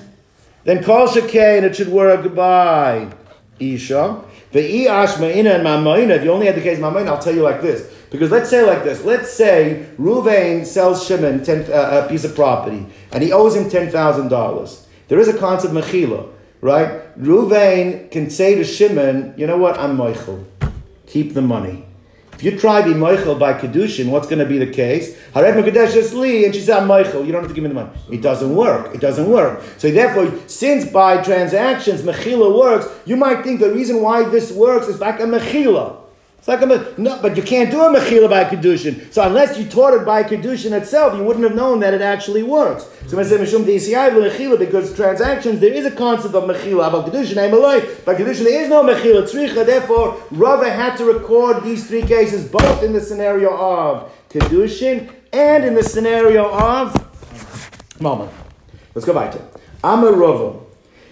then 0.66 0.84
kol 0.84 1.08
shekay 1.08 1.58
and 1.58 1.66
it 1.66 1.76
should 1.76 1.88
work 1.88 2.34
by 2.36 3.10
isha. 3.60 4.22
The 4.52 4.86
ma'ina 4.86 5.56
and 5.56 5.64
ma'ina. 5.66 6.18
If 6.18 6.24
you 6.24 6.32
only 6.32 6.48
had 6.48 6.56
the 6.56 6.62
case 6.62 6.80
ma'ina, 6.80 7.08
I'll 7.08 7.20
tell 7.20 7.36
you 7.36 7.44
like 7.44 7.62
this. 7.62 7.95
Because 8.16 8.32
let's 8.32 8.50
say 8.50 8.64
like 8.66 8.84
this. 8.84 9.04
Let's 9.04 9.32
say 9.32 9.88
Ruvain 10.00 10.66
sells 10.66 11.06
Shimon 11.06 11.44
ten, 11.44 11.72
uh, 11.72 12.06
a 12.06 12.10
piece 12.10 12.24
of 12.24 12.34
property, 12.34 12.86
and 13.12 13.22
he 13.22 13.32
owes 13.32 13.56
him 13.56 13.70
ten 13.70 13.92
thousand 13.92 14.30
dollars. 14.30 14.88
There 15.10 15.20
is 15.20 15.28
a 15.28 15.38
concept 15.38 15.76
of 15.76 15.84
mechila, 15.84 16.32
right? 16.62 17.18
Ruvain 17.20 18.10
can 18.12 18.30
say 18.30 18.56
to 18.56 18.64
Shimon, 18.64 19.34
"You 19.38 19.48
know 19.48 19.58
what? 19.58 19.78
I'm 19.78 19.98
mochel. 19.98 20.46
Keep 21.08 21.34
the 21.34 21.42
money." 21.42 21.86
If 22.36 22.44
you 22.44 22.60
try 22.60 22.82
to 22.82 22.94
be 22.94 23.00
mochel 23.00 23.40
by 23.40 23.54
Kedushin, 23.54 24.10
what's 24.10 24.28
going 24.28 24.40
to 24.40 24.46
be 24.46 24.58
the 24.58 24.68
case? 24.68 25.18
Hared 25.34 25.56
Mekadesh 25.56 25.96
is 25.96 26.14
Li, 26.14 26.44
and 26.44 26.54
she 26.54 26.60
said, 26.60 26.80
I'm 26.84 26.88
mochel, 26.90 27.26
you 27.26 27.32
don't 27.32 27.42
have 27.42 27.50
to 27.50 27.56
give 27.56 27.64
me 27.64 27.70
the 27.70 27.76
money. 27.76 27.92
It 28.12 28.22
doesn't 28.22 28.54
work. 28.54 28.94
It 28.94 29.00
doesn't 29.00 29.30
work. 29.30 29.64
So 29.78 29.90
therefore, 29.90 30.38
since 30.48 30.84
by 30.84 31.24
transactions 31.24 32.02
Mechila 32.02 32.60
works, 32.60 32.88
you 33.06 33.16
might 33.16 33.42
think 33.42 33.62
the 33.62 33.72
reason 33.72 34.02
why 34.02 34.28
this 34.28 34.52
works 34.52 34.88
is 34.88 35.00
like 35.00 35.22
a 35.22 35.24
Mechila. 35.24 36.05
It's 36.46 36.62
like 36.62 36.62
a 36.62 37.02
no, 37.02 37.20
but 37.24 37.36
you 37.36 37.42
can't 37.42 37.72
do 37.72 37.82
a 37.82 37.90
mechila 37.92 38.30
by 38.30 38.46
kedushin. 38.46 39.12
So 39.12 39.24
unless 39.24 39.58
you 39.58 39.66
taught 39.66 39.96
it 39.96 40.06
by 40.06 40.22
kedushin 40.22 40.80
itself, 40.80 41.18
you 41.18 41.24
wouldn't 41.24 41.44
have 41.44 41.56
known 41.56 41.80
that 41.80 41.96
it 41.96 42.02
actually 42.02 42.44
works. 42.44 42.86
So 43.08 43.20
I 43.20 43.24
say 43.24 43.40
mechila 43.40 44.60
because 44.60 44.96
transactions 44.96 45.60
there 45.60 45.74
is 45.74 45.88
a 45.88 45.92
concept 45.92 46.36
of 46.36 46.44
mechila 46.44 46.88
about 46.88 47.08
kedushin. 47.08 47.40
I'm 47.40 47.50
By 47.50 48.14
kedushin 48.14 48.44
there 48.44 48.62
is 48.62 48.70
no 48.70 48.84
mechila 48.84 49.24
tzricha. 49.24 49.66
Therefore, 49.66 50.22
Rava 50.30 50.70
had 50.70 50.98
to 50.98 51.06
record 51.06 51.64
these 51.64 51.88
three 51.88 52.04
cases 52.04 52.48
both 52.48 52.84
in 52.84 52.94
the 52.94 53.02
scenario 53.02 53.58
of 53.58 54.12
kedushin 54.30 55.12
and 55.34 55.66
in 55.66 55.74
the 55.74 55.82
scenario 55.82 56.52
of 56.52 58.00
mama. 58.00 58.30
Let's 58.94 59.08
go 59.08 59.16
back 59.16 59.32
to 59.32 59.42
Amar 59.84 60.14
Rava. 60.14 60.60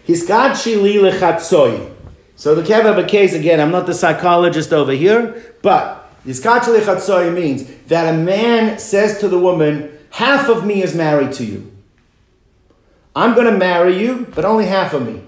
Hiskad 0.08 0.64
li 0.80 0.98
lechatzoi. 0.98 1.93
So 2.36 2.56
the 2.56 2.62
Kev 2.62 3.08
case, 3.08 3.34
again, 3.34 3.60
I'm 3.60 3.72
not 3.72 3.86
the 3.86 3.94
psychologist 3.94 4.74
over 4.74 4.92
here, 4.92 5.56
but 5.62 6.04
Yizkachali 6.26 6.80
Chatzoy 6.80 7.34
means 7.34 7.66
that 7.88 8.14
a 8.14 8.18
man 8.18 8.80
says 8.80 9.20
to 9.20 9.28
the 9.28 9.40
woman, 9.40 9.98
half 10.10 10.50
of 10.50 10.66
me 10.66 10.82
is 10.82 10.96
married 10.96 11.34
to 11.34 11.46
you. 11.46 11.72
I'm 13.16 13.36
going 13.36 13.46
to 13.46 13.58
marry 13.58 14.00
you, 14.00 14.28
but 14.34 14.46
only 14.46 14.66
half 14.66 14.94
of 14.94 15.06
me. 15.06 15.22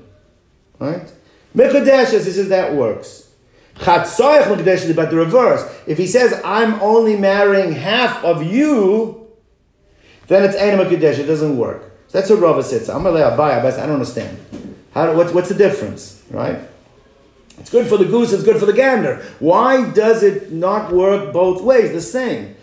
Right? 0.79 1.11
Mekadeshes, 1.55 2.25
this 2.25 2.37
is 2.37 2.49
that 2.49 2.73
works. 2.73 3.29
Chatzoyach 3.75 4.43
Mekadeshes, 4.43 4.95
but 4.95 5.09
the 5.09 5.17
reverse. 5.17 5.63
If 5.85 5.97
he 5.97 6.07
says, 6.07 6.41
I'm 6.43 6.75
only 6.81 7.15
marrying 7.17 7.73
half 7.73 8.23
of 8.23 8.43
you, 8.43 9.27
then 10.27 10.43
it's 10.43 10.55
Eina 10.55 10.83
Mekadesh. 10.83 11.19
It 11.19 11.25
doesn't 11.25 11.57
work. 11.57 11.91
So 12.07 12.19
that's 12.19 12.29
what 12.29 12.39
Rava 12.39 12.63
says. 12.63 12.89
I'm 12.89 13.03
going 13.03 13.15
to 13.15 13.21
lay 13.21 13.43
I 13.43 13.85
don't 13.85 13.91
understand. 13.91 14.39
How, 14.93 15.13
what's, 15.13 15.33
what's 15.33 15.49
the 15.49 15.55
difference? 15.55 16.23
Right? 16.31 16.59
It's 17.59 17.69
good 17.69 17.87
for 17.87 17.97
the 17.97 18.05
goose, 18.05 18.33
it's 18.33 18.43
good 18.43 18.57
for 18.57 18.65
the 18.65 18.73
gander. 18.73 19.23
Why 19.39 19.89
does 19.91 20.23
it 20.23 20.51
not 20.51 20.91
work 20.91 21.31
both 21.31 21.61
ways, 21.61 21.91
the 21.91 22.01
same? 22.01 22.55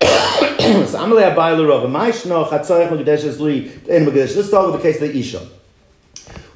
Let's 0.00 0.90
start 0.90 1.10
with 1.10 1.20
the 4.74 4.80
case 4.82 4.96
of 4.96 5.08
the 5.08 5.18
Isha. 5.18 5.46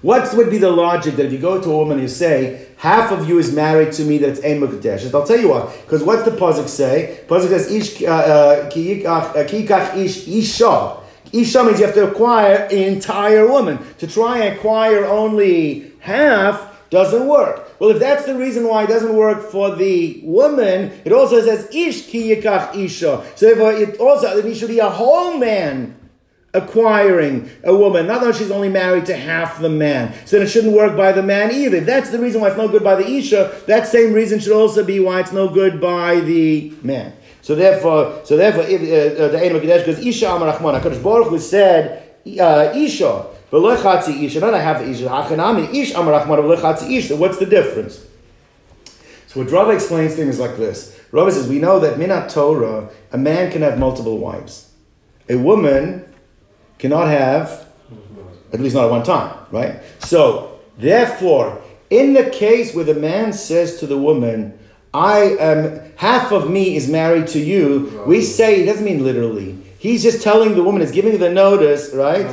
What 0.03 0.33
would 0.37 0.51
be 0.51 0.59
the 0.59 0.71
logic 0.71 1.17
that 1.17 1.27
if 1.27 1.33
you 1.33 1.39
go 1.39 1.61
to 1.61 1.71
a 1.71 1.77
woman 1.77 1.99
and 1.99 2.03
you 2.03 2.09
say, 2.09 2.69
half 2.77 3.11
of 3.11 3.29
you 3.29 3.39
is 3.39 3.53
married 3.53 3.93
to 3.95 4.05
me, 4.05 4.19
that 4.19 4.29
it's 4.31 4.45
Ein 4.45 4.61
Mekadesh? 4.61 5.13
I'll 5.13 5.27
tell 5.27 5.41
you 5.41 5.49
why. 5.49 5.75
Because 5.83 6.03
what's 6.03 6.23
the 6.23 6.31
Pasuk 6.31 6.69
say? 6.69 7.21
Pasuk 7.27 7.49
says, 7.49 7.71
Ish, 7.71 8.03
uh, 8.03 8.07
uh, 8.07 8.71
Kikach 8.71 9.95
uh, 9.95 9.99
Ish, 9.99 10.29
Isha. 10.29 10.99
Isha 11.33 11.65
means 11.65 11.81
you 11.81 11.87
have 11.87 11.95
to 11.95 12.09
acquire 12.09 12.69
an 12.71 12.79
entire 12.79 13.51
woman. 13.51 13.79
To 13.99 14.07
try 14.07 14.39
and 14.39 14.57
acquire 14.57 15.07
only 15.07 15.93
half, 15.99 16.66
doesn't 16.91 17.27
work. 17.27 17.81
Well, 17.81 17.91
if 17.91 17.99
that's 17.99 18.25
the 18.27 18.37
reason 18.37 18.69
why 18.69 18.85
it 18.85 18.89
doesn't 18.89 19.15
work 19.15 19.51
for 19.51 19.75
the 19.75 20.21
woman, 20.25 20.93
it 21.05 21.13
also 21.13 21.41
says 21.43 21.69
ish 21.75 22.07
ki 22.07 22.35
yikach 22.35 22.77
isha. 22.77 23.25
So 23.35 23.47
therefore, 23.47 23.73
it 23.73 23.99
also 23.99 24.39
it 24.39 24.55
should 24.55 24.69
be 24.69 24.79
a 24.79 24.91
whole 24.91 25.37
man 25.39 25.97
acquiring 26.55 27.51
a 27.65 27.77
woman. 27.77 28.07
Not 28.07 28.23
that 28.23 28.35
she's 28.35 28.51
only 28.51 28.69
married 28.69 29.07
to 29.07 29.17
half 29.17 29.61
the 29.61 29.69
man. 29.69 30.15
So 30.25 30.37
then 30.37 30.47
it 30.47 30.51
shouldn't 30.51 30.73
work 30.75 30.97
by 30.97 31.13
the 31.13 31.23
man 31.23 31.53
either. 31.53 31.79
If 31.79 31.87
that's 31.87 32.11
the 32.11 32.19
reason 32.19 32.41
why 32.41 32.49
it's 32.49 32.57
no 32.57 32.69
good 32.69 32.83
by 32.83 32.97
the 32.97 33.07
isha, 33.07 33.61
that 33.67 33.87
same 33.87 34.13
reason 34.13 34.39
should 34.41 34.53
also 34.53 34.83
be 34.85 34.99
why 35.01 35.21
it's 35.21 35.33
no 35.33 35.49
good 35.49 35.81
by 35.81 36.21
the 36.21 36.73
man. 36.83 37.13
So 37.43 37.55
therefore, 37.55 38.23
so 38.25 38.37
therefore, 38.37 38.65
if, 38.65 38.81
uh, 38.81 39.23
uh, 39.23 39.29
the 39.29 39.45
Ein 39.45 39.61
Kadesh 39.61 39.87
goes 39.87 39.99
Isha 39.99 40.29
Amar 40.29 40.53
Rachman. 40.53 40.81
Hakadosh 40.81 41.03
Baruch 41.03 41.29
Hu 41.29 41.39
said 41.39 42.17
uh, 42.41 42.73
Isha. 42.75 43.27
V'lechatzi 43.51 44.23
ish. 44.23 44.37
And 44.37 44.45
I 44.45 44.59
have 44.59 44.81
the 44.81 44.91
ish. 44.91 45.01
Hachanami 45.01 45.75
ish 45.75 45.93
amarachmar 45.93 46.91
ish. 46.91 47.09
So 47.09 47.17
what's 47.17 47.39
the 47.39 47.47
difference? 47.47 48.05
So 49.27 49.41
what 49.41 49.51
Rava 49.51 49.73
explains 49.73 50.15
things 50.15 50.39
like 50.39 50.57
this. 50.57 50.99
Rava 51.13 51.31
says, 51.31 51.49
we 51.49 51.59
know 51.59 51.79
that 51.81 51.99
minat 51.99 52.33
Torah, 52.33 52.89
a 53.13 53.19
man 53.19 53.51
can 53.51 53.63
have 53.63 53.79
multiple 53.79 54.19
wives. 54.19 54.73
A 55.29 55.37
woman 55.37 56.05
cannot 56.79 57.09
have, 57.09 57.67
at 58.53 58.61
least 58.61 58.75
not 58.75 58.85
at 58.85 58.91
one 58.91 59.03
time, 59.03 59.37
right? 59.51 59.81
So, 59.99 60.61
therefore, 60.79 61.61
in 61.91 62.13
the 62.13 62.31
case 62.31 62.75
where 62.75 62.85
the 62.85 62.95
man 62.95 63.33
says 63.33 63.79
to 63.81 63.87
the 63.87 63.97
woman, 63.97 64.59
I 64.93 65.37
am 65.39 65.93
half 65.97 66.33
of 66.33 66.51
me 66.51 66.77
is 66.77 66.89
married 66.89 67.27
to 67.29 67.39
you, 67.39 68.03
we 68.07 68.23
say 68.23 68.63
it 68.63 68.67
doesn't 68.67 68.85
mean 68.85 69.05
literally. 69.05 69.59
He's 69.79 70.03
just 70.03 70.23
telling 70.23 70.55
the 70.55 70.63
woman, 70.65 70.83
is 70.83 70.91
giving 70.91 71.19
the 71.19 71.31
notice, 71.31 71.93
right? 71.93 72.27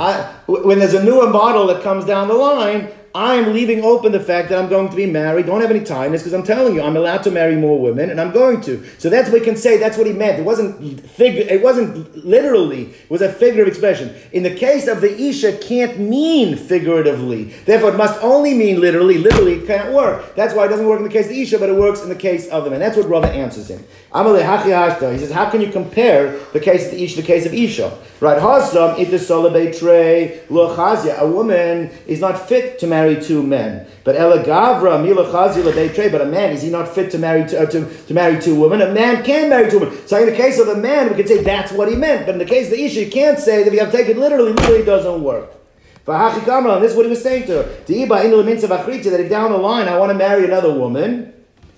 I, 0.00 0.22
when 0.46 0.78
there's 0.78 0.94
a 0.94 1.04
newer 1.04 1.28
model 1.28 1.66
that 1.66 1.82
comes 1.82 2.06
down 2.06 2.28
the 2.28 2.34
line, 2.34 2.88
I'm 3.14 3.52
leaving 3.52 3.82
open 3.82 4.12
the 4.12 4.20
fact 4.20 4.48
that 4.48 4.58
I'm 4.62 4.70
going 4.70 4.88
to 4.88 4.94
be 4.96 5.04
married. 5.04 5.46
Don't 5.46 5.60
have 5.60 5.70
any 5.70 5.84
time. 5.84 6.14
It's 6.14 6.22
because 6.22 6.32
I'm 6.32 6.44
telling 6.44 6.74
you 6.74 6.80
I'm 6.80 6.96
allowed 6.96 7.24
to 7.24 7.30
marry 7.30 7.56
more 7.56 7.78
women, 7.78 8.08
and 8.08 8.20
I'm 8.20 8.30
going 8.30 8.60
to. 8.62 8.82
So 8.98 9.10
that's 9.10 9.28
what 9.28 9.40
we 9.40 9.44
can 9.44 9.56
say. 9.56 9.78
That's 9.78 9.98
what 9.98 10.06
he 10.06 10.12
meant. 10.12 10.38
It 10.38 10.44
wasn't 10.44 11.00
fig- 11.10 11.36
It 11.50 11.60
wasn't 11.60 12.24
literally. 12.24 12.84
It 12.84 13.10
was 13.10 13.20
a 13.20 13.30
figurative 13.30 13.66
expression. 13.66 14.14
In 14.32 14.44
the 14.44 14.54
case 14.54 14.86
of 14.86 15.00
the 15.00 15.20
isha, 15.20 15.58
can't 15.58 15.98
mean 15.98 16.56
figuratively. 16.56 17.44
Therefore, 17.66 17.90
it 17.90 17.96
must 17.96 18.22
only 18.22 18.54
mean 18.54 18.80
literally. 18.80 19.18
Literally, 19.18 19.54
it 19.54 19.66
can't 19.66 19.92
work. 19.92 20.36
That's 20.36 20.54
why 20.54 20.66
it 20.66 20.68
doesn't 20.68 20.86
work 20.86 21.00
in 21.00 21.04
the 21.04 21.12
case 21.12 21.26
of 21.26 21.32
the 21.32 21.42
isha, 21.42 21.58
but 21.58 21.68
it 21.68 21.74
works 21.76 22.02
in 22.02 22.08
the 22.08 22.14
case 22.14 22.48
of 22.48 22.64
the 22.64 22.70
man. 22.70 22.78
That's 22.80 22.96
what 22.96 23.08
Rava 23.08 23.28
answers 23.28 23.68
him. 23.68 23.84
Amalei 24.12 24.42
hachi. 24.42 25.12
He 25.12 25.18
says, 25.18 25.30
how 25.30 25.48
can 25.48 25.60
you 25.60 25.70
compare 25.70 26.36
the 26.52 26.58
case 26.58 26.88
of 26.88 26.94
isha, 26.94 27.20
the 27.20 27.26
case 27.26 27.46
of 27.46 27.54
isha? 27.54 27.96
Right? 28.18 28.38
Hasam 28.42 28.96
itasola 28.96 29.50
betrei 29.52 30.40
lo 30.50 30.74
chazia. 30.76 31.18
A 31.18 31.26
woman 31.26 31.90
is 32.08 32.20
not 32.20 32.48
fit 32.48 32.78
to 32.80 32.88
marry 32.88 33.20
two 33.22 33.42
men. 33.42 33.86
But 34.02 34.16
ela 34.16 34.42
gavra 34.42 35.00
mila 35.00 35.26
chazia 35.26 35.64
le 35.64 35.72
betrei. 35.72 36.10
But 36.10 36.22
a 36.22 36.26
man 36.26 36.52
is 36.52 36.62
he 36.62 36.70
not 36.70 36.88
fit 36.88 37.10
to 37.12 37.18
marry 37.18 37.48
two, 37.48 37.56
uh, 37.56 37.66
to, 37.66 37.86
to 38.06 38.14
marry 38.14 38.40
two 38.40 38.58
women? 38.60 38.82
A 38.82 38.92
man 38.92 39.22
can 39.24 39.48
marry 39.48 39.70
two 39.70 39.78
women. 39.78 39.96
So 40.08 40.18
in 40.18 40.26
the 40.26 40.36
case 40.36 40.58
of 40.58 40.66
the 40.66 40.76
man, 40.76 41.08
we 41.08 41.14
can 41.14 41.26
say 41.28 41.44
that's 41.44 41.70
what 41.70 41.88
he 41.88 41.94
meant. 41.94 42.26
But 42.26 42.32
in 42.34 42.38
the 42.40 42.44
case 42.44 42.66
of 42.66 42.72
the 42.72 42.82
isha, 42.82 43.04
you 43.04 43.10
can't 43.12 43.38
say 43.38 43.62
that 43.62 43.72
you 43.72 43.78
have 43.78 43.92
to 43.92 43.96
take 43.96 44.08
it 44.08 44.18
literally. 44.18 44.52
Literally, 44.52 44.84
doesn't 44.84 45.22
work. 45.22 45.52
And 46.06 46.82
this 46.82 46.90
is 46.90 46.96
what 46.96 47.04
he 47.04 47.10
was 47.10 47.22
saying 47.22 47.46
to 47.46 47.62
her. 47.62 47.68
That 47.86 49.20
if 49.20 49.30
down 49.30 49.52
the 49.52 49.58
line 49.58 49.86
I 49.86 49.96
want 49.96 50.10
to 50.10 50.18
marry 50.18 50.44
another 50.44 50.72
woman, 50.74 51.32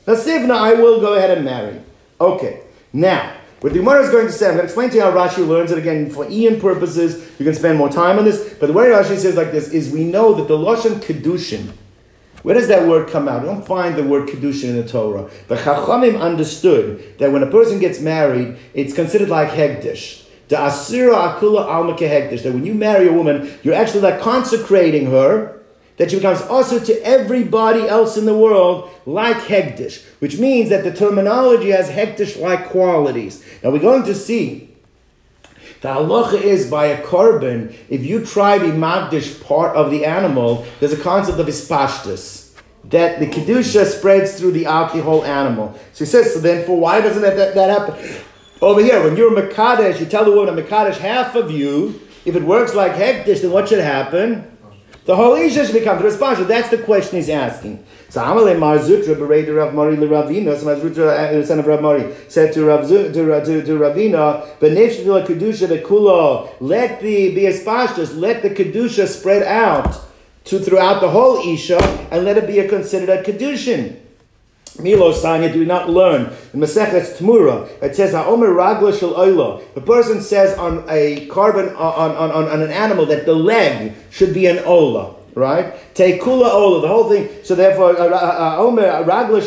Nasivna, 0.06 0.52
I 0.52 0.72
will 0.74 1.00
go 1.00 1.14
ahead 1.14 1.36
and 1.36 1.44
marry. 1.44 1.80
Okay. 2.22 2.60
Now, 2.92 3.36
what 3.60 3.72
the 3.72 3.80
Gemara 3.80 4.02
is 4.02 4.10
going 4.10 4.26
to 4.26 4.32
say, 4.32 4.46
I'm 4.46 4.52
going 4.52 4.60
to 4.60 4.64
explain 4.64 4.90
to 4.90 4.96
you 4.96 5.02
how 5.02 5.10
Rashi 5.10 5.46
learns 5.46 5.72
it 5.72 5.78
again 5.78 6.08
for 6.08 6.28
Ian 6.30 6.60
purposes. 6.60 7.28
You 7.38 7.44
can 7.44 7.54
spend 7.54 7.78
more 7.78 7.88
time 7.88 8.16
on 8.18 8.24
this. 8.24 8.54
But 8.60 8.66
the 8.66 8.72
way 8.72 8.86
Rashi 8.86 9.16
says 9.16 9.34
like 9.34 9.50
this 9.50 9.70
is 9.70 9.90
we 9.90 10.04
know 10.04 10.32
that 10.34 10.46
the 10.46 10.56
Lashon 10.56 11.00
Kedushin, 11.02 11.72
where 12.42 12.54
does 12.54 12.68
that 12.68 12.86
word 12.86 13.08
come 13.08 13.28
out? 13.28 13.42
We 13.42 13.48
don't 13.48 13.66
find 13.66 13.96
the 13.96 14.04
word 14.04 14.28
Kedushin 14.28 14.70
in 14.70 14.76
the 14.76 14.86
Torah. 14.86 15.28
But 15.48 15.58
Chachamim 15.60 16.20
understood 16.20 17.18
that 17.18 17.32
when 17.32 17.42
a 17.42 17.50
person 17.50 17.80
gets 17.80 18.00
married, 18.00 18.56
it's 18.72 18.94
considered 18.94 19.28
like 19.28 19.48
Hegdish. 19.48 20.24
The 20.46 20.56
Asira 20.56 21.38
Akula 21.38 21.64
Alma 21.64 21.94
Kehegdish. 21.94 22.44
That 22.44 22.52
when 22.52 22.64
you 22.64 22.74
marry 22.74 23.08
a 23.08 23.12
woman, 23.12 23.52
you're 23.64 23.74
actually 23.74 24.02
like 24.02 24.20
consecrating 24.20 25.06
her 25.06 25.61
that 25.96 26.10
she 26.10 26.16
becomes 26.16 26.40
also 26.42 26.78
to 26.78 27.02
everybody 27.04 27.86
else 27.86 28.16
in 28.16 28.24
the 28.24 28.36
world 28.36 28.90
like 29.06 29.36
Hegdish, 29.36 30.04
which 30.20 30.38
means 30.38 30.70
that 30.70 30.84
the 30.84 30.92
terminology 30.92 31.70
has 31.70 31.90
Hegdish-like 31.90 32.68
qualities. 32.68 33.44
Now 33.62 33.70
we're 33.70 33.78
going 33.78 34.04
to 34.04 34.14
see 34.14 34.72
the 35.82 35.88
halacha 35.88 36.40
is 36.40 36.70
by 36.70 36.86
a 36.86 37.02
carbon, 37.02 37.74
if 37.90 38.04
you 38.04 38.24
try 38.24 38.56
to 38.56 38.66
magdish 38.66 39.42
part 39.44 39.74
of 39.74 39.90
the 39.90 40.04
animal, 40.04 40.64
there's 40.78 40.92
a 40.92 41.02
concept 41.02 41.40
of 41.40 41.46
ispashtus. 41.48 42.56
That 42.84 43.18
the 43.18 43.26
kedusha 43.26 43.86
spreads 43.86 44.38
through 44.38 44.52
the 44.52 44.64
the 44.64 45.02
whole 45.02 45.24
animal. 45.24 45.76
So 45.92 46.04
he 46.04 46.10
says, 46.10 46.34
so 46.34 46.40
then 46.40 46.64
for 46.66 46.78
why 46.78 47.00
doesn't 47.00 47.22
that, 47.22 47.36
that, 47.36 47.54
that 47.54 47.70
happen? 47.70 48.22
Over 48.60 48.80
here, 48.80 49.02
when 49.02 49.16
you're 49.16 49.32
Makadesh, 49.32 49.98
you 49.98 50.06
tell 50.06 50.24
the 50.24 50.30
woman, 50.30 50.56
a 50.56 50.62
Makadesh 50.62 50.98
half 50.98 51.34
of 51.34 51.50
you, 51.50 52.00
if 52.24 52.36
it 52.36 52.44
works 52.44 52.74
like 52.74 52.92
Hektish, 52.92 53.42
then 53.42 53.50
what 53.50 53.68
should 53.68 53.80
happen? 53.80 54.51
The 55.04 55.16
whole 55.16 55.34
Isha 55.34 55.66
should 55.66 55.74
become 55.74 55.98
the 55.98 56.04
responsible. 56.04 56.46
That's 56.46 56.68
the 56.68 56.78
question 56.78 57.16
he's 57.16 57.28
asking. 57.28 57.84
So 58.08 58.20
Amalei 58.20 58.56
Mar 58.56 58.78
Zutra 58.78 59.18
berated 59.18 59.54
Rav 59.54 59.74
Mari 59.74 59.96
Ravina. 59.96 60.56
So 60.56 60.66
Mar 60.66 60.76
Zutra, 60.76 61.08
uh, 61.08 61.44
son 61.44 61.58
of 61.58 61.66
Rav 61.66 61.82
Mari, 61.82 62.14
said 62.28 62.52
to 62.52 62.64
Rav 62.64 62.86
to, 62.88 63.12
to, 63.12 63.64
to 63.64 63.78
Ravina, 63.78 64.46
"Benefsh 64.60 65.02
v'la 65.02 65.26
kedusha 65.26 65.66
the. 65.66 66.64
Let 66.64 67.00
the 67.00 67.34
be 67.34 67.42
espashtus. 67.42 68.16
Let 68.16 68.42
the 68.42 68.50
kedusha 68.50 69.08
spread 69.08 69.42
out 69.42 69.98
to 70.44 70.60
throughout 70.60 71.00
the 71.00 71.08
whole 71.08 71.38
Isha, 71.48 71.78
and 72.12 72.24
let 72.24 72.36
it 72.36 72.46
be 72.46 72.60
a, 72.60 72.68
considered 72.68 73.08
a 73.08 73.22
kedushin." 73.24 74.01
Milo 74.78 75.12
Sanya, 75.12 75.52
do 75.52 75.58
we 75.58 75.64
not 75.64 75.90
learn 75.90 76.32
in 76.54 76.60
Masechet 76.60 77.16
Tmura? 77.18 77.68
It 77.82 77.94
says, 77.94 78.12
"Ha'omer 78.12 78.48
ragla 78.48 78.98
shel 78.98 79.14
oila." 79.14 79.60
The 79.74 79.80
person 79.80 80.22
says 80.22 80.56
on 80.58 80.84
a 80.88 81.26
carbon 81.26 81.68
on, 81.76 82.16
on, 82.16 82.30
on, 82.30 82.48
on 82.48 82.62
an 82.62 82.70
animal 82.70 83.06
that 83.06 83.26
the 83.26 83.34
leg 83.34 83.92
should 84.10 84.32
be 84.32 84.46
an 84.46 84.60
ola, 84.64 85.14
right? 85.34 85.74
Tekula 85.94 86.52
ola, 86.52 86.80
the 86.80 86.88
whole 86.88 87.08
thing. 87.08 87.28
So 87.42 87.54
therefore, 87.54 87.98
uh, 87.98 88.08
uh, 88.08 88.56
Omer 88.58 89.04
ragla 89.04 89.40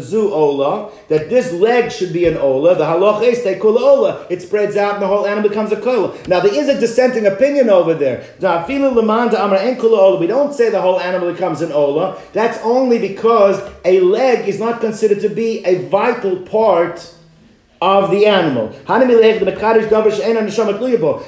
zu 0.00 0.32
ola, 0.32 0.90
that 1.08 1.28
this 1.30 1.52
leg 1.52 1.90
should 1.90 2.12
be 2.12 2.26
an 2.26 2.36
ola. 2.36 2.74
The 2.74 2.84
halacha 2.84 3.22
is 3.24 3.38
tekula 3.40 3.80
ola. 3.80 4.26
It 4.30 4.42
spreads 4.42 4.76
out, 4.76 4.94
and 4.94 5.02
the 5.02 5.06
whole 5.06 5.26
animal 5.26 5.48
becomes 5.48 5.72
a 5.72 5.80
kola. 5.80 6.16
Now 6.28 6.40
there 6.40 6.54
is 6.54 6.68
a 6.68 6.78
dissenting 6.78 7.26
opinion 7.26 7.70
over 7.70 7.94
there. 7.94 8.24
Now, 8.40 8.64
afilu 8.64 8.94
lemanda 8.94 9.44
amar 9.44 9.58
en 9.58 9.76
kula 9.76 9.98
ola. 9.98 10.20
We 10.20 10.26
don't 10.26 10.54
say 10.54 10.70
the 10.70 10.80
whole 10.80 11.00
animal 11.00 11.32
becomes 11.32 11.60
an 11.62 11.72
ola. 11.72 12.20
That's 12.32 12.58
only 12.62 12.98
because 12.98 13.62
a 13.84 14.00
leg 14.00 14.48
is 14.48 14.58
not 14.58 14.80
considered 14.80 15.20
to 15.20 15.28
be 15.28 15.64
a 15.64 15.86
vital 15.88 16.36
part 16.40 17.14
of 17.82 18.10
the 18.12 18.26
animal. 18.26 18.72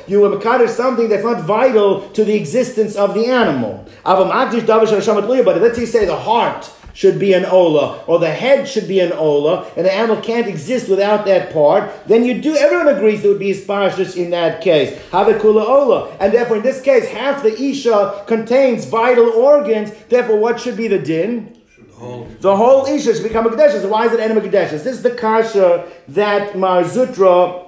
You 0.07 0.21
were 0.21 0.31
makadosh 0.31 0.69
something 0.69 1.09
that's 1.09 1.25
not 1.25 1.41
vital 1.43 2.09
to 2.11 2.25
the 2.25 2.35
existence 2.35 2.95
of 2.95 3.13
the 3.15 3.27
animal. 3.27 3.85
But 4.05 5.61
let's 5.61 5.91
say 5.91 6.05
the 6.05 6.17
heart 6.17 6.71
should 6.93 7.19
be 7.19 7.33
an 7.33 7.45
ola, 7.45 8.05
or 8.07 8.21
the 8.21 8.31
head 8.31 8.69
should 8.69 8.87
be 8.87 9.01
an 9.01 9.11
ola, 9.13 9.67
and 9.77 9.85
the 9.85 9.93
animal 9.93 10.23
can't 10.23 10.47
exist 10.47 10.89
without 10.89 11.27
that 11.27 11.53
part, 11.53 11.91
then 12.07 12.25
you 12.25 12.41
do, 12.41 12.55
everyone 12.55 12.87
agrees 12.87 13.21
there 13.23 13.33
would 13.33 13.41
be 13.41 13.53
sparshus 13.53 14.17
in 14.17 14.31
that 14.31 14.61
case. 14.61 14.97
Havakula 15.11 15.67
ola. 15.67 16.17
And 16.21 16.33
therefore, 16.33 16.59
in 16.59 16.63
this 16.63 16.81
case, 16.81 17.09
half 17.09 17.43
the 17.43 17.61
isha 17.61 18.23
contains 18.29 18.85
vital 18.85 19.29
organs, 19.31 19.91
therefore, 20.09 20.39
what 20.39 20.61
should 20.61 20.77
be 20.77 20.87
the 20.87 21.01
din? 21.01 21.57
The 21.99 22.57
whole 22.57 22.87
Isha 22.87 23.15
should 23.15 23.23
become 23.23 23.47
a 23.47 23.51
Kadesha. 23.51 23.81
So 23.81 23.89
why 23.89 24.07
is 24.07 24.13
it 24.13 24.21
Enema 24.21 24.41
Kadesha? 24.41 24.71
This 24.71 24.87
is 24.87 25.03
the 25.03 25.11
Kasha 25.11 25.89
that 26.09 26.57
Mar 26.59 26.83
Zutra 26.83 27.67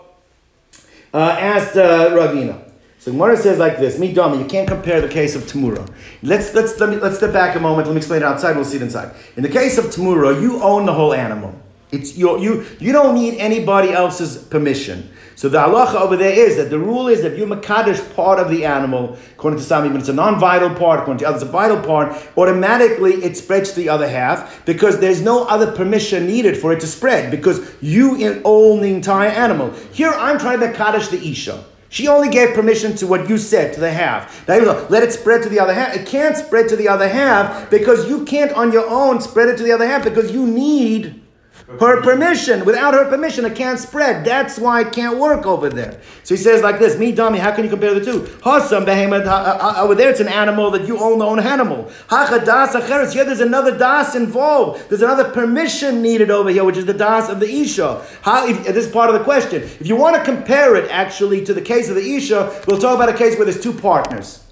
uh, 1.15 1.19
asked 1.19 1.77
uh, 1.77 2.11
Ravina. 2.11 2.63
So 2.99 3.13
Gemara 3.13 3.37
says 3.37 3.59
like 3.59 3.79
this, 3.79 4.01
Me 4.01 4.13
Dami, 4.13 4.41
you 4.41 4.47
can't 4.47 4.67
compare 4.67 5.01
the 5.01 5.09
case 5.09 5.37
of 5.37 5.45
Tamura. 5.45 5.89
Let's, 6.25 6.53
let's, 6.55 6.79
let 6.81 6.91
me, 6.91 6.97
let's 6.97 7.19
step 7.19 7.33
back 7.33 7.55
a 7.55 7.61
moment, 7.61 7.87
let 7.87 7.95
me 7.95 7.99
explain 7.99 8.23
it 8.23 8.25
outside, 8.25 8.57
we'll 8.57 8.65
see 8.65 8.79
it 8.79 8.83
inside. 8.83 9.15
In 9.37 9.45
the 9.45 9.49
case 9.49 9.79
of 9.79 9.85
Tamura, 9.87 10.41
you 10.43 10.61
own 10.61 10.87
the 10.87 10.93
whole 10.93 11.15
animal. 11.15 11.55
It's 11.93 12.19
your, 12.19 12.39
you, 12.39 12.67
you 12.81 12.91
don't 12.91 13.15
need 13.15 13.39
anybody 13.39 13.93
else's 13.93 14.37
permission. 14.37 15.09
So 15.37 15.51
the 15.51 15.59
halacha 15.59 15.97
over 15.97 16.17
there 16.17 16.33
is 16.33 16.57
that 16.57 16.71
the 16.71 16.79
rule 16.79 17.09
is 17.09 17.21
that 17.21 17.35
if 17.35 17.39
you 17.39 17.45
makadish 17.45 18.15
part 18.17 18.39
of 18.39 18.49
the 18.51 18.65
animal, 18.65 19.19
according 19.33 19.59
to 19.59 19.65
some 19.65 19.85
even 19.85 19.99
it's 19.99 20.09
a 20.09 20.15
non-vital 20.15 20.71
part, 20.77 21.01
according 21.01 21.19
to 21.19 21.29
others 21.29 21.43
a 21.43 21.47
vital 21.47 21.79
part, 21.79 22.17
automatically 22.39 23.13
it 23.23 23.37
spreads 23.37 23.73
to 23.73 23.77
the 23.77 23.91
other 23.91 24.09
half 24.09 24.65
because 24.65 24.99
there's 24.99 25.21
no 25.21 25.45
other 25.45 25.71
permission 25.71 26.27
needed 26.27 26.57
for 26.57 26.73
it 26.73 26.81
to 26.81 26.87
spread 26.87 27.31
because 27.31 27.71
you 27.83 28.41
own 28.47 28.81
the 28.81 28.89
entire 28.89 29.29
animal. 29.29 29.71
Here 29.93 30.11
I'm 30.11 30.39
trying 30.39 30.61
to 30.61 30.69
makadish 30.69 31.11
the 31.11 31.19
isha. 31.19 31.63
She 31.91 32.09
only 32.09 32.31
gave 32.31 32.55
permission 32.55 32.97
to 32.97 33.07
what 33.07 33.29
you 33.29 33.37
said, 33.37 33.75
to 33.75 33.81
the 33.81 33.93
half. 33.93 34.49
Now, 34.49 34.55
you 34.55 34.65
know, 34.65 34.87
let 34.89 35.03
it 35.03 35.13
spread 35.13 35.43
to 35.43 35.51
the 35.51 35.61
other 35.61 35.75
half. 35.75 35.95
It 35.95 36.07
can't 36.07 36.37
spread 36.37 36.69
to 36.71 36.77
the 36.77 36.89
other 36.89 37.09
half 37.09 37.71
because 37.71 38.09
you 38.09 38.25
can't 38.25 38.53
on 38.53 38.73
your 38.73 38.89
own 38.89 39.21
spread 39.21 39.49
it 39.49 39.59
to 39.59 39.63
the 39.63 39.73
other 39.73 39.87
half 39.87 40.03
because 40.03 40.33
you 40.33 40.47
need 40.47 41.23
her 41.69 42.01
permission. 42.01 42.65
Without 42.65 42.95
her 42.95 43.09
permission, 43.09 43.45
it 43.45 43.57
can't 43.57 43.79
spread. 43.79 44.25
That's 44.25 44.57
why 44.57 44.83
it 44.83 44.93
can't 44.93 45.19
work 45.19 45.47
over 45.47 45.69
there. 45.69 46.01
So 46.23 46.37
he 46.37 46.41
says 46.41 46.63
like 46.63 46.79
this, 46.79 46.97
me 46.97 47.11
dummy, 47.11 47.39
how 47.39 47.53
can 47.53 47.65
you 47.65 47.71
compare 47.71 47.93
the 47.93 48.05
two? 48.05 48.21
Hasam 48.43 48.85
behemoth, 48.85 49.27
uh, 49.27 49.31
uh, 49.31 49.75
uh, 49.77 49.83
over 49.83 49.97
there 49.97 50.11
it's 50.11 50.21
an 50.21 50.29
animal 50.29 50.71
that 50.71 50.87
you 50.87 50.99
own 50.99 51.19
the 51.19 51.25
own 51.25 51.41
animal. 51.41 51.91
Hacha 52.09 52.45
das 52.45 52.75
acheres, 52.75 53.13
here 53.13 53.25
there's 53.25 53.41
another 53.41 53.77
das 53.77 54.15
involved. 54.15 54.89
There's 54.89 55.03
another 55.03 55.29
permission 55.31 56.03
needed 56.03 56.31
over 56.31 56.51
here, 56.51 56.65
which 56.65 56.77
is 56.77 56.87
the 56.87 56.95
das 56.95 57.29
of 57.29 57.41
the 57.41 57.49
Isha. 57.49 58.07
How, 58.23 58.47
if, 58.47 58.65
this 58.65 58.87
is 58.87 58.93
part 58.93 59.11
of 59.11 59.19
the 59.19 59.25
question. 59.25 59.63
If 59.63 59.87
you 59.87 59.97
want 59.97 60.17
to 60.17 60.25
compare 60.25 60.77
it 60.77 60.89
actually 60.91 61.45
to 61.47 61.53
the 61.53 61.63
case 61.63 61.89
of 61.89 61.97
the 61.97 62.15
Isha, 62.15 62.63
we'll 62.69 62.79
talk 62.79 62.95
about 62.95 63.09
a 63.09 63.17
case 63.17 63.37
where 63.37 63.45
there's 63.45 63.61
two 63.61 63.73
partners. 63.73 64.45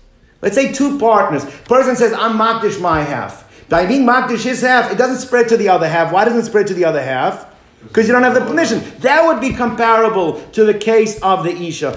Let's 0.42 0.56
say 0.56 0.72
two 0.72 0.98
partners. 0.98 1.44
Person 1.64 1.96
says, 1.96 2.12
I'm 2.12 2.36
makdish 2.36 2.80
my 2.80 3.02
half. 3.02 3.43
By 3.68 3.86
being 3.86 4.04
makdish 4.06 4.44
his 4.44 4.60
half, 4.60 4.92
it 4.92 4.98
doesn't 4.98 5.18
spread 5.18 5.48
to 5.48 5.56
the 5.56 5.68
other 5.68 5.88
half. 5.88 6.12
Why 6.12 6.24
doesn't 6.24 6.40
it 6.40 6.44
spread 6.44 6.66
to 6.68 6.74
the 6.74 6.84
other 6.84 7.02
half? 7.02 7.46
Because 7.88 8.06
you 8.06 8.14
don't 8.14 8.22
have 8.22 8.34
the 8.34 8.40
permission. 8.40 8.82
That 9.00 9.26
would 9.26 9.40
be 9.40 9.52
comparable 9.52 10.40
to 10.52 10.64
the 10.64 10.74
case 10.74 11.20
of 11.20 11.44
the 11.44 11.54
Isha. 11.54 11.88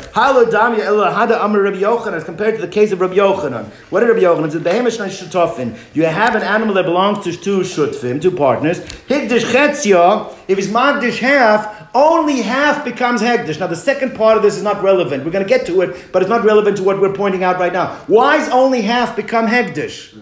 As 2.14 2.24
compared 2.26 2.56
to 2.56 2.62
the 2.62 2.68
case 2.68 2.92
of 2.92 3.00
Rabbi 3.00 3.16
Yochanan. 3.16 3.66
What 3.90 4.02
did 4.02 4.10
Rabbi 4.10 4.20
Yochanan 4.20 4.52
say? 4.52 5.76
You 5.94 6.06
have 6.06 6.36
an 6.36 6.42
animal 6.42 6.76
that 6.76 6.84
belongs 6.84 7.24
to 7.24 7.32
two 7.32 7.62
shutfim, 7.62 8.22
two 8.22 8.32
partners. 8.32 8.82
Higdish 8.82 9.46
chetzia. 9.46 10.34
If 10.50 10.58
it's 10.58 10.68
magdish 10.68 11.20
half, 11.20 11.88
only 11.96 12.42
half 12.42 12.84
becomes 12.84 13.22
Hegdish. 13.22 13.60
Now, 13.60 13.68
the 13.68 13.76
second 13.76 14.16
part 14.16 14.36
of 14.38 14.44
this 14.44 14.58
is 14.58 14.64
not 14.64 14.84
relevant. 14.84 15.24
We're 15.24 15.32
going 15.32 15.46
to 15.46 15.50
get 15.50 15.66
to 15.68 15.82
it, 15.82 16.12
but 16.12 16.22
it's 16.22 16.30
not 16.30 16.44
relevant 16.44 16.78
to 16.78 16.84
what 16.84 17.00
we're 17.00 17.14
pointing 17.14 17.44
out 17.44 17.60
right 17.60 17.74
now. 17.74 17.96
Why 18.08 18.38
is 18.38 18.50
only 18.50 18.82
half 18.82 19.16
become 19.16 19.48
Hegdish? 19.48 20.14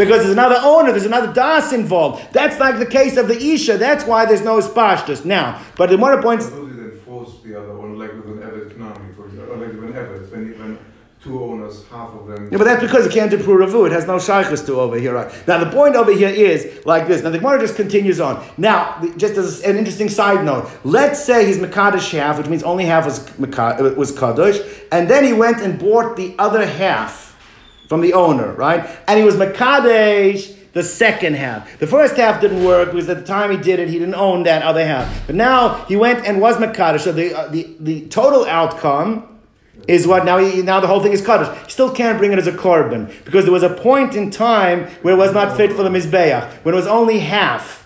Because 0.00 0.20
there's 0.20 0.32
another 0.32 0.58
owner, 0.62 0.92
there's 0.92 1.04
another 1.04 1.30
das 1.30 1.74
involved. 1.74 2.32
That's 2.32 2.58
like 2.58 2.78
the 2.78 2.86
case 2.86 3.18
of 3.18 3.28
the 3.28 3.36
Isha. 3.36 3.76
That's 3.76 4.04
why 4.06 4.24
there's 4.24 4.40
no 4.40 4.58
Spashtus. 4.58 5.26
Now, 5.26 5.60
but 5.76 5.90
the 5.90 5.98
more 5.98 6.22
points. 6.22 6.48
How 6.48 6.56
do 6.56 6.70
they 6.70 6.88
then 6.88 7.00
force 7.00 7.34
the 7.44 7.54
other 7.60 7.76
one, 7.76 7.98
like 7.98 8.14
with 8.14 8.24
an 8.24 8.38
Evet 8.38 8.78
Knami, 8.78 9.14
for 9.14 9.26
example, 9.26 9.52
or 9.52 9.56
like 9.58 9.74
with 9.74 9.84
an 9.84 9.92
Evet, 9.92 10.32
when, 10.32 10.58
when 10.58 10.78
two 11.22 11.44
owners, 11.44 11.86
half 11.88 12.14
of 12.14 12.26
them. 12.28 12.48
Yeah, 12.50 12.56
but 12.56 12.64
that's 12.64 12.80
because 12.80 13.04
it 13.04 13.12
can't 13.12 13.30
do 13.30 13.36
Puravu. 13.36 13.88
It 13.88 13.92
has 13.92 14.06
no 14.06 14.18
shaykhs 14.18 14.62
to 14.62 14.80
over 14.80 14.98
here. 14.98 15.12
Right? 15.12 15.30
Now, 15.46 15.62
the 15.62 15.70
point 15.70 15.94
over 15.96 16.12
here 16.12 16.30
is 16.30 16.86
like 16.86 17.06
this. 17.06 17.22
Now, 17.22 17.28
the 17.28 17.38
Gemara 17.38 17.60
just 17.60 17.76
continues 17.76 18.20
on. 18.20 18.42
Now, 18.56 19.02
just 19.18 19.34
as 19.34 19.60
an 19.64 19.76
interesting 19.76 20.08
side 20.08 20.46
note, 20.46 20.70
let's 20.82 21.22
say 21.22 21.44
he's 21.44 21.58
Makadish 21.58 22.10
half, 22.18 22.38
which 22.38 22.46
means 22.46 22.62
only 22.62 22.86
half 22.86 23.04
was, 23.04 23.28
Mekad- 23.32 23.80
uh, 23.80 23.94
was 23.96 24.18
Kaddish, 24.18 24.60
and 24.90 25.10
then 25.10 25.24
he 25.24 25.34
went 25.34 25.60
and 25.60 25.78
bought 25.78 26.16
the 26.16 26.34
other 26.38 26.64
half 26.64 27.29
from 27.90 28.00
the 28.00 28.12
owner, 28.12 28.52
right? 28.52 28.88
And 29.08 29.18
he 29.18 29.24
was 29.24 29.34
Makadesh 29.34 30.56
the 30.72 30.82
second 30.84 31.34
half. 31.34 31.76
The 31.80 31.88
first 31.88 32.16
half 32.16 32.40
didn't 32.40 32.62
work 32.62 32.92
because 32.92 33.08
at 33.08 33.16
the 33.18 33.26
time 33.26 33.50
he 33.50 33.56
did 33.56 33.80
it, 33.80 33.88
he 33.88 33.98
didn't 33.98 34.14
own 34.14 34.44
that 34.44 34.62
other 34.62 34.86
half. 34.86 35.26
But 35.26 35.34
now 35.34 35.84
he 35.86 35.96
went 35.96 36.24
and 36.24 36.40
was 36.40 36.56
Makadesh. 36.58 37.00
So 37.00 37.10
the, 37.10 37.36
uh, 37.36 37.48
the, 37.48 37.74
the 37.80 38.06
total 38.06 38.46
outcome 38.46 39.26
is 39.88 40.06
what 40.06 40.24
now 40.24 40.38
he, 40.38 40.62
now 40.62 40.78
the 40.78 40.86
whole 40.86 41.00
thing 41.00 41.10
is 41.10 41.20
Kaddish. 41.20 41.48
He 41.64 41.72
still 41.72 41.92
can't 41.92 42.16
bring 42.16 42.30
it 42.30 42.38
as 42.38 42.46
a 42.46 42.52
korban 42.52 43.12
because 43.24 43.44
there 43.44 43.52
was 43.52 43.64
a 43.64 43.74
point 43.74 44.14
in 44.14 44.30
time 44.30 44.86
where 45.02 45.14
it 45.14 45.18
was 45.18 45.32
not 45.32 45.56
fit 45.56 45.72
for 45.72 45.82
the 45.82 45.88
Mizbeach, 45.90 46.48
when 46.62 46.72
it 46.72 46.76
was 46.76 46.86
only 46.86 47.18
half. 47.18 47.79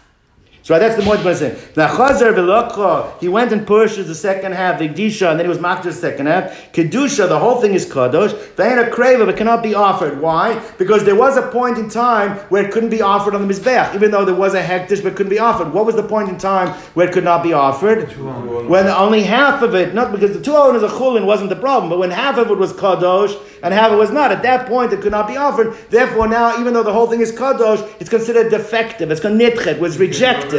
So 0.65 0.79
that's 0.79 0.97
the 0.97 1.03
point 1.03 1.21
I'm 1.21 1.35
saying. 1.35 1.59
Now 1.77 1.95
Chazer 1.95 2.33
v'lokho, 2.33 3.21
he 3.21 3.29
went 3.29 3.53
and 3.53 3.67
purchased 3.67 4.09
the 4.09 4.15
second 4.15 4.53
half, 4.53 4.79
the 4.79 4.89
Gdisha, 4.89 5.31
and 5.31 5.39
then 5.39 5.45
he 5.45 5.49
was 5.51 5.61
maked 5.61 5.83
the 5.83 5.93
second 5.93 6.25
half. 6.25 6.73
Kedusha, 6.73 7.29
the 7.29 7.39
whole 7.39 7.61
thing 7.61 7.75
is 7.75 7.85
kadosh. 7.85 8.33
Ve'ena 8.55 8.89
kreva, 8.89 9.27
but 9.27 9.37
cannot 9.37 9.63
be 9.63 9.75
offered. 9.75 10.23
Why? 10.23 10.59
Because 10.79 11.05
there 11.05 11.17
was 11.17 11.37
a 11.37 11.43
point 11.49 11.77
in 11.77 11.91
time 11.91 12.39
where 12.49 12.65
it 12.65 12.73
couldn't 12.73 12.89
be 12.89 13.03
offered 13.03 13.35
on 13.35 13.47
the 13.47 13.53
mizbeach, 13.53 13.95
even 13.95 14.11
though 14.11 14.25
there 14.25 14.35
was 14.35 14.55
a 14.55 14.63
hektish, 14.63 15.03
but 15.03 15.17
couldn't 15.17 15.29
be 15.29 15.39
offered. 15.39 15.71
What 15.71 15.85
was 15.85 15.97
the 15.97 16.03
point 16.03 16.31
in 16.31 16.39
time 16.39 16.69
where 16.95 17.07
it 17.09 17.13
could 17.13 17.25
not 17.25 17.43
be 17.43 17.53
offered? 17.53 18.05
When 18.67 18.87
only 18.87 19.23
half 19.23 19.61
of 19.61 19.75
it, 19.75 19.93
not 19.93 20.13
because 20.13 20.33
the 20.33 20.43
two 20.43 20.57
owners 20.57 20.83
of 20.83 20.93
chulin 20.93 21.27
wasn't 21.27 21.51
the 21.51 21.57
problem, 21.57 21.91
but 21.91 21.99
when 21.99 22.11
half 22.11 22.39
of 22.39 22.51
it 22.51 22.57
was 22.57 22.73
kadosh 22.73 23.39
and 23.63 23.75
half 23.75 23.89
of 23.89 23.99
it 23.99 24.01
was 24.01 24.11
not, 24.11 24.33
at 24.33 24.43
that 24.45 24.67
point 24.67 24.95
it 24.95 25.03
could 25.03 25.13
not 25.13 25.29
be 25.29 25.37
offered. 25.37 25.77
Therefore, 25.91 26.27
now 26.27 26.59
even 26.59 26.73
though 26.73 26.83
the 26.83 26.93
whole 26.95 27.07
thing 27.07 27.21
is 27.21 27.33
kadosh, 27.33 27.87
it's 28.01 28.09
considered 28.09 28.49
defective. 28.51 29.11
It's 29.11 29.21
called 29.21 29.37
nitchet, 29.37 29.79
was 29.79 29.99
rejected. 29.99 30.54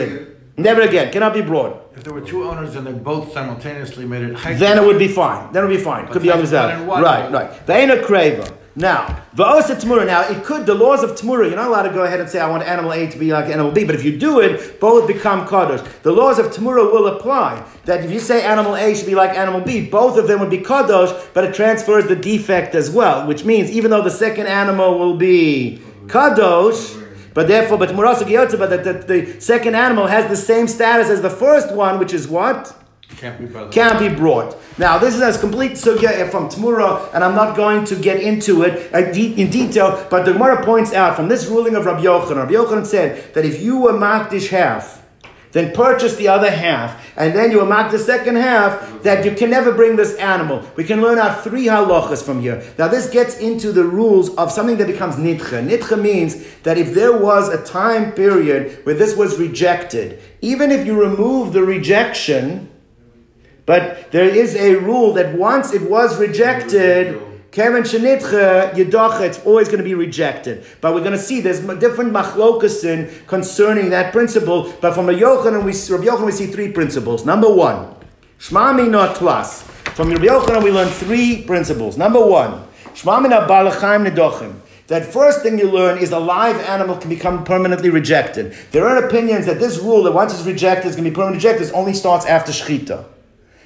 Never 0.58 0.82
again, 0.82 1.12
cannot 1.12 1.34
be 1.34 1.41
brought. 1.41 1.91
If 1.96 2.04
there 2.04 2.14
were 2.14 2.22
two 2.22 2.43
owners 2.46 2.76
and 2.76 2.88
they 2.88 2.93
both 2.93 3.34
simultaneously 3.34 4.06
made 4.06 4.24
it. 4.24 4.38
Then 4.58 4.78
it 4.78 4.86
would 4.86 5.00
be 5.00 5.08
fine. 5.08 5.52
Then 5.52 5.64
it 5.64 5.68
would 5.68 5.78
be 5.78 5.84
fine. 5.84 6.08
Could 6.08 6.22
be 6.22 6.32
on 6.32 6.43
the 6.43 6.52
Right, 6.52 7.32
right. 7.32 7.32
what? 7.32 7.70
ain't 7.70 7.91
a 7.91 7.98
kreva. 7.98 8.56
Now, 8.78 9.24
va'osa 9.34 9.80
tamura. 9.80 10.06
Now, 10.06 10.28
it 10.28 10.43
could, 10.43 10.66
the 10.66 10.74
laws 10.74 11.02
of 11.02 11.12
tamura, 11.12 11.48
you're 11.48 11.56
not 11.56 11.70
allowed 11.70 11.84
to 11.84 11.93
go 11.93 12.04
ahead 12.04 12.20
and 12.20 12.30
say, 12.30 12.41
I 12.41 12.50
want 12.50 12.64
animal 12.64 12.91
A 12.91 13.08
to 13.10 13.18
be 13.18 13.32
like 13.32 13.46
animal 13.46 13.72
B, 13.72 13.86
but 13.86 13.96
if 13.96 14.04
you 14.04 14.18
do 14.18 14.41
it, 14.41 14.82
both 14.82 15.08
become 15.08 15.48
kadosh. 15.48 15.86
The 16.02 16.12
laws 16.12 16.39
of 16.39 16.48
tamura 16.48 16.91
will 16.91 17.08
apply. 17.08 17.66
That 17.86 18.04
if 18.04 18.12
you 18.12 18.20
say 18.20 18.43
animal 18.43 18.76
A 18.76 18.93
should 18.93 19.06
be 19.06 19.16
like 19.16 19.38
animal 19.38 19.62
B, 19.62 19.89
both 19.89 20.18
of 20.18 20.28
them 20.28 20.41
would 20.41 20.50
be 20.50 20.58
kadosh, 20.58 21.18
but 21.34 21.46
it 21.46 21.56
transfers 21.56 22.08
the 22.08 22.18
defect 22.18 22.76
as 22.76 22.91
well, 22.91 23.26
which 23.26 23.46
means 23.46 23.72
even 23.72 23.91
though 23.91 24.02
the 24.02 24.12
second 24.12 24.48
animal 24.48 25.00
will 25.00 25.16
be 25.16 25.82
kadosh, 26.08 27.02
but 27.36 27.49
therefore, 27.49 27.77
but 27.77 27.89
Murasa 27.89 28.23
Giyotza, 28.23 28.57
but 28.57 28.69
that 28.69 29.07
the, 29.07 29.39
second 29.39 29.75
animal 29.75 30.07
has 30.07 30.27
the 30.29 30.38
same 30.38 30.67
status 30.67 31.09
as 31.09 31.21
the 31.21 31.29
first 31.29 31.71
one, 31.75 31.99
which 31.99 32.13
is 32.13 32.27
what? 32.29 32.73
Can't 33.17 33.38
be 33.38 33.45
brother. 33.45 33.69
Can't 33.71 33.99
be 33.99 34.09
brought. 34.09 34.57
Now, 34.77 34.97
this 34.97 35.13
is 35.13 35.21
as 35.21 35.38
complete 35.38 35.73
sugya 35.73 36.31
from 36.31 36.47
Tmura, 36.49 37.13
and 37.13 37.23
I'm 37.23 37.36
not 37.36 37.55
going 37.55 37.83
to 37.86 37.95
get 37.95 38.21
into 38.21 38.63
it 38.63 38.93
uh, 38.93 38.99
in 39.11 39.49
detail, 39.49 40.07
but 40.09 40.23
the 40.23 40.31
Gemara 40.31 40.63
points 40.65 40.93
out 40.93 41.15
from 41.17 41.27
this 41.27 41.45
ruling 41.47 41.75
of 41.75 41.86
Rabbi 41.86 42.03
Yochanan, 42.03 42.38
Rabbi 42.38 42.53
Yochanan 42.53 42.86
said 42.86 43.33
that 43.33 43.45
if 43.45 43.61
you 43.61 43.79
were 43.79 43.93
makdish 43.93 44.47
half, 44.47 45.05
then 45.56 45.72
purchase 45.72 46.18
the 46.18 46.28
other 46.28 46.51
half, 46.51 47.01
and 47.16 47.34
then 47.34 47.49
you 47.49 47.60
amak 47.60 47.89
the 47.89 47.97
second 47.97 48.36
half, 48.36 49.01
that 49.03 49.24
you 49.24 49.32
can 49.32 49.49
never 49.49 49.72
bring 49.72 49.95
this 49.95 50.14
animal. 50.16 50.62
We 50.76 50.84
can 50.84 51.01
learn 51.01 51.18
out 51.18 51.45
three 51.45 51.68
halachas 51.68 52.22
from 52.22 52.41
here. 52.41 52.62
Now 52.78 52.89
this 52.89 53.10
gets 53.10 53.38
into 53.39 53.72
the 53.72 53.86
rules 53.86 54.36
of 54.36 54.51
something 54.51 54.76
that 54.80 54.88
becomes 54.88 55.16
nitcha. 55.16 55.66
Nitcha 55.66 56.01
means 56.01 56.45
that 56.64 56.78
if 56.78 56.93
there 56.93 57.18
was 57.18 57.47
a 57.47 57.64
time 57.64 58.12
period 58.12 58.86
where 58.86 58.95
this 58.95 59.16
was 59.16 59.39
rejected, 59.39 60.22
even 60.41 60.72
if 60.72 60.86
you 60.86 61.01
remove 61.01 61.53
the 61.53 61.64
rejection, 61.64 62.70
but 63.66 64.12
there 64.12 64.28
is 64.28 64.58
a 64.58 64.76
rule 64.76 65.14
that 65.14 65.38
once 65.38 65.74
it 65.74 65.89
was 65.89 66.20
rejected, 66.20 67.18
Kevin 67.56 67.84
Shenitcha, 67.84 68.74
Yedacha, 68.74 69.22
it's 69.22 69.39
always 69.45 69.70
going 69.70 69.78
to 69.78 69.84
be 69.86 69.93
rejected. 69.93 70.66
But 70.82 70.93
we're 70.93 70.99
going 70.99 71.14
to 71.14 71.18
see 71.18 71.39
there's 71.39 71.62
different 71.62 72.12
machlokasin 72.12 73.26
concerning 73.28 73.91
that 73.91 74.12
principle. 74.12 74.74
But 74.82 74.93
from 74.93 75.06
Rabbi 75.06 75.22
Yochanan, 75.22 75.64
we, 75.64 75.72
Rabbi 75.72 76.06
Yochanan, 76.06 76.26
we 76.26 76.34
see 76.34 76.47
three 76.47 76.74
principles. 76.74 77.24
Number 77.26 77.49
one, 77.49 77.95
Shmami 78.39 78.91
not 78.91 79.16
plus. 79.16 79.62
From 79.95 80.10
Rabbi 80.10 80.26
Yochanan, 80.26 80.66
we 80.66 80.72
learn 80.72 80.89
three 80.89 81.43
principles. 81.43 81.97
Number 81.97 82.20
one, 82.20 82.62
Shmami 82.93 83.30
not 83.30 83.47
balachaim 83.49 84.06
nedochim. 84.06 84.56
That 84.88 85.06
first 85.06 85.41
thing 85.41 85.58
you 85.58 85.72
learn 85.72 85.97
is 85.99 86.12
a 86.12 86.20
live 86.20 86.58
animal 86.58 86.97
can 86.97 87.10
become 87.10 87.45
permanently 87.45 87.89
rejected. 87.89 88.53
There 88.72 88.86
are 88.86 89.06
opinions 89.06 89.45
that 89.45 89.62
this 89.62 89.80
rule 89.80 90.03
that 90.03 90.12
once 90.12 90.34
it's 90.34 90.45
rejected, 90.45 90.88
it's 90.88 90.97
going 90.97 91.06
to 91.06 91.12
be 91.12 91.16
permanently 91.16 91.38
rejected, 91.47 91.74
only 91.74 91.93
starts 91.93 92.26
after 92.26 92.51
Shechita. 92.51 93.06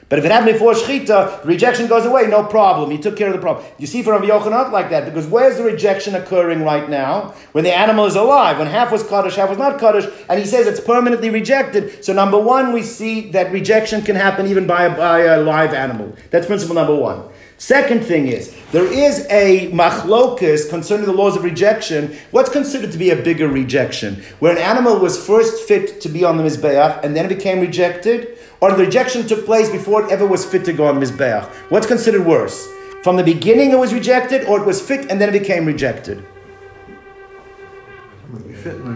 But 0.10 0.18
if 0.18 0.26
it 0.26 0.32
happened 0.32 0.53
before 0.53 0.74
Shechita, 0.74 1.43
the 1.43 1.47
rejection 1.47 1.86
goes 1.86 2.03
away, 2.03 2.26
no 2.26 2.43
problem. 2.43 2.89
He 2.89 2.97
took 2.97 3.16
care 3.16 3.28
of 3.28 3.34
the 3.34 3.39
problem. 3.39 3.64
You 3.78 3.86
see 3.86 4.01
from 4.01 4.14
Rabbi 4.14 4.26
Yochanan 4.26 4.72
like 4.72 4.89
that, 4.89 5.05
because 5.05 5.28
where's 5.28 5.57
the 5.57 5.64
rejection 5.64 6.16
occurring 6.16 6.64
right 6.64 6.89
now? 6.89 7.36
When 7.51 7.64
the 7.64 7.72
animal 7.72 8.05
is 8.05 8.16
alive, 8.16 8.57
when 8.57 8.66
half 8.66 8.91
was 8.91 9.07
Kaddish, 9.07 9.36
half 9.36 9.49
was 9.49 9.60
not 9.60 9.80
Kaddish, 9.80 10.05
and 10.28 10.39
he 10.39 10.45
says 10.47 10.66
it's 10.66 10.80
permanently 10.80 11.30
rejected. 11.30 12.03
So 12.03 12.14
number 12.14 12.39
one, 12.39 12.74
we 12.74 12.82
see 12.82 13.30
that 13.32 13.51
rejection 13.51 14.01
can 14.01 14.16
happen 14.16 14.47
even 14.47 14.66
by 14.66 14.86
a, 14.86 14.97
by 14.97 15.20
a 15.20 15.41
live 15.43 15.76
animal. 15.76 16.16
That's 16.32 16.47
principle 16.47 16.74
number 16.74 16.95
one. 16.95 17.30
Second 17.60 18.05
thing 18.05 18.30
is, 18.30 18.55
there 18.72 18.86
is 18.86 19.28
a 19.30 19.70
machlokus 19.72 20.70
concerning 20.70 21.05
the 21.05 21.12
laws 21.12 21.36
of 21.36 21.43
rejection. 21.43 22.18
What's 22.32 22.49
considered 22.49 22.93
to 22.93 22.97
be 22.97 23.12
a 23.12 23.18
bigger 23.18 23.49
rejection? 23.49 24.24
Where 24.39 24.53
an 24.53 24.57
animal 24.57 24.97
was 24.97 25.24
first 25.24 25.68
fit 25.68 26.01
to 26.01 26.10
be 26.10 26.24
on 26.24 26.38
the 26.38 26.43
Mizbeach 26.43 27.03
and 27.03 27.16
then 27.16 27.26
it 27.26 27.30
became 27.30 27.60
rejected? 27.60 28.39
Or 28.62 28.72
the 28.72 28.84
rejection 28.84 29.26
took 29.26 29.45
place 29.45 29.70
before 29.70 30.03
it 30.03 30.12
ever 30.12 30.26
was 30.26 30.45
fit 30.45 30.66
to 30.66 30.74
go 30.74 30.88
on 30.88 30.99
Mizbeach? 30.99 31.45
What's 31.70 31.88
considered 31.88 32.26
worse? 32.26 32.68
From 33.03 33.16
the 33.16 33.24
beginning 33.24 33.72
it 33.72 33.80
was 33.80 33.93
rejected, 33.93 34.45
or 34.47 34.60
it 34.60 34.66
was 34.66 34.82
fit 34.82 35.10
and 35.10 35.22
then 35.22 35.30
it 35.30 35.39
became 35.39 35.66
rejected? 35.66 36.26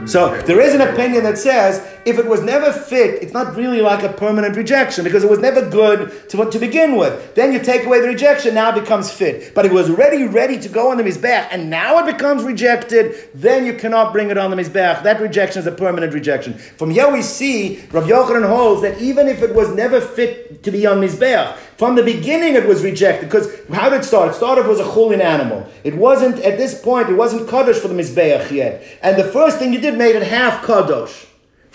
So 0.08 0.40
there 0.42 0.60
is 0.60 0.74
an 0.74 0.82
opinion 0.82 1.24
that 1.24 1.38
says 1.38 1.86
if 2.06 2.20
it 2.20 2.26
was 2.26 2.42
never 2.42 2.72
fit, 2.72 3.22
it's 3.24 3.34
not 3.34 3.56
really 3.56 3.82
like 3.82 4.04
a 4.04 4.12
permanent 4.12 4.56
rejection 4.56 5.04
because 5.04 5.24
it 5.24 5.30
was 5.30 5.40
never 5.40 5.70
good 5.70 6.30
to, 6.30 6.50
to 6.50 6.60
begin 6.60 6.98
with. 6.98 7.36
Then 7.36 7.54
you 7.54 7.60
take 7.60 7.86
away 7.86 8.02
the 8.02 8.08
rejection, 8.08 8.56
now 8.56 8.76
it 8.76 8.82
becomes 8.82 9.12
fit. 9.12 9.54
But 9.56 9.66
it 9.66 9.72
was 9.72 9.90
already 9.90 10.26
ready 10.26 10.60
to 10.60 10.70
go 10.70 10.92
on 10.92 10.98
the 10.98 11.04
Mizbeach 11.04 11.48
and 11.52 11.70
now 11.70 12.00
it 12.00 12.12
becomes 12.12 12.44
rejected, 12.44 13.30
then 13.34 13.66
you 13.66 13.74
cannot 13.74 14.12
bring 14.12 14.30
it 14.30 14.38
on 14.38 14.52
the 14.52 14.58
Mizbeach. 14.58 15.04
That 15.04 15.22
rejection 15.22 15.60
is 15.60 15.68
a 15.68 15.72
permanent 15.72 16.14
rejection. 16.14 16.54
From 16.54 16.90
here 16.90 17.12
we 17.12 17.22
see 17.22 17.86
Rabbi 17.92 18.08
Yochanan 18.08 18.48
holds 18.48 18.82
that 18.82 19.00
even 19.02 19.28
if 19.28 19.42
it 19.42 19.56
was 19.56 19.70
never 19.74 20.02
fit 20.02 20.64
to 20.64 20.72
be 20.72 20.86
on 20.86 21.00
Mizbeach, 21.00 21.58
from 21.78 21.96
the 21.96 22.04
beginning 22.04 22.56
it 22.56 22.68
was 22.68 22.84
rejected 22.84 23.30
because 23.30 23.50
how 23.72 23.90
did 23.90 24.02
it 24.02 24.04
start? 24.04 24.30
It 24.30 24.36
started 24.36 24.68
with 24.68 24.80
a 24.80 24.84
chulin 24.84 25.22
animal. 25.22 25.68
It 25.84 25.96
wasn't, 25.96 26.40
at 26.40 26.58
this 26.58 26.80
point, 26.80 27.10
it 27.10 27.16
wasn't 27.16 27.50
Kaddish 27.50 27.78
for 27.78 27.88
the 27.88 27.96
Mizbeach 27.96 28.52
yet. 28.52 28.84
And 29.02 29.18
the 29.18 29.24
first 29.24 29.60
thing 29.60 29.74
you 29.74 29.80
did 29.80 29.98
made 29.98 30.16
it 30.16 30.24
half 30.24 30.66
Kaddish. 30.66 31.28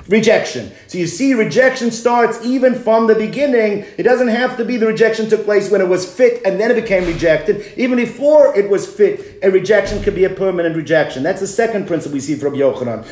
Rejection. 0.08 0.72
So 0.86 0.96
you 0.96 1.06
see, 1.06 1.34
rejection 1.34 1.90
starts 1.90 2.42
even 2.42 2.74
from 2.74 3.06
the 3.06 3.14
beginning. 3.14 3.84
It 3.98 4.04
doesn't 4.04 4.28
have 4.28 4.56
to 4.56 4.64
be 4.64 4.78
the 4.78 4.86
rejection 4.86 5.28
took 5.28 5.44
place 5.44 5.70
when 5.70 5.82
it 5.82 5.88
was 5.88 6.10
fit 6.10 6.40
and 6.46 6.58
then 6.58 6.70
it 6.70 6.80
became 6.80 7.04
rejected. 7.04 7.62
Even 7.76 7.96
before 7.96 8.56
it 8.58 8.70
was 8.70 8.90
fit, 8.90 9.38
a 9.42 9.50
rejection 9.50 10.02
could 10.02 10.14
be 10.14 10.24
a 10.24 10.30
permanent 10.30 10.76
rejection. 10.76 11.22
That's 11.22 11.40
the 11.40 11.46
second 11.46 11.86
principle 11.86 12.14
we 12.14 12.20
see 12.20 12.36
from 12.36 12.54
Yochanan. 12.54 13.04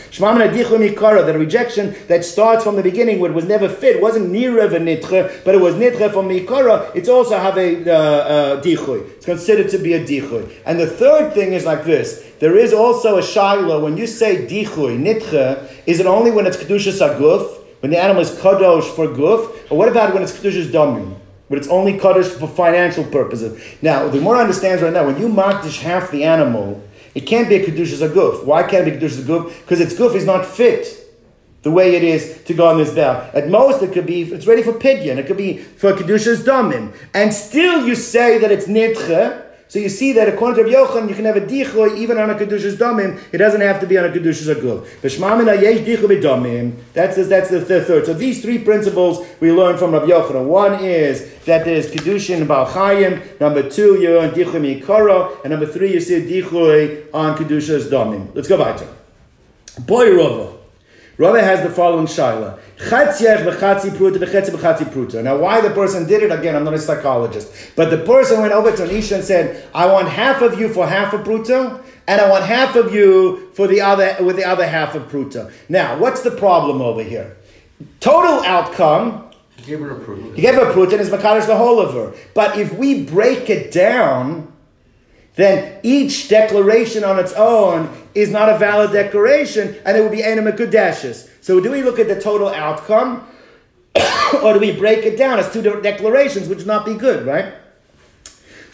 That 1.27 1.39
rejection 1.39 1.95
that 2.09 2.25
starts 2.25 2.65
from 2.65 2.77
the 2.77 2.83
beginning 2.83 3.21
when 3.21 3.33
it 3.33 3.35
was 3.35 3.45
never 3.45 3.69
fit, 3.69 4.01
wasn't 4.01 4.33
nirev 4.33 4.75
a 4.75 4.79
nitche, 4.79 5.45
but 5.45 5.55
it 5.55 5.59
was 5.59 5.75
nitche 5.75 6.11
from 6.13 6.29
ikara, 6.29 6.95
it's 6.95 7.09
also 7.11 7.37
have 7.37 7.59
a 7.59 7.91
uh, 7.91 8.57
uh, 8.57 8.61
considered 9.27 9.68
to 9.70 9.79
be 9.79 9.93
a 9.93 10.03
dichui. 10.03 10.51
And 10.64 10.81
the 10.81 10.87
third 10.87 11.35
thing 11.35 11.53
is 11.53 11.66
like 11.66 11.85
this. 11.85 12.24
There 12.39 12.57
is 12.57 12.72
also 12.72 13.18
a 13.18 13.20
shaila 13.20 13.83
when 13.83 13.99
you 13.99 14.07
say 14.07 14.47
dichui, 14.47 14.97
nitche, 14.99 15.70
is 15.85 16.01
it 16.01 16.07
only 16.07 16.31
when 16.31 16.47
it's 16.47 16.57
kedushas 16.57 17.07
aguf, 17.07 17.62
when 17.81 17.91
the 17.91 17.99
animal 17.99 18.22
is 18.22 18.31
kadosh 18.31 18.89
for 18.95 19.09
guf, 19.09 19.70
or 19.70 19.77
what 19.77 19.89
about 19.89 20.14
when 20.14 20.22
it's 20.22 20.33
kedushas 20.33 20.68
damim? 20.68 21.16
But 21.51 21.59
it's 21.59 21.68
only 21.68 21.99
kaddish 21.99 22.29
for 22.29 22.49
financial 22.49 23.05
purposes. 23.05 23.62
Now, 23.83 24.09
the 24.09 24.20
more 24.20 24.37
understands 24.37 24.83
right 24.83 24.93
now, 24.93 25.05
when 25.05 25.20
you 25.20 25.29
makdish 25.29 25.81
half 25.83 26.11
the 26.11 26.24
animal, 26.24 26.83
it 27.14 27.22
can't 27.27 27.49
be 27.49 27.57
a 27.57 27.66
kedushas 27.66 28.09
aguf. 28.09 28.45
Why 28.45 28.62
can't 28.62 28.89
it 28.89 28.99
be 28.99 29.07
kedushas 29.07 29.24
aguf? 29.24 29.53
Because 29.61 29.81
its 29.81 29.95
guf 29.95 30.14
is 30.14 30.24
not 30.24 30.47
fit 30.47 31.06
the 31.67 31.73
way 31.73 31.97
it 31.97 32.05
is 32.05 32.45
to 32.45 32.55
go 32.55 32.69
on 32.69 32.79
this 32.79 32.95
bell. 32.95 33.29
At 33.35 33.49
most, 33.49 33.83
it 33.83 33.93
could 33.93 34.07
be, 34.07 34.23
it's 34.23 34.47
ready 34.47 34.62
for 34.62 34.73
pidyon, 34.73 35.17
it 35.17 35.27
could 35.27 35.37
be 35.37 35.59
for 35.59 35.93
Kedusha's 35.95 36.45
Domim. 36.45 36.95
And 37.12 37.35
still 37.35 37.85
you 37.85 37.97
say 37.97 38.39
that 38.39 38.53
it's 38.53 38.69
Nidche, 38.69 39.43
so 39.67 39.81
you 39.81 39.89
see 39.89 40.12
that 40.12 40.29
according 40.29 40.64
to 40.64 40.71
Rav 40.71 40.91
Yochanan, 40.91 41.09
you 41.09 41.17
can 41.17 41.25
have 41.25 41.35
a 41.35 41.41
dichoy 41.41 41.99
even 41.99 42.19
on 42.19 42.31
a 42.31 42.37
kedusha's 42.37 42.77
domim. 42.77 43.21
It 43.33 43.39
doesn't 43.39 43.61
have 43.61 43.81
to 43.81 43.87
be 43.89 43.99
on 43.99 44.05
a 44.05 44.11
kedusha's 44.11 44.47
agul. 44.47 44.87
That's 46.93 47.17
the, 47.17 47.25
that's 47.25 47.51
the, 47.51 47.61
third. 47.64 48.07
So 48.07 48.14
these 48.14 48.41
three 48.41 48.59
principles 48.59 49.27
we 49.41 49.51
learn 49.51 49.77
from 49.77 49.91
Rabbi 49.91 50.07
Yochanan. 50.07 50.47
One 50.47 50.75
is 50.75 51.35
that 51.47 51.64
there's 51.64 51.91
kedushin 51.91 52.43
in 52.43 52.47
Balchayim. 52.47 53.41
Number 53.41 53.69
two, 53.69 54.01
you're 54.01 54.21
on 54.23 54.31
dichoy 54.31 54.81
mikara, 54.81 55.43
and 55.43 55.51
number 55.51 55.67
three, 55.67 55.95
you 55.95 56.01
see 56.01 56.21
dichoy 56.21 57.12
on 57.12 57.37
kedusha's 57.37 57.91
domim. 57.91 58.33
Let's 58.37 58.47
go 58.47 58.57
back 58.57 58.77
to. 58.77 58.87
Boy 59.81 60.14
Rava. 60.14 60.66
Rava 61.19 61.43
has 61.43 61.62
the 61.62 61.71
following 61.71 62.07
shaila. 62.07 62.59
Now, 65.23 65.39
why 65.39 65.61
the 65.62 65.71
person 65.71 66.07
did 66.07 66.23
it, 66.23 66.31
again, 66.31 66.55
I'm 66.55 66.64
not 66.64 66.75
a 66.75 66.79
psychologist, 66.79 67.51
but 67.75 67.91
the 67.91 67.99
person 67.99 68.41
went 68.41 68.53
over 68.53 68.71
to 68.77 68.83
Anisha 68.83 69.17
and 69.17 69.25
said, 69.25 69.67
I 69.75 69.87
want 69.87 70.09
half 70.09 70.43
of 70.43 70.61
you 70.61 70.69
for 70.69 70.87
half 70.87 71.14
of 71.14 71.23
pruta, 71.23 71.83
and 72.07 72.21
I 72.21 72.29
want 72.29 72.45
half 72.45 72.77
of 72.77 72.95
you 72.95 73.51
for 73.55 73.67
the 73.67 73.81
other, 73.81 74.17
with 74.21 74.37
the 74.37 74.45
other 74.45 74.67
half 74.67 74.95
of 74.95 75.05
pruta. 75.05 75.51
Now, 75.71 75.99
what's 75.99 76.21
the 76.21 76.33
problem 76.33 76.83
over 76.83 77.03
here? 77.03 77.37
Total 78.01 78.41
outcome, 78.45 79.31
He 79.57 79.64
gave 79.67 79.81
her 79.81 79.91
a 79.93 80.01
proof. 80.01 80.35
he 80.35 80.43
gave 80.43 80.55
her 80.55 80.71
a 80.71 80.75
pruta 80.75 80.93
and 80.93 81.01
is 81.01 81.09
Makadish 81.11 81.47
the 81.47 81.57
whole 81.57 81.81
of 81.81 81.95
her. 81.95 82.12
But 82.35 82.59
if 82.59 82.75
we 82.75 83.05
break 83.05 83.49
it 83.49 83.73
down, 83.73 84.53
then 85.37 85.81
each 85.83 86.29
declaration 86.29 87.05
on 87.05 87.19
its 87.19 87.33
own 87.35 87.89
is 88.17 88.31
not 88.31 88.49
a 88.49 88.57
valid 88.57 88.93
declaration, 88.93 89.77
and 89.85 89.97
it 89.97 90.01
would 90.01 90.12
be 90.12 90.25
Enema 90.25 90.53
Kudeshes. 90.53 91.29
So 91.43 91.61
do 91.61 91.71
we 91.71 91.83
look 91.83 91.99
at 91.99 92.09
the 92.09 92.21
total 92.21 92.49
outcome, 92.49 93.27
or 94.43 94.55
do 94.55 94.59
we 94.59 94.73
break 94.73 95.05
it 95.05 95.19
down 95.19 95.39
as 95.39 95.53
two 95.53 95.62
different 95.62 95.85
declarations, 95.85 96.49
which 96.49 96.59
would 96.59 96.67
not 96.67 96.87
be 96.87 96.95
good, 96.95 97.27
right? 97.27 97.53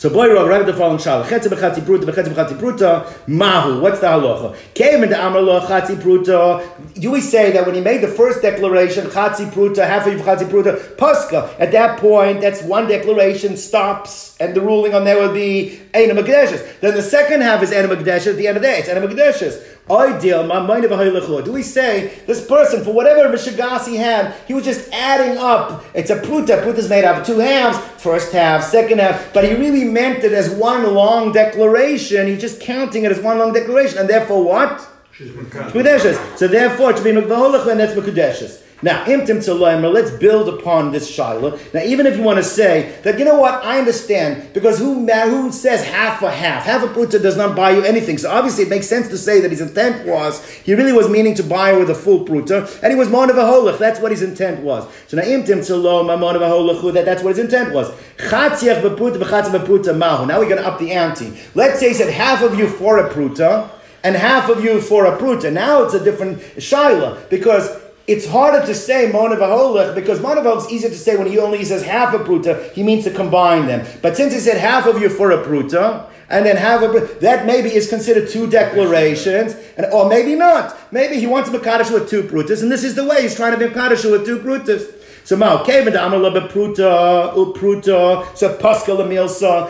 So 0.02 0.10
boy 0.10 0.32
Rav, 0.34 0.48
right 0.48 0.66
the 0.66 0.72
following 0.72 0.98
shal. 0.98 1.22
Chetze 1.22 1.46
b'chatzi 1.46 1.80
pruta, 1.82 2.02
b'chetze 2.02 2.34
b'chatzi 2.34 2.58
pruta, 2.58 3.28
mahu. 3.28 3.80
What's 3.80 4.00
the 4.00 4.08
halacha? 4.08 4.56
Came 4.74 5.04
into 5.04 5.16
amar 5.16 5.40
lo 5.40 5.60
chatzi 5.60 5.94
pruta. 5.94 7.00
Do 7.00 7.10
we 7.12 7.20
say 7.20 7.52
that 7.52 7.64
when 7.66 7.76
he 7.76 7.80
made 7.80 8.00
the 8.00 8.08
first 8.08 8.42
declaration, 8.42 9.06
chatzi 9.06 9.48
pruta, 9.52 9.86
half 9.86 10.08
of 10.08 10.14
chatzi 10.14 10.48
pruta, 10.48 10.96
paska, 10.96 11.54
at 11.60 11.70
that 11.70 12.00
point, 12.00 12.40
that's 12.40 12.62
one 12.62 12.88
declaration 12.88 13.56
stops, 13.56 14.31
and 14.42 14.54
the 14.54 14.60
ruling 14.60 14.92
on 14.92 15.04
there 15.04 15.18
will 15.18 15.32
be 15.32 15.80
Eina 15.94 16.18
Magdeshes. 16.18 16.80
Then 16.80 16.94
the 16.94 17.02
second 17.02 17.42
half 17.42 17.62
is 17.62 17.70
Eina 17.70 17.86
Magdeshes, 17.86 18.32
at 18.32 18.36
the 18.36 18.48
end 18.48 18.56
of 18.56 18.62
the 18.62 18.68
day, 18.68 18.78
it's 18.80 18.88
Eina 18.88 19.06
Magdeshes. 19.06 19.64
Ideal, 19.90 20.46
my 20.46 20.60
mind 20.60 20.84
of 20.84 21.44
Do 21.44 21.52
we 21.52 21.62
say 21.62 22.20
this 22.26 22.46
person, 22.46 22.84
for 22.84 22.92
whatever 22.92 23.28
Mishagas 23.28 23.86
he 23.86 23.96
had, 23.96 24.34
he 24.46 24.54
was 24.54 24.64
just 24.64 24.92
adding 24.92 25.38
up? 25.38 25.84
It's 25.94 26.10
a 26.10 26.20
pruta. 26.20 26.62
Pruta 26.62 26.78
is 26.78 26.88
made 26.88 27.04
up 27.04 27.18
of 27.18 27.26
two 27.26 27.38
halves, 27.38 27.78
first 28.00 28.32
half, 28.32 28.64
second 28.64 29.00
half, 29.00 29.32
but 29.32 29.44
he 29.44 29.54
really 29.54 29.84
meant 29.84 30.24
it 30.24 30.32
as 30.32 30.50
one 30.50 30.94
long 30.94 31.32
declaration. 31.32 32.26
He's 32.26 32.40
just 32.40 32.60
counting 32.60 33.04
it 33.04 33.12
as 33.12 33.20
one 33.20 33.38
long 33.38 33.52
declaration, 33.52 33.98
and 33.98 34.08
therefore 34.08 34.44
what? 34.44 34.88
She's 35.12 35.30
been 35.30 35.50
kind 35.50 35.72
Mekudeshes. 35.72 36.38
So 36.38 36.48
therefore, 36.48 36.90
it 36.90 36.96
should 36.96 37.04
be 37.04 37.12
Mekvaholach, 37.12 37.66
and 37.68 37.78
that's 37.78 37.94
Mekudeshes. 37.94 38.62
Now, 38.82 39.04
imtim 39.04 39.38
tzaloimer, 39.38 39.92
let's 39.92 40.10
build 40.10 40.48
upon 40.48 40.90
this 40.90 41.08
shaila. 41.08 41.72
Now, 41.72 41.82
even 41.82 42.04
if 42.04 42.16
you 42.16 42.22
want 42.24 42.38
to 42.38 42.42
say 42.42 42.98
that, 43.04 43.16
you 43.16 43.24
know 43.24 43.38
what, 43.38 43.64
I 43.64 43.78
understand, 43.78 44.52
because 44.52 44.78
who 44.80 45.06
who 45.06 45.52
says 45.52 45.84
half 45.84 46.20
a 46.22 46.30
half? 46.30 46.64
Half 46.64 46.82
a 46.82 46.88
pruta 46.88 47.22
does 47.22 47.36
not 47.36 47.54
buy 47.54 47.70
you 47.70 47.82
anything. 47.82 48.18
So 48.18 48.30
obviously, 48.30 48.64
it 48.64 48.70
makes 48.70 48.88
sense 48.88 49.06
to 49.08 49.16
say 49.16 49.40
that 49.40 49.50
his 49.52 49.60
intent 49.60 50.06
was, 50.06 50.44
he 50.50 50.74
really 50.74 50.92
was 50.92 51.08
meaning 51.08 51.34
to 51.36 51.44
buy 51.44 51.72
with 51.74 51.90
a 51.90 51.94
full 51.94 52.24
pruta, 52.24 52.68
and 52.82 52.92
he 52.92 52.98
was 52.98 53.08
mon 53.08 53.30
of 53.30 53.38
a 53.38 53.42
holach. 53.42 53.78
That's 53.78 54.00
what 54.00 54.10
his 54.10 54.22
intent 54.22 54.64
was. 54.64 54.86
So 55.06 55.16
now, 55.16 55.22
imtim 55.22 55.58
tzaloimer, 55.58 56.18
mon 56.18 56.34
of 56.34 56.42
a 56.42 56.48
holach, 56.48 56.92
that 56.94 57.04
that's 57.04 57.22
what 57.22 57.36
his 57.36 57.38
intent 57.38 57.72
was. 57.72 57.88
Chatziach 58.16 58.82
bepruta, 58.82 59.16
b'chatz 59.16 59.44
bepruta 59.44 59.96
mahu. 59.96 60.26
Now 60.26 60.40
we're 60.40 60.48
going 60.48 60.60
to 60.60 60.66
up 60.66 60.80
the 60.80 60.90
ante. 60.90 61.32
Let's 61.54 61.78
say 61.78 61.88
he 61.88 61.94
said 61.94 62.12
half 62.12 62.42
of 62.42 62.58
you 62.58 62.66
for 62.66 62.98
a 62.98 63.08
pruta, 63.12 63.70
and 64.04 64.16
half 64.16 64.48
of 64.48 64.64
you 64.64 64.80
for 64.80 65.06
a 65.06 65.16
pruta. 65.16 65.52
Now 65.52 65.84
it's 65.84 65.94
a 65.94 66.02
different 66.02 66.38
shaila, 66.56 67.28
because 67.30 67.81
it's 68.06 68.26
harder 68.26 68.64
to 68.66 68.74
say 68.74 69.10
monav 69.12 69.94
because 69.94 70.18
monav 70.18 70.56
is 70.58 70.70
easier 70.70 70.90
to 70.90 70.98
say 70.98 71.16
when 71.16 71.26
he 71.26 71.38
only 71.38 71.64
says 71.64 71.82
half 71.82 72.14
a 72.14 72.18
pruta, 72.18 72.72
he 72.72 72.82
means 72.82 73.04
to 73.04 73.10
combine 73.10 73.66
them. 73.66 73.86
But 74.02 74.16
since 74.16 74.32
he 74.32 74.40
said 74.40 74.58
half 74.58 74.86
of 74.86 75.00
you 75.00 75.08
for 75.08 75.30
a 75.30 75.44
pruta, 75.44 76.08
and 76.28 76.46
then 76.46 76.56
half 76.56 76.82
a 76.82 76.88
that 77.20 77.46
maybe 77.46 77.72
is 77.72 77.88
considered 77.88 78.28
two 78.28 78.48
declarations, 78.48 79.54
and 79.76 79.86
or 79.92 80.08
maybe 80.08 80.34
not. 80.34 80.76
Maybe 80.92 81.20
he 81.20 81.26
wants 81.26 81.50
to 81.50 81.58
be 81.58 81.64
with 81.92 82.08
two 82.08 82.22
prutas, 82.22 82.62
and 82.62 82.72
this 82.72 82.84
is 82.84 82.94
the 82.94 83.04
way 83.04 83.22
he's 83.22 83.36
trying 83.36 83.58
to 83.58 83.68
be 83.68 83.72
kaddish 83.72 84.04
with 84.04 84.24
two 84.24 84.38
prutas. 84.38 84.98
So 85.24 85.36
Mao 85.36 85.62
Kevin 85.62 85.92
Amala 85.92 86.48
Pruta, 86.48 86.80
uh, 86.80 87.34
Upruta, 87.34 88.36
so 88.36 88.56
Pascal 88.56 88.96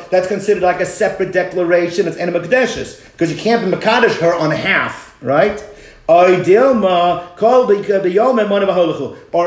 that's 0.09 0.27
considered 0.27 0.63
like 0.63 0.81
a 0.81 0.87
separate 0.87 1.33
declaration. 1.33 2.09
It's 2.09 2.17
Enemakdeshes. 2.17 3.13
Because 3.13 3.31
you 3.31 3.37
can't 3.37 3.63
be 3.63 3.77
Makadish 3.77 4.19
her 4.21 4.35
on 4.35 4.51
half, 4.51 5.23
right? 5.23 5.63
Or 6.09 6.29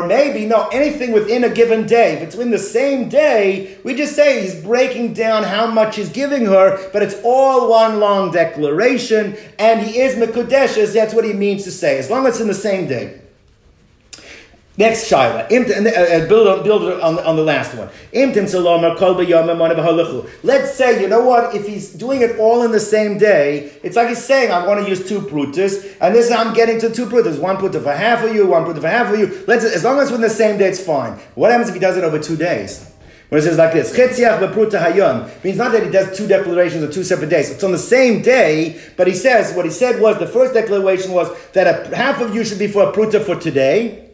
maybe, 0.07 0.45
no, 0.45 0.67
anything 0.71 1.11
within 1.11 1.43
a 1.43 1.49
given 1.49 1.85
day. 1.85 2.13
If 2.13 2.21
it's 2.21 2.35
in 2.35 2.51
the 2.51 2.57
same 2.57 3.09
day, 3.09 3.77
we 3.83 3.93
just 3.93 4.15
say 4.15 4.41
he's 4.41 4.55
breaking 4.63 5.13
down 5.13 5.43
how 5.43 5.67
much 5.67 5.97
he's 5.97 6.09
giving 6.09 6.45
her, 6.45 6.89
but 6.91 7.03
it's 7.03 7.15
all 7.23 7.69
one 7.69 7.99
long 7.99 8.31
declaration, 8.31 9.35
and 9.59 9.81
he 9.81 9.99
is 9.99 10.15
Mekudeshes, 10.15 10.93
that's 10.93 11.13
what 11.13 11.25
he 11.25 11.33
means 11.33 11.63
to 11.65 11.71
say, 11.71 11.97
as 11.99 12.09
long 12.09 12.25
as 12.25 12.35
it's 12.35 12.41
in 12.41 12.47
the 12.47 12.53
same 12.53 12.87
day. 12.87 13.19
Next 14.77 15.09
shaila, 15.09 15.49
and 15.49 15.87
uh, 15.87 16.27
build 16.27 16.47
on 16.49 16.63
build 16.65 17.01
on, 17.01 17.17
on 17.19 17.35
the 17.37 17.43
last 17.43 17.73
one. 17.75 17.87
Let's 20.43 20.73
say 20.73 21.01
you 21.01 21.07
know 21.07 21.23
what? 21.23 21.55
If 21.55 21.65
he's 21.65 21.93
doing 21.93 22.21
it 22.21 22.37
all 22.39 22.61
in 22.63 22.73
the 22.73 22.79
same 22.81 23.17
day, 23.17 23.71
it's 23.83 23.95
like 23.95 24.09
he's 24.09 24.21
saying, 24.21 24.51
"I 24.51 24.67
want 24.67 24.83
to 24.83 24.89
use 24.89 25.07
two 25.07 25.21
prutas, 25.21 25.95
and 26.01 26.13
this 26.13 26.29
I'm 26.29 26.53
getting 26.53 26.77
to 26.81 26.89
two 26.89 27.05
prutas. 27.05 27.39
One 27.39 27.55
pruta 27.55 27.81
for 27.81 27.93
half 27.93 28.25
of 28.25 28.35
you, 28.35 28.47
one 28.47 28.65
pruta 28.65 28.81
for 28.81 28.89
half 28.89 29.13
of 29.13 29.17
you. 29.17 29.45
Let's 29.47 29.63
as 29.63 29.85
long 29.85 29.97
as 29.99 30.09
it's 30.09 30.15
in 30.15 30.21
the 30.21 30.29
same 30.29 30.57
day, 30.57 30.67
it's 30.67 30.83
fine. 30.83 31.13
What 31.35 31.51
happens 31.51 31.69
if 31.69 31.75
he 31.75 31.79
does 31.79 31.95
it 31.95 32.03
over 32.03 32.19
two 32.19 32.35
days? 32.35 32.91
When 33.29 33.39
it 33.39 33.43
says 33.43 33.57
like 33.57 33.73
this, 33.73 33.95
Chetziach 33.95 34.39
bepruta 34.39 35.43
means 35.43 35.57
not 35.57 35.71
that 35.71 35.83
he 35.83 35.89
does 35.89 36.15
two 36.17 36.27
declarations 36.27 36.83
on 36.83 36.91
two 36.91 37.03
separate 37.03 37.29
days. 37.29 37.49
It's 37.49 37.63
on 37.63 37.71
the 37.71 37.77
same 37.77 38.21
day, 38.21 38.79
but 38.97 39.07
he 39.07 39.13
says 39.13 39.55
what 39.55 39.65
he 39.65 39.71
said 39.71 40.01
was 40.01 40.19
the 40.19 40.27
first 40.27 40.53
declaration 40.53 41.13
was 41.13 41.29
that 41.53 41.65
a, 41.65 41.95
half 41.95 42.21
of 42.21 42.35
you 42.35 42.43
should 42.43 42.59
be 42.59 42.67
for 42.67 42.89
a 42.89 42.91
pruta 42.91 43.23
for 43.23 43.35
today. 43.35 44.04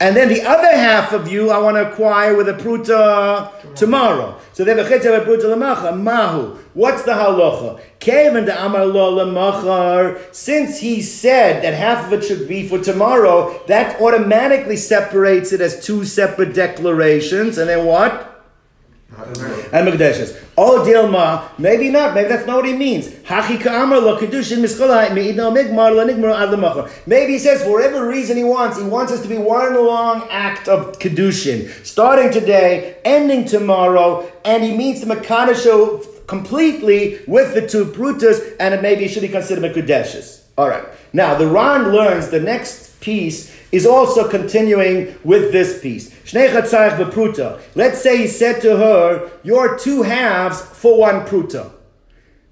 And 0.00 0.16
then 0.16 0.28
the 0.28 0.42
other 0.42 0.76
half 0.76 1.12
of 1.12 1.30
you, 1.30 1.50
I 1.50 1.58
want 1.58 1.76
to 1.76 1.90
acquire 1.90 2.36
with 2.36 2.48
a 2.48 2.54
pruta 2.54 3.74
tomorrow. 3.74 4.38
So 4.52 4.64
they 4.64 4.74
have 4.74 4.84
a 4.84 4.90
chetzer 4.90 5.24
pruta 5.24 5.44
lemacha 5.44 5.98
mahu. 6.00 6.58
What's 6.74 7.04
the 7.04 7.12
halacha? 7.12 7.80
Kevin 8.00 8.44
the 8.44 8.64
amar 8.64 8.86
lo 8.86 9.14
lemachar. 9.14 10.34
Since 10.34 10.80
he 10.80 11.00
said 11.00 11.62
that 11.62 11.74
half 11.74 12.06
of 12.06 12.12
it 12.12 12.24
should 12.24 12.48
be 12.48 12.68
for 12.68 12.78
tomorrow, 12.78 13.64
that 13.68 14.00
automatically 14.00 14.76
separates 14.76 15.52
it 15.52 15.60
as 15.60 15.84
two 15.84 16.04
separate 16.04 16.54
declarations. 16.54 17.56
And 17.56 17.68
then 17.68 17.86
what? 17.86 18.33
And 19.72 19.88
Megdeshes. 19.88 20.42
Oh, 20.56 20.84
Dilma, 20.86 21.58
maybe 21.58 21.90
not. 21.90 22.14
Maybe 22.14 22.28
that's 22.28 22.46
not 22.46 22.56
what 22.56 22.66
he 22.66 22.74
means. 22.74 23.08
Maybe 27.06 27.32
he 27.32 27.38
says 27.38 27.62
for 27.62 27.70
whatever 27.70 28.06
reason 28.08 28.36
he 28.36 28.44
wants, 28.44 28.78
he 28.78 28.84
wants 28.84 29.12
us 29.12 29.22
to 29.22 29.28
be 29.28 29.36
one 29.38 29.74
long 29.74 30.28
act 30.30 30.68
of 30.68 30.98
kedushin, 30.98 31.68
starting 31.84 32.30
today, 32.32 32.98
ending 33.04 33.44
tomorrow, 33.44 34.30
and 34.44 34.62
he 34.62 34.76
means 34.76 35.00
the 35.00 35.14
Mekanisho 35.14 36.26
completely 36.26 37.20
with 37.26 37.54
the 37.54 37.66
two 37.66 37.84
prutas, 37.86 38.56
and 38.58 38.80
maybe 38.82 39.08
should 39.08 39.22
be 39.22 39.28
considered 39.28 39.64
Mekudeshes. 39.64 40.42
All 40.56 40.68
right. 40.68 40.84
Now 41.12 41.34
the 41.34 41.46
Ran 41.46 41.92
learns 41.92 42.28
the 42.28 42.40
next 42.40 42.93
piece 43.04 43.54
is 43.70 43.86
also 43.86 44.28
continuing 44.28 45.14
with 45.22 45.52
this 45.52 45.80
piece. 45.80 46.10
Let's 47.74 48.00
say 48.00 48.16
he 48.16 48.26
said 48.26 48.62
to 48.62 48.76
her, 48.76 49.30
You're 49.44 49.78
two 49.78 50.02
halves 50.02 50.60
for 50.60 50.98
one 50.98 51.26
pruta. 51.26 51.70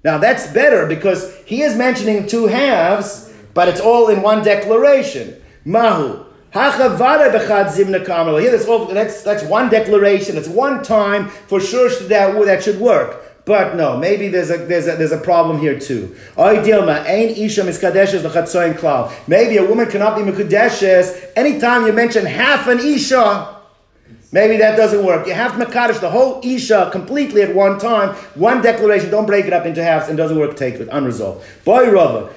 Now 0.03 0.17
that's 0.19 0.47
better 0.53 0.85
because 0.85 1.35
he 1.45 1.61
is 1.61 1.75
mentioning 1.75 2.27
two 2.27 2.47
halves, 2.47 3.33
but 3.53 3.67
it's 3.67 3.81
all 3.81 4.09
in 4.09 4.21
one 4.21 4.43
declaration. 4.43 5.41
Mahu. 5.65 6.25
Here, 6.53 8.51
that's, 8.51 8.67
all, 8.67 8.85
that's, 8.85 9.23
that's 9.23 9.43
one 9.43 9.69
declaration. 9.69 10.37
It's 10.37 10.47
one 10.47 10.83
time 10.83 11.29
for 11.29 11.59
sure 11.59 11.89
that, 11.89 12.45
that 12.45 12.63
should 12.63 12.79
work. 12.79 13.22
But 13.45 13.75
no, 13.75 13.97
maybe 13.97 14.29
there's 14.29 14.49
a 14.49 14.57
there's 14.57 14.87
a, 14.87 14.95
there's 14.95 15.11
a 15.11 15.17
problem 15.17 15.59
here 15.59 15.77
too. 15.77 16.15
Maybe 16.37 16.71
a 19.57 19.65
woman 19.65 19.89
cannot 19.89 20.15
be 20.15 20.21
mekudeshes 20.23 21.31
anytime 21.35 21.85
you 21.85 21.91
mention 21.91 22.25
half 22.25 22.67
an 22.67 22.79
isha. 22.79 23.49
Maybe 24.31 24.55
that 24.57 24.77
doesn't 24.77 25.05
work. 25.05 25.27
You 25.27 25.33
have 25.33 25.59
to 25.59 25.65
makadosh 25.65 25.99
the 25.99 26.09
whole 26.09 26.39
isha 26.43 26.89
completely 26.91 27.43
at 27.43 27.53
one 27.53 27.77
time, 27.77 28.15
one 28.33 28.63
declaration. 28.63 29.11
Don't 29.11 29.27
break 29.27 29.45
it 29.45 29.53
up 29.53 29.65
into 29.65 29.83
halves 29.83 30.07
and 30.07 30.17
doesn't 30.17 30.39
work. 30.39 30.55
Take 30.55 30.75
it 30.75 30.87
unresolved. 30.91 31.45
Boy 31.65 31.91
Rava, 31.91 32.33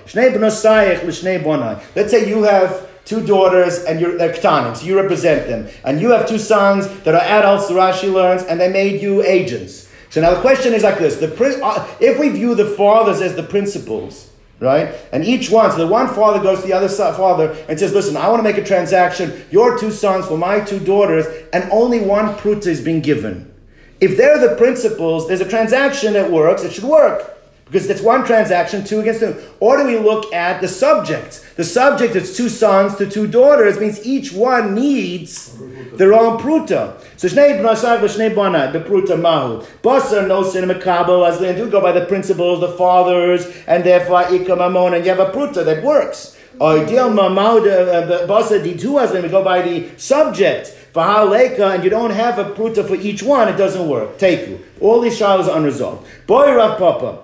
Let's 1.95 2.11
say 2.11 2.29
you 2.29 2.43
have 2.43 2.87
two 3.07 3.25
daughters, 3.25 3.85
and 3.85 4.01
you're 4.01 4.19
they're 4.19 4.35
ktanim, 4.35 4.77
so 4.77 4.85
you 4.85 5.01
represent 5.01 5.49
them, 5.49 5.69
and 5.85 6.01
you 6.01 6.11
have 6.11 6.29
two 6.29 6.39
sons 6.39 6.89
that 7.05 7.15
are 7.15 7.23
adults. 7.23 7.69
The 7.69 7.75
Rashi 7.75 8.13
learns, 8.13 8.43
and 8.43 8.61
they 8.61 8.69
made 8.69 9.01
you 9.01 9.23
agents. 9.23 9.86
So 10.17 10.23
now 10.23 10.33
the 10.33 10.41
question 10.41 10.73
is 10.73 10.83
like 10.83 10.99
this: 10.99 11.17
the 11.17 11.61
uh, 11.63 11.87
if 12.01 12.19
we 12.19 12.31
view 12.31 12.55
the 12.55 12.65
fathers 12.65 13.21
as 13.21 13.37
the 13.37 13.43
principals, 13.43 14.31
right, 14.61 14.95
and 15.13 15.23
each 15.23 15.51
one, 15.51 15.71
so 15.71 15.77
the 15.77 15.87
one 15.87 16.09
father 16.09 16.43
goes 16.43 16.63
to 16.63 16.67
the 16.67 16.73
other 16.73 16.89
father 16.89 17.55
and 17.69 17.79
says, 17.79 17.93
"Listen, 17.93 18.17
I 18.17 18.27
want 18.29 18.39
to 18.39 18.43
make 18.43 18.57
a 18.57 18.65
transaction. 18.65 19.45
Your 19.51 19.79
two 19.79 19.91
sons 19.91 20.25
for 20.25 20.39
my 20.39 20.61
two 20.61 20.79
daughters, 20.79 21.27
and 21.53 21.71
only 21.71 22.01
one 22.01 22.35
pruta 22.37 22.69
is 22.69 22.81
being 22.81 23.03
given." 23.03 23.53
If 24.01 24.17
they're 24.17 24.39
the 24.39 24.57
principals, 24.57 25.29
there's 25.29 25.43
a 25.43 25.49
transaction 25.51 26.15
that 26.15 26.33
works. 26.33 26.63
It 26.65 26.73
should 26.73 26.85
work. 26.85 27.36
Because 27.67 27.91
it's 27.91 28.01
one 28.01 28.25
transaction, 28.25 28.85
two 28.85 29.01
against 29.01 29.21
two. 29.21 29.35
Or 29.59 29.77
do 29.77 29.85
we 29.87 29.99
look 29.99 30.33
at 30.33 30.61
the 30.61 30.69
subject? 30.69 31.45
The 31.57 31.65
subject 31.65 32.15
is 32.15 32.37
two 32.37 32.49
sons 32.49 32.95
to 32.97 33.11
two 33.11 33.27
daughters, 33.27 33.81
means 33.81 34.07
each 34.07 34.33
one 34.33 34.77
needs 34.77 35.53
their 35.95 36.15
own 36.15 36.39
pruta. 36.39 37.01
So 37.17 37.27
shnei 37.27 37.59
b'nasai 37.59 37.99
v'shnei 37.99 38.33
b'anai, 38.33 38.73
b'pruta 38.73 39.21
mahu. 39.21 39.67
Basar 39.83 40.29
no 40.29 40.45
sin 40.45 40.69
mekabel, 40.69 41.29
as 41.29 41.41
they 41.41 41.57
do 41.57 41.69
go 41.69 41.81
by 41.81 41.91
the 41.91 42.05
principles, 42.05 42.61
the 42.61 42.69
fathers, 42.69 43.47
and 43.67 43.83
therefore 43.83 44.23
ikam 44.25 44.61
amon, 44.61 44.95
and 44.95 45.05
you 45.05 45.11
have 45.11 45.19
a 45.19 45.33
pruta 45.33 45.65
that 45.65 45.83
works. 45.83 46.39
Ideal 46.61 47.11
mamau 47.11 47.59
uh, 47.67 48.27
basar 48.29 48.65
ditu, 48.65 49.03
as 49.03 49.13
we 49.13 49.29
go 49.29 49.43
by 49.43 49.63
the 49.63 49.91
subject. 49.97 50.73
Leka, 50.95 51.73
and 51.73 51.85
you 51.85 51.91
don't 51.91 52.13
have 52.13 52.39
a 52.39 52.45
pruta 52.45 52.87
for 52.87 52.95
each 52.95 53.23
one, 53.23 53.49
it 53.49 53.57
doesn't 53.59 53.87
work. 53.87 54.17
Take 54.17 54.49
you. 54.49 54.65
All 54.81 55.03
these 55.03 55.19
trials 55.19 55.47
are 55.47 55.59
unresolved. 55.59 56.07
Boy 56.27 56.55
Rav 56.55 56.79
Papa. 56.79 57.23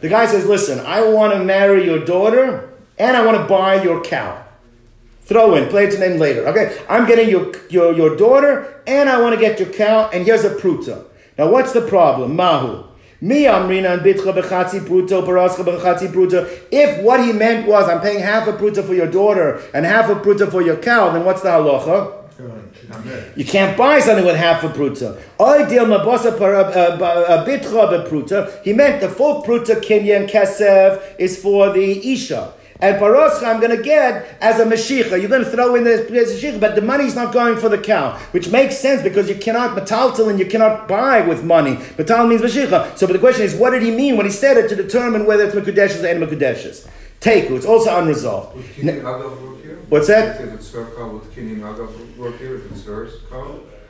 The 0.00 0.08
guy 0.08 0.26
says, 0.26 0.46
listen, 0.46 0.80
I 0.80 1.02
want 1.02 1.32
to 1.32 1.44
marry 1.44 1.84
your 1.84 2.04
daughter 2.04 2.70
and 2.98 3.16
I 3.16 3.24
want 3.24 3.38
to 3.38 3.44
buy 3.44 3.82
your 3.82 4.02
cow. 4.02 4.44
Throw 5.22 5.54
in, 5.54 5.68
play 5.68 5.84
its 5.84 5.96
name 5.98 6.18
later. 6.18 6.46
Okay, 6.48 6.76
I'm 6.88 7.06
getting 7.06 7.28
your, 7.30 7.52
your, 7.68 7.92
your 7.92 8.16
daughter 8.16 8.82
and 8.86 9.08
I 9.08 9.20
want 9.20 9.34
to 9.34 9.40
get 9.40 9.60
your 9.60 9.72
cow, 9.72 10.10
and 10.12 10.24
here's 10.26 10.44
a 10.44 10.50
pruta. 10.56 11.04
Now, 11.38 11.50
what's 11.50 11.72
the 11.72 11.82
problem? 11.82 12.34
Mahu. 12.34 12.84
If 13.22 13.52
what 17.02 17.24
he 17.24 17.32
meant 17.32 17.68
was 17.68 17.88
I'm 17.88 18.00
paying 18.00 18.20
half 18.20 18.48
a 18.48 18.52
pruta 18.54 18.82
for 18.82 18.94
your 18.94 19.06
daughter 19.10 19.62
and 19.74 19.84
half 19.86 20.08
a 20.08 20.14
pruta 20.16 20.50
for 20.50 20.62
your 20.62 20.78
cow, 20.78 21.12
then 21.12 21.24
what's 21.24 21.42
the 21.42 21.50
halacha? 21.50 22.19
You 23.36 23.44
can't 23.44 23.76
buy 23.76 24.00
something 24.00 24.24
with 24.24 24.36
half 24.36 24.64
a 24.64 24.68
pruta. 24.68 25.20
Ideal 25.40 25.86
mabasa 25.86 26.36
bitcha 26.38 28.08
pruta. 28.08 28.62
He 28.62 28.72
meant 28.72 29.00
the 29.00 29.08
full 29.08 29.42
pruta 29.42 29.80
kinyan 29.80 30.28
kesev 30.28 31.02
is 31.18 31.40
for 31.40 31.72
the 31.72 32.12
isha. 32.12 32.52
And 32.82 32.96
paroscha 32.96 33.44
I'm 33.44 33.60
going 33.60 33.76
to 33.76 33.82
get 33.82 34.38
as 34.40 34.58
a 34.58 34.64
meshicha. 34.64 35.20
You're 35.20 35.28
going 35.28 35.44
to 35.44 35.50
throw 35.50 35.74
in 35.74 35.84
the 35.84 36.06
meshicha, 36.10 36.58
but 36.58 36.74
the 36.74 36.80
money's 36.80 37.14
not 37.14 37.32
going 37.32 37.56
for 37.58 37.68
the 37.68 37.78
cow, 37.78 38.18
which 38.32 38.48
makes 38.48 38.78
sense 38.78 39.02
because 39.02 39.28
you 39.28 39.34
cannot 39.34 39.76
metaltal 39.76 40.30
and 40.30 40.38
you 40.38 40.46
cannot 40.46 40.88
buy 40.88 41.20
with 41.20 41.44
money. 41.44 41.78
Metal 41.98 42.26
means 42.26 42.40
meshicha. 42.40 42.96
So, 42.96 43.06
but 43.06 43.12
the 43.12 43.18
question 43.18 43.44
is, 43.44 43.54
what 43.54 43.70
did 43.70 43.82
he 43.82 43.90
mean 43.90 44.16
when 44.16 44.24
he 44.24 44.32
said 44.32 44.56
it 44.56 44.68
to 44.70 44.76
determine 44.76 45.26
whether 45.26 45.44
it's 45.44 45.54
mekudeshes 45.54 46.02
or 46.02 46.06
any 46.06 46.24
mekudeshes? 46.24 46.88
Take 47.20 47.50
it's 47.50 47.66
also 47.66 47.98
unresolved. 47.98 48.56
Would 49.90 50.02
Kinyan 50.02 50.30
Agav 50.30 50.36
work 50.36 50.38
here? 50.38 50.38
What's 50.38 50.38
that? 50.38 50.40
If 50.40 50.54
it's 50.54 50.72
her 50.72 50.84
cow, 50.96 51.08
would 51.08 52.18
work 52.18 52.38
here 52.38 52.56
if 52.56 52.70
it's 52.70 52.84
her? 52.84 53.08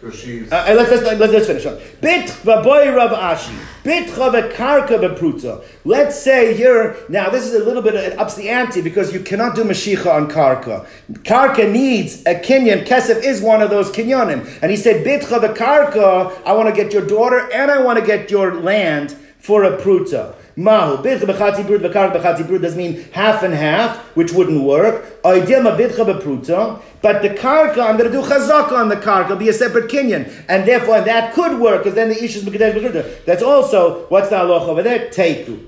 Because 0.00 0.18
she's. 0.18 0.50
Uh, 0.50 0.64
let's, 0.74 0.90
let's, 0.90 1.20
let's, 1.20 1.32
let's 1.32 1.46
finish 1.46 1.66
up. 1.66 1.78
Bit 2.00 2.30
v'boy 2.30 2.96
Rav 2.96 3.10
Ashi. 3.10 3.54
Bit 3.84 4.08
karka 4.08 4.98
bepruta. 4.98 5.62
Let's 5.84 6.18
say 6.18 6.54
here, 6.56 6.96
now 7.10 7.28
this 7.28 7.44
is 7.44 7.54
a 7.54 7.62
little 7.62 7.82
bit, 7.82 7.94
it 7.94 8.18
ups 8.18 8.34
the 8.34 8.48
ante 8.48 8.80
because 8.80 9.12
you 9.12 9.20
cannot 9.20 9.54
do 9.54 9.62
Mashicha 9.62 10.10
on 10.10 10.30
karka. 10.30 10.86
Karka 11.12 11.70
needs 11.70 12.22
a 12.22 12.34
kinyan. 12.34 12.86
Kesef 12.86 13.22
is 13.22 13.42
one 13.42 13.60
of 13.60 13.68
those 13.68 13.90
kinyanim. 13.90 14.58
And 14.62 14.70
he 14.70 14.78
said, 14.78 15.04
Bit 15.04 15.24
karka, 15.24 16.42
I 16.46 16.52
want 16.52 16.74
to 16.74 16.82
get 16.82 16.94
your 16.94 17.06
daughter 17.06 17.50
and 17.52 17.70
I 17.70 17.82
want 17.82 17.98
to 17.98 18.06
get 18.06 18.30
your 18.30 18.54
land 18.54 19.14
for 19.38 19.64
a 19.64 19.76
pruta. 19.76 20.34
Mahu 20.60 21.02
bidcha 21.02 21.24
b'chatzi 21.24 21.66
brut 21.66 21.80
v'karka 21.80 22.20
b'chatzi 22.20 22.46
brut 22.46 22.60
does 22.60 22.76
mean 22.76 23.02
half 23.12 23.42
and 23.42 23.54
half, 23.54 23.96
which 24.14 24.32
wouldn't 24.32 24.62
work. 24.62 25.22
Oidema 25.22 25.74
bidcha 25.74 26.04
b'pruta, 26.04 26.82
but 27.00 27.22
the 27.22 27.30
karka 27.30 27.78
I'm 27.78 27.96
going 27.96 28.12
to 28.12 28.16
do 28.20 28.20
chazaka 28.22 28.72
on 28.72 28.90
the 28.90 28.96
karka, 28.96 29.38
be 29.38 29.48
a 29.48 29.54
separate 29.54 29.90
kinyan, 29.90 30.30
and 30.48 30.68
therefore 30.68 31.00
that 31.00 31.32
could 31.32 31.58
work 31.58 31.82
because 31.82 31.94
then 31.94 32.10
the 32.10 32.22
ish 32.22 32.36
is 32.36 32.44
b'kadesh. 32.44 33.24
That's 33.24 33.42
also 33.42 34.06
what's 34.08 34.28
the 34.28 34.36
halacha 34.36 34.68
over 34.68 34.82
there? 34.82 35.08
Teiku. 35.08 35.66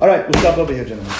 All 0.00 0.08
right, 0.08 0.28
we'll 0.28 0.40
stop 0.40 0.58
over 0.58 0.72
here, 0.72 0.84
gentlemen. 0.84 1.12